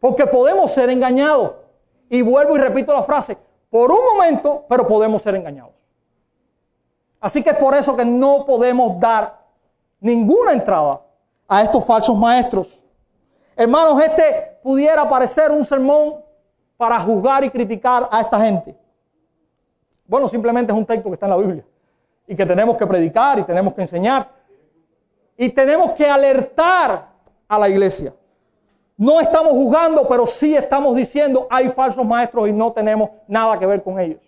Porque 0.00 0.26
podemos 0.26 0.72
ser 0.72 0.90
engañados. 0.90 1.52
Y 2.08 2.22
vuelvo 2.22 2.56
y 2.56 2.60
repito 2.60 2.92
la 2.92 3.04
frase, 3.04 3.36
por 3.70 3.92
un 3.92 4.00
momento, 4.02 4.64
pero 4.68 4.86
podemos 4.86 5.22
ser 5.22 5.36
engañados. 5.36 5.72
Así 7.20 7.42
que 7.42 7.50
es 7.50 7.56
por 7.56 7.74
eso 7.74 7.94
que 7.94 8.04
no 8.04 8.44
podemos 8.46 8.98
dar 8.98 9.38
ninguna 10.00 10.54
entrada 10.54 11.02
a 11.46 11.62
estos 11.62 11.84
falsos 11.84 12.16
maestros. 12.16 12.82
Hermanos, 13.54 14.02
este 14.02 14.58
pudiera 14.62 15.08
parecer 15.08 15.50
un 15.50 15.64
sermón 15.64 16.24
para 16.76 16.98
juzgar 17.00 17.44
y 17.44 17.50
criticar 17.50 18.08
a 18.10 18.22
esta 18.22 18.40
gente. 18.40 18.79
Bueno, 20.10 20.28
simplemente 20.28 20.72
es 20.72 20.76
un 20.76 20.84
texto 20.84 21.08
que 21.08 21.14
está 21.14 21.26
en 21.26 21.30
la 21.30 21.36
Biblia 21.36 21.64
y 22.26 22.34
que 22.34 22.44
tenemos 22.44 22.76
que 22.76 22.84
predicar 22.84 23.38
y 23.38 23.44
tenemos 23.44 23.74
que 23.74 23.82
enseñar 23.82 24.28
y 25.36 25.50
tenemos 25.50 25.92
que 25.92 26.04
alertar 26.04 27.10
a 27.46 27.58
la 27.60 27.68
iglesia. 27.68 28.12
No 28.96 29.20
estamos 29.20 29.52
juzgando, 29.52 30.08
pero 30.08 30.26
sí 30.26 30.56
estamos 30.56 30.96
diciendo 30.96 31.46
hay 31.48 31.68
falsos 31.68 32.04
maestros 32.04 32.48
y 32.48 32.52
no 32.52 32.72
tenemos 32.72 33.10
nada 33.28 33.56
que 33.56 33.66
ver 33.66 33.84
con 33.84 34.00
ellos. 34.00 34.20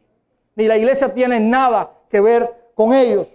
Ni 0.55 0.69
la 0.69 0.77
iglesia 0.77 1.13
tiene 1.13 1.41
nada 1.41 1.91
que 2.09 2.21
ver 2.21 2.71
con 2.77 2.93
ellos. 2.93 3.35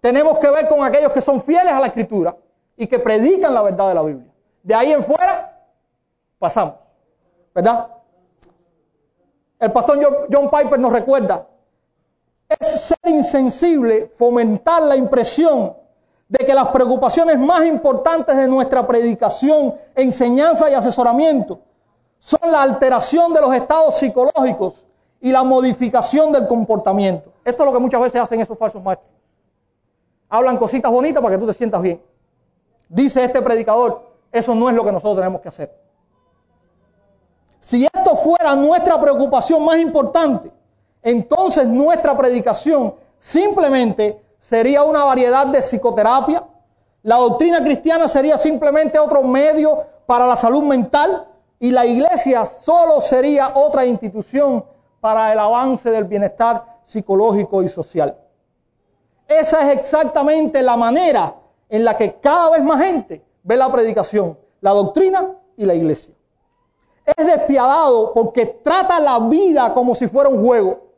Tenemos 0.00 0.38
que 0.38 0.50
ver 0.50 0.66
con 0.66 0.82
aquellos 0.82 1.12
que 1.12 1.20
son 1.20 1.40
fieles 1.40 1.72
a 1.72 1.78
la 1.78 1.86
escritura 1.86 2.36
y 2.76 2.88
que 2.88 2.98
predican 2.98 3.54
la 3.54 3.62
verdad 3.62 3.86
de 3.86 3.94
la 3.94 4.02
Biblia. 4.02 4.32
De 4.64 4.74
ahí 4.74 4.90
en 4.90 5.04
fuera, 5.04 5.60
pasamos. 6.40 6.74
¿Verdad? 7.54 7.86
El 9.60 9.70
pastor 9.70 10.26
John 10.28 10.50
Piper 10.50 10.80
nos 10.80 10.92
recuerda, 10.92 11.46
ser 12.92 13.12
insensible 13.12 14.12
fomentar 14.16 14.82
la 14.82 14.96
impresión 14.96 15.74
de 16.28 16.44
que 16.44 16.54
las 16.54 16.68
preocupaciones 16.68 17.38
más 17.38 17.64
importantes 17.66 18.36
de 18.36 18.48
nuestra 18.48 18.86
predicación, 18.86 19.74
enseñanza 19.94 20.70
y 20.70 20.74
asesoramiento 20.74 21.60
son 22.18 22.50
la 22.50 22.62
alteración 22.62 23.32
de 23.32 23.40
los 23.40 23.54
estados 23.54 23.98
psicológicos 23.98 24.84
y 25.20 25.30
la 25.30 25.42
modificación 25.42 26.32
del 26.32 26.46
comportamiento. 26.46 27.32
Esto 27.44 27.62
es 27.62 27.66
lo 27.66 27.72
que 27.72 27.82
muchas 27.82 28.00
veces 28.00 28.20
hacen 28.20 28.40
esos 28.40 28.56
falsos 28.56 28.82
maestros. 28.82 29.10
Hablan 30.28 30.56
cositas 30.56 30.90
bonitas 30.90 31.22
para 31.22 31.34
que 31.34 31.40
tú 31.40 31.46
te 31.46 31.52
sientas 31.52 31.82
bien. 31.82 32.00
Dice 32.88 33.22
este 33.24 33.42
predicador, 33.42 34.12
eso 34.30 34.54
no 34.54 34.70
es 34.70 34.74
lo 34.74 34.84
que 34.84 34.92
nosotros 34.92 35.16
tenemos 35.16 35.40
que 35.40 35.48
hacer. 35.48 35.76
Si 37.60 37.84
esto 37.84 38.16
fuera 38.16 38.56
nuestra 38.56 39.00
preocupación 39.00 39.64
más 39.64 39.78
importante, 39.78 40.50
entonces 41.02 41.66
nuestra 41.66 42.16
predicación 42.16 42.94
simplemente 43.18 44.22
sería 44.38 44.84
una 44.84 45.04
variedad 45.04 45.46
de 45.46 45.60
psicoterapia. 45.60 46.44
La 47.02 47.16
doctrina 47.16 47.62
cristiana 47.62 48.08
sería 48.08 48.38
simplemente 48.38 48.98
otro 48.98 49.22
medio 49.22 49.82
para 50.06 50.26
la 50.26 50.36
salud 50.36 50.62
mental 50.62 51.26
y 51.58 51.70
la 51.70 51.86
iglesia 51.86 52.44
solo 52.44 53.00
sería 53.00 53.52
otra 53.54 53.84
institución 53.84 54.64
para 55.00 55.32
el 55.32 55.38
avance 55.38 55.90
del 55.90 56.04
bienestar 56.04 56.78
psicológico 56.82 57.62
y 57.62 57.68
social. 57.68 58.16
Esa 59.26 59.70
es 59.70 59.78
exactamente 59.78 60.62
la 60.62 60.76
manera 60.76 61.34
en 61.68 61.84
la 61.84 61.96
que 61.96 62.14
cada 62.14 62.50
vez 62.50 62.62
más 62.62 62.80
gente 62.80 63.24
ve 63.42 63.56
la 63.56 63.70
predicación, 63.72 64.38
la 64.60 64.72
doctrina 64.72 65.36
y 65.56 65.64
la 65.64 65.74
iglesia. 65.74 66.14
Es 67.04 67.26
despiadado 67.26 68.12
porque 68.12 68.46
trata 68.46 69.00
la 69.00 69.18
vida 69.18 69.72
como 69.72 69.94
si 69.94 70.06
fuera 70.06 70.28
un 70.28 70.44
juego 70.44 70.91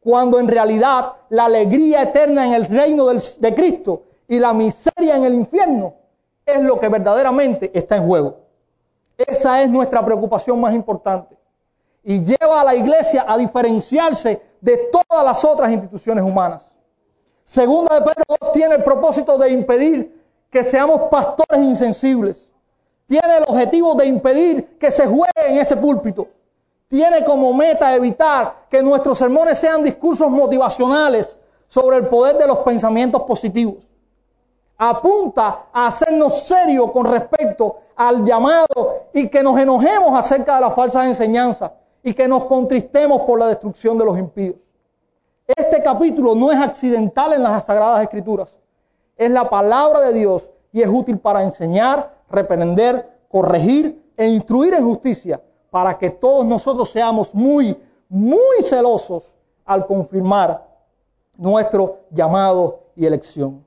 cuando 0.00 0.40
en 0.40 0.48
realidad 0.48 1.12
la 1.28 1.44
alegría 1.44 2.02
eterna 2.02 2.46
en 2.46 2.54
el 2.54 2.66
reino 2.66 3.06
de 3.06 3.54
Cristo 3.54 4.04
y 4.26 4.38
la 4.38 4.54
miseria 4.54 5.16
en 5.16 5.24
el 5.24 5.34
infierno 5.34 5.94
es 6.44 6.60
lo 6.62 6.80
que 6.80 6.88
verdaderamente 6.88 7.70
está 7.74 7.96
en 7.96 8.06
juego. 8.06 8.38
Esa 9.16 9.62
es 9.62 9.68
nuestra 9.68 10.04
preocupación 10.04 10.60
más 10.60 10.74
importante. 10.74 11.36
Y 12.02 12.24
lleva 12.24 12.62
a 12.62 12.64
la 12.64 12.74
iglesia 12.74 13.26
a 13.28 13.36
diferenciarse 13.36 14.40
de 14.60 14.88
todas 14.90 15.24
las 15.24 15.44
otras 15.44 15.70
instituciones 15.70 16.24
humanas. 16.24 16.72
Segunda 17.44 17.96
de 17.96 18.00
Pedro 18.00 18.36
2 18.40 18.52
tiene 18.52 18.76
el 18.76 18.84
propósito 18.84 19.36
de 19.36 19.50
impedir 19.50 20.18
que 20.50 20.64
seamos 20.64 21.02
pastores 21.10 21.60
insensibles. 21.62 22.48
Tiene 23.06 23.38
el 23.38 23.44
objetivo 23.46 23.94
de 23.94 24.06
impedir 24.06 24.78
que 24.78 24.90
se 24.90 25.06
juegue 25.06 25.46
en 25.46 25.58
ese 25.58 25.76
púlpito 25.76 26.28
tiene 26.90 27.24
como 27.24 27.54
meta 27.54 27.94
evitar 27.94 28.66
que 28.68 28.82
nuestros 28.82 29.16
sermones 29.16 29.60
sean 29.60 29.84
discursos 29.84 30.28
motivacionales 30.28 31.38
sobre 31.68 31.98
el 31.98 32.08
poder 32.08 32.36
de 32.36 32.48
los 32.48 32.58
pensamientos 32.58 33.22
positivos. 33.22 33.76
Apunta 34.76 35.66
a 35.72 35.86
hacernos 35.86 36.40
serios 36.40 36.90
con 36.90 37.06
respecto 37.06 37.76
al 37.94 38.24
llamado 38.24 39.04
y 39.14 39.28
que 39.28 39.40
nos 39.40 39.56
enojemos 39.60 40.18
acerca 40.18 40.56
de 40.56 40.62
las 40.62 40.74
falsas 40.74 41.06
enseñanzas 41.06 41.70
y 42.02 42.12
que 42.12 42.26
nos 42.26 42.46
contristemos 42.46 43.22
por 43.22 43.38
la 43.38 43.46
destrucción 43.46 43.96
de 43.96 44.04
los 44.06 44.18
impíos. 44.18 44.56
Este 45.46 45.80
capítulo 45.84 46.34
no 46.34 46.50
es 46.50 46.58
accidental 46.58 47.34
en 47.34 47.44
las 47.44 47.66
Sagradas 47.66 48.02
Escrituras. 48.02 48.56
Es 49.16 49.30
la 49.30 49.48
palabra 49.48 50.00
de 50.00 50.12
Dios 50.12 50.50
y 50.72 50.82
es 50.82 50.88
útil 50.88 51.18
para 51.20 51.44
enseñar, 51.44 52.16
reprender, 52.28 53.08
corregir 53.28 54.02
e 54.16 54.26
instruir 54.26 54.74
en 54.74 54.84
justicia 54.84 55.40
para 55.70 55.96
que 55.98 56.10
todos 56.10 56.44
nosotros 56.44 56.90
seamos 56.90 57.34
muy, 57.34 57.78
muy 58.08 58.62
celosos 58.62 59.34
al 59.64 59.86
confirmar 59.86 60.66
nuestro 61.36 62.00
llamado 62.10 62.80
y 62.96 63.06
elección. 63.06 63.64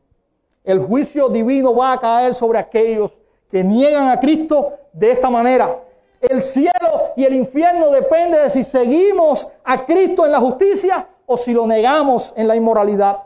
El 0.64 0.80
juicio 0.80 1.30
divino 1.30 1.76
va 1.76 1.94
a 1.94 2.00
caer 2.00 2.34
sobre 2.34 2.60
aquellos 2.60 3.18
que 3.50 3.64
niegan 3.64 4.10
a 4.10 4.20
Cristo 4.20 4.74
de 4.94 5.12
esta 5.12 5.30
manera. 5.30 5.80
El 6.22 6.42
cielo 6.42 7.12
y 7.16 7.26
el 7.26 7.34
infierno 7.34 7.90
depende 7.90 8.38
de 8.38 8.50
si 8.50 8.64
seguimos 8.64 9.48
a 9.64 9.86
Cristo 9.86 10.26
en 10.26 10.32
la 10.32 10.40
justicia 10.40 11.08
o 11.26 11.38
si 11.38 11.54
lo 11.54 11.68
negamos 11.68 12.34
en 12.36 12.48
la 12.48 12.56
inmoralidad. 12.56 13.24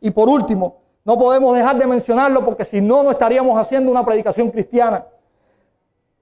Y 0.00 0.10
por 0.10 0.28
último, 0.28 0.76
no 1.04 1.18
podemos 1.18 1.56
dejar 1.56 1.78
de 1.78 1.86
mencionarlo 1.86 2.44
porque 2.44 2.64
si 2.64 2.80
no, 2.80 3.02
no 3.02 3.10
estaríamos 3.10 3.58
haciendo 3.58 3.90
una 3.90 4.04
predicación 4.04 4.50
cristiana. 4.50 5.06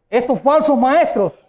Estos 0.08 0.40
falsos 0.40 0.78
maestros 0.78 1.47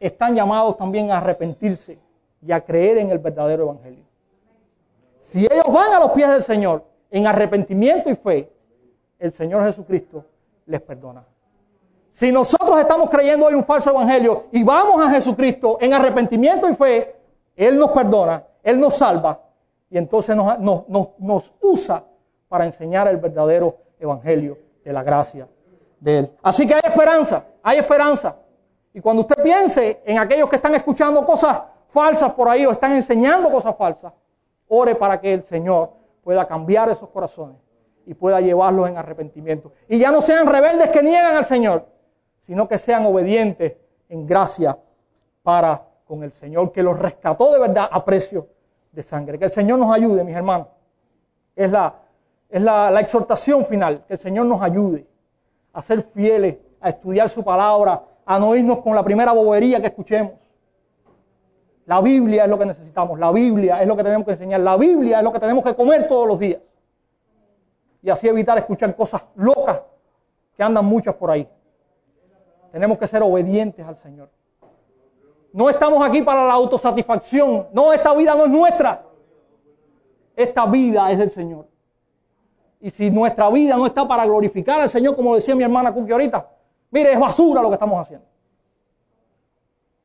están 0.00 0.34
llamados 0.34 0.76
también 0.76 1.10
a 1.10 1.18
arrepentirse 1.18 1.98
y 2.40 2.52
a 2.52 2.60
creer 2.60 2.98
en 2.98 3.10
el 3.10 3.18
verdadero 3.18 3.64
evangelio. 3.64 4.04
Si 5.18 5.44
ellos 5.44 5.72
van 5.72 5.92
a 5.92 6.00
los 6.00 6.12
pies 6.12 6.28
del 6.28 6.42
Señor 6.42 6.84
en 7.10 7.26
arrepentimiento 7.26 8.08
y 8.08 8.14
fe, 8.14 8.52
el 9.18 9.32
Señor 9.32 9.64
Jesucristo 9.64 10.24
les 10.66 10.80
perdona. 10.80 11.24
Si 12.10 12.32
nosotros 12.32 12.78
estamos 12.80 13.10
creyendo 13.10 13.46
hoy 13.46 13.54
un 13.54 13.64
falso 13.64 13.90
evangelio 13.90 14.46
y 14.52 14.62
vamos 14.62 15.04
a 15.04 15.10
Jesucristo 15.10 15.78
en 15.80 15.92
arrepentimiento 15.92 16.68
y 16.68 16.74
fe, 16.74 17.16
Él 17.56 17.78
nos 17.78 17.90
perdona, 17.90 18.44
Él 18.62 18.80
nos 18.80 18.96
salva 18.96 19.40
y 19.90 19.98
entonces 19.98 20.36
nos, 20.36 20.88
nos 20.88 21.52
usa 21.60 22.04
para 22.48 22.64
enseñar 22.64 23.08
el 23.08 23.18
verdadero 23.18 23.76
evangelio 23.98 24.58
de 24.84 24.92
la 24.92 25.02
gracia 25.02 25.48
de 26.00 26.18
Él. 26.18 26.30
Así 26.42 26.66
que 26.66 26.74
hay 26.74 26.82
esperanza, 26.84 27.44
hay 27.62 27.78
esperanza. 27.78 28.36
Y 28.98 29.00
cuando 29.00 29.22
usted 29.22 29.40
piense 29.40 30.02
en 30.04 30.18
aquellos 30.18 30.50
que 30.50 30.56
están 30.56 30.74
escuchando 30.74 31.24
cosas 31.24 31.60
falsas 31.90 32.32
por 32.32 32.48
ahí 32.48 32.66
o 32.66 32.72
están 32.72 32.94
enseñando 32.94 33.48
cosas 33.48 33.76
falsas, 33.76 34.12
ore 34.66 34.96
para 34.96 35.20
que 35.20 35.34
el 35.34 35.42
Señor 35.44 35.92
pueda 36.24 36.48
cambiar 36.48 36.90
esos 36.90 37.08
corazones 37.10 37.58
y 38.06 38.14
pueda 38.14 38.40
llevarlos 38.40 38.88
en 38.88 38.96
arrepentimiento. 38.96 39.70
Y 39.86 40.00
ya 40.00 40.10
no 40.10 40.20
sean 40.20 40.48
rebeldes 40.48 40.90
que 40.90 41.00
niegan 41.00 41.36
al 41.36 41.44
Señor, 41.44 41.86
sino 42.44 42.66
que 42.66 42.76
sean 42.76 43.06
obedientes 43.06 43.76
en 44.08 44.26
gracia 44.26 44.76
para 45.44 45.80
con 46.04 46.24
el 46.24 46.32
Señor, 46.32 46.72
que 46.72 46.82
los 46.82 46.98
rescató 46.98 47.52
de 47.52 47.60
verdad 47.60 47.88
a 47.92 48.04
precio 48.04 48.48
de 48.90 49.04
sangre. 49.04 49.38
Que 49.38 49.44
el 49.44 49.52
Señor 49.52 49.78
nos 49.78 49.94
ayude, 49.94 50.24
mis 50.24 50.34
hermanos. 50.34 50.66
Es 51.54 51.70
la, 51.70 51.94
es 52.48 52.62
la, 52.62 52.98
exhortación 52.98 53.64
final, 53.64 54.04
que 54.08 54.14
el 54.14 54.18
Señor 54.18 54.46
nos 54.46 54.60
ayude 54.60 55.06
a 55.72 55.82
ser 55.82 56.02
fieles, 56.02 56.56
a 56.80 56.88
estudiar 56.88 57.28
su 57.28 57.44
palabra, 57.44 58.02
a 58.30 58.38
no 58.38 58.54
irnos 58.54 58.80
con 58.80 58.94
la 58.94 59.02
primera 59.02 59.32
bobería 59.32 59.80
que 59.80 59.86
escuchemos. 59.86 60.32
La 61.86 62.02
Biblia 62.02 62.44
es 62.44 62.50
lo 62.50 62.58
que 62.58 62.66
necesitamos, 62.66 63.18
la 63.18 63.32
Biblia 63.32 63.80
es 63.80 63.88
lo 63.88 63.96
que 63.96 64.04
tenemos 64.04 64.26
que 64.26 64.32
enseñar, 64.32 64.60
la 64.60 64.76
Biblia 64.76 65.18
es 65.18 65.24
lo 65.24 65.32
que 65.32 65.40
tenemos 65.40 65.64
que 65.64 65.74
comer 65.74 66.06
todos 66.06 66.28
los 66.28 66.38
días. 66.38 66.60
Y 68.02 68.10
así 68.10 68.28
evitar 68.28 68.58
escuchar 68.58 68.94
cosas 68.94 69.22
locas 69.34 69.80
que 70.54 70.62
andan 70.62 70.84
muchas 70.84 71.14
por 71.14 71.30
ahí. 71.30 71.48
Tenemos 72.70 72.98
que 72.98 73.06
ser 73.06 73.22
obedientes 73.22 73.86
al 73.86 73.96
Señor. 73.96 74.28
No 75.54 75.70
estamos 75.70 76.06
aquí 76.06 76.20
para 76.20 76.46
la 76.46 76.52
autosatisfacción. 76.52 77.68
No, 77.72 77.94
esta 77.94 78.12
vida 78.12 78.34
no 78.34 78.44
es 78.44 78.50
nuestra. 78.50 79.04
Esta 80.36 80.66
vida 80.66 81.10
es 81.10 81.18
del 81.18 81.30
Señor. 81.30 81.66
Y 82.78 82.90
si 82.90 83.10
nuestra 83.10 83.48
vida 83.48 83.78
no 83.78 83.86
está 83.86 84.06
para 84.06 84.26
glorificar 84.26 84.82
al 84.82 84.90
Señor, 84.90 85.16
como 85.16 85.34
decía 85.34 85.54
mi 85.54 85.64
hermana 85.64 85.94
Cookie 85.94 86.12
ahorita, 86.12 86.57
mire, 86.90 87.12
es 87.12 87.20
basura 87.20 87.62
lo 87.62 87.68
que 87.68 87.74
estamos 87.74 88.00
haciendo. 88.00 88.26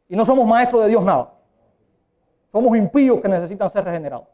Y 0.09 0.15
no 0.15 0.25
somos 0.25 0.45
maestros 0.45 0.83
de 0.83 0.89
Dios 0.89 1.03
nada. 1.03 1.33
Somos 2.51 2.77
impíos 2.77 3.19
que 3.19 3.27
necesitan 3.27 3.69
ser 3.69 3.83
regenerados. 3.83 4.27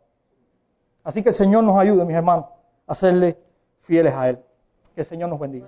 Así 1.04 1.24
que 1.24 1.30
el 1.30 1.36
Señor 1.36 1.64
nos 1.64 1.78
ayude, 1.78 2.04
mis 2.06 2.16
hermanos, 2.16 2.45
a 2.86 2.93
serle 2.93 3.38
fieles 3.82 4.14
a 4.14 4.30
Él. 4.30 4.39
Que 4.93 5.02
el 5.02 5.08
Señor 5.08 5.30
nos 5.30 5.39
bendiga. 5.39 5.68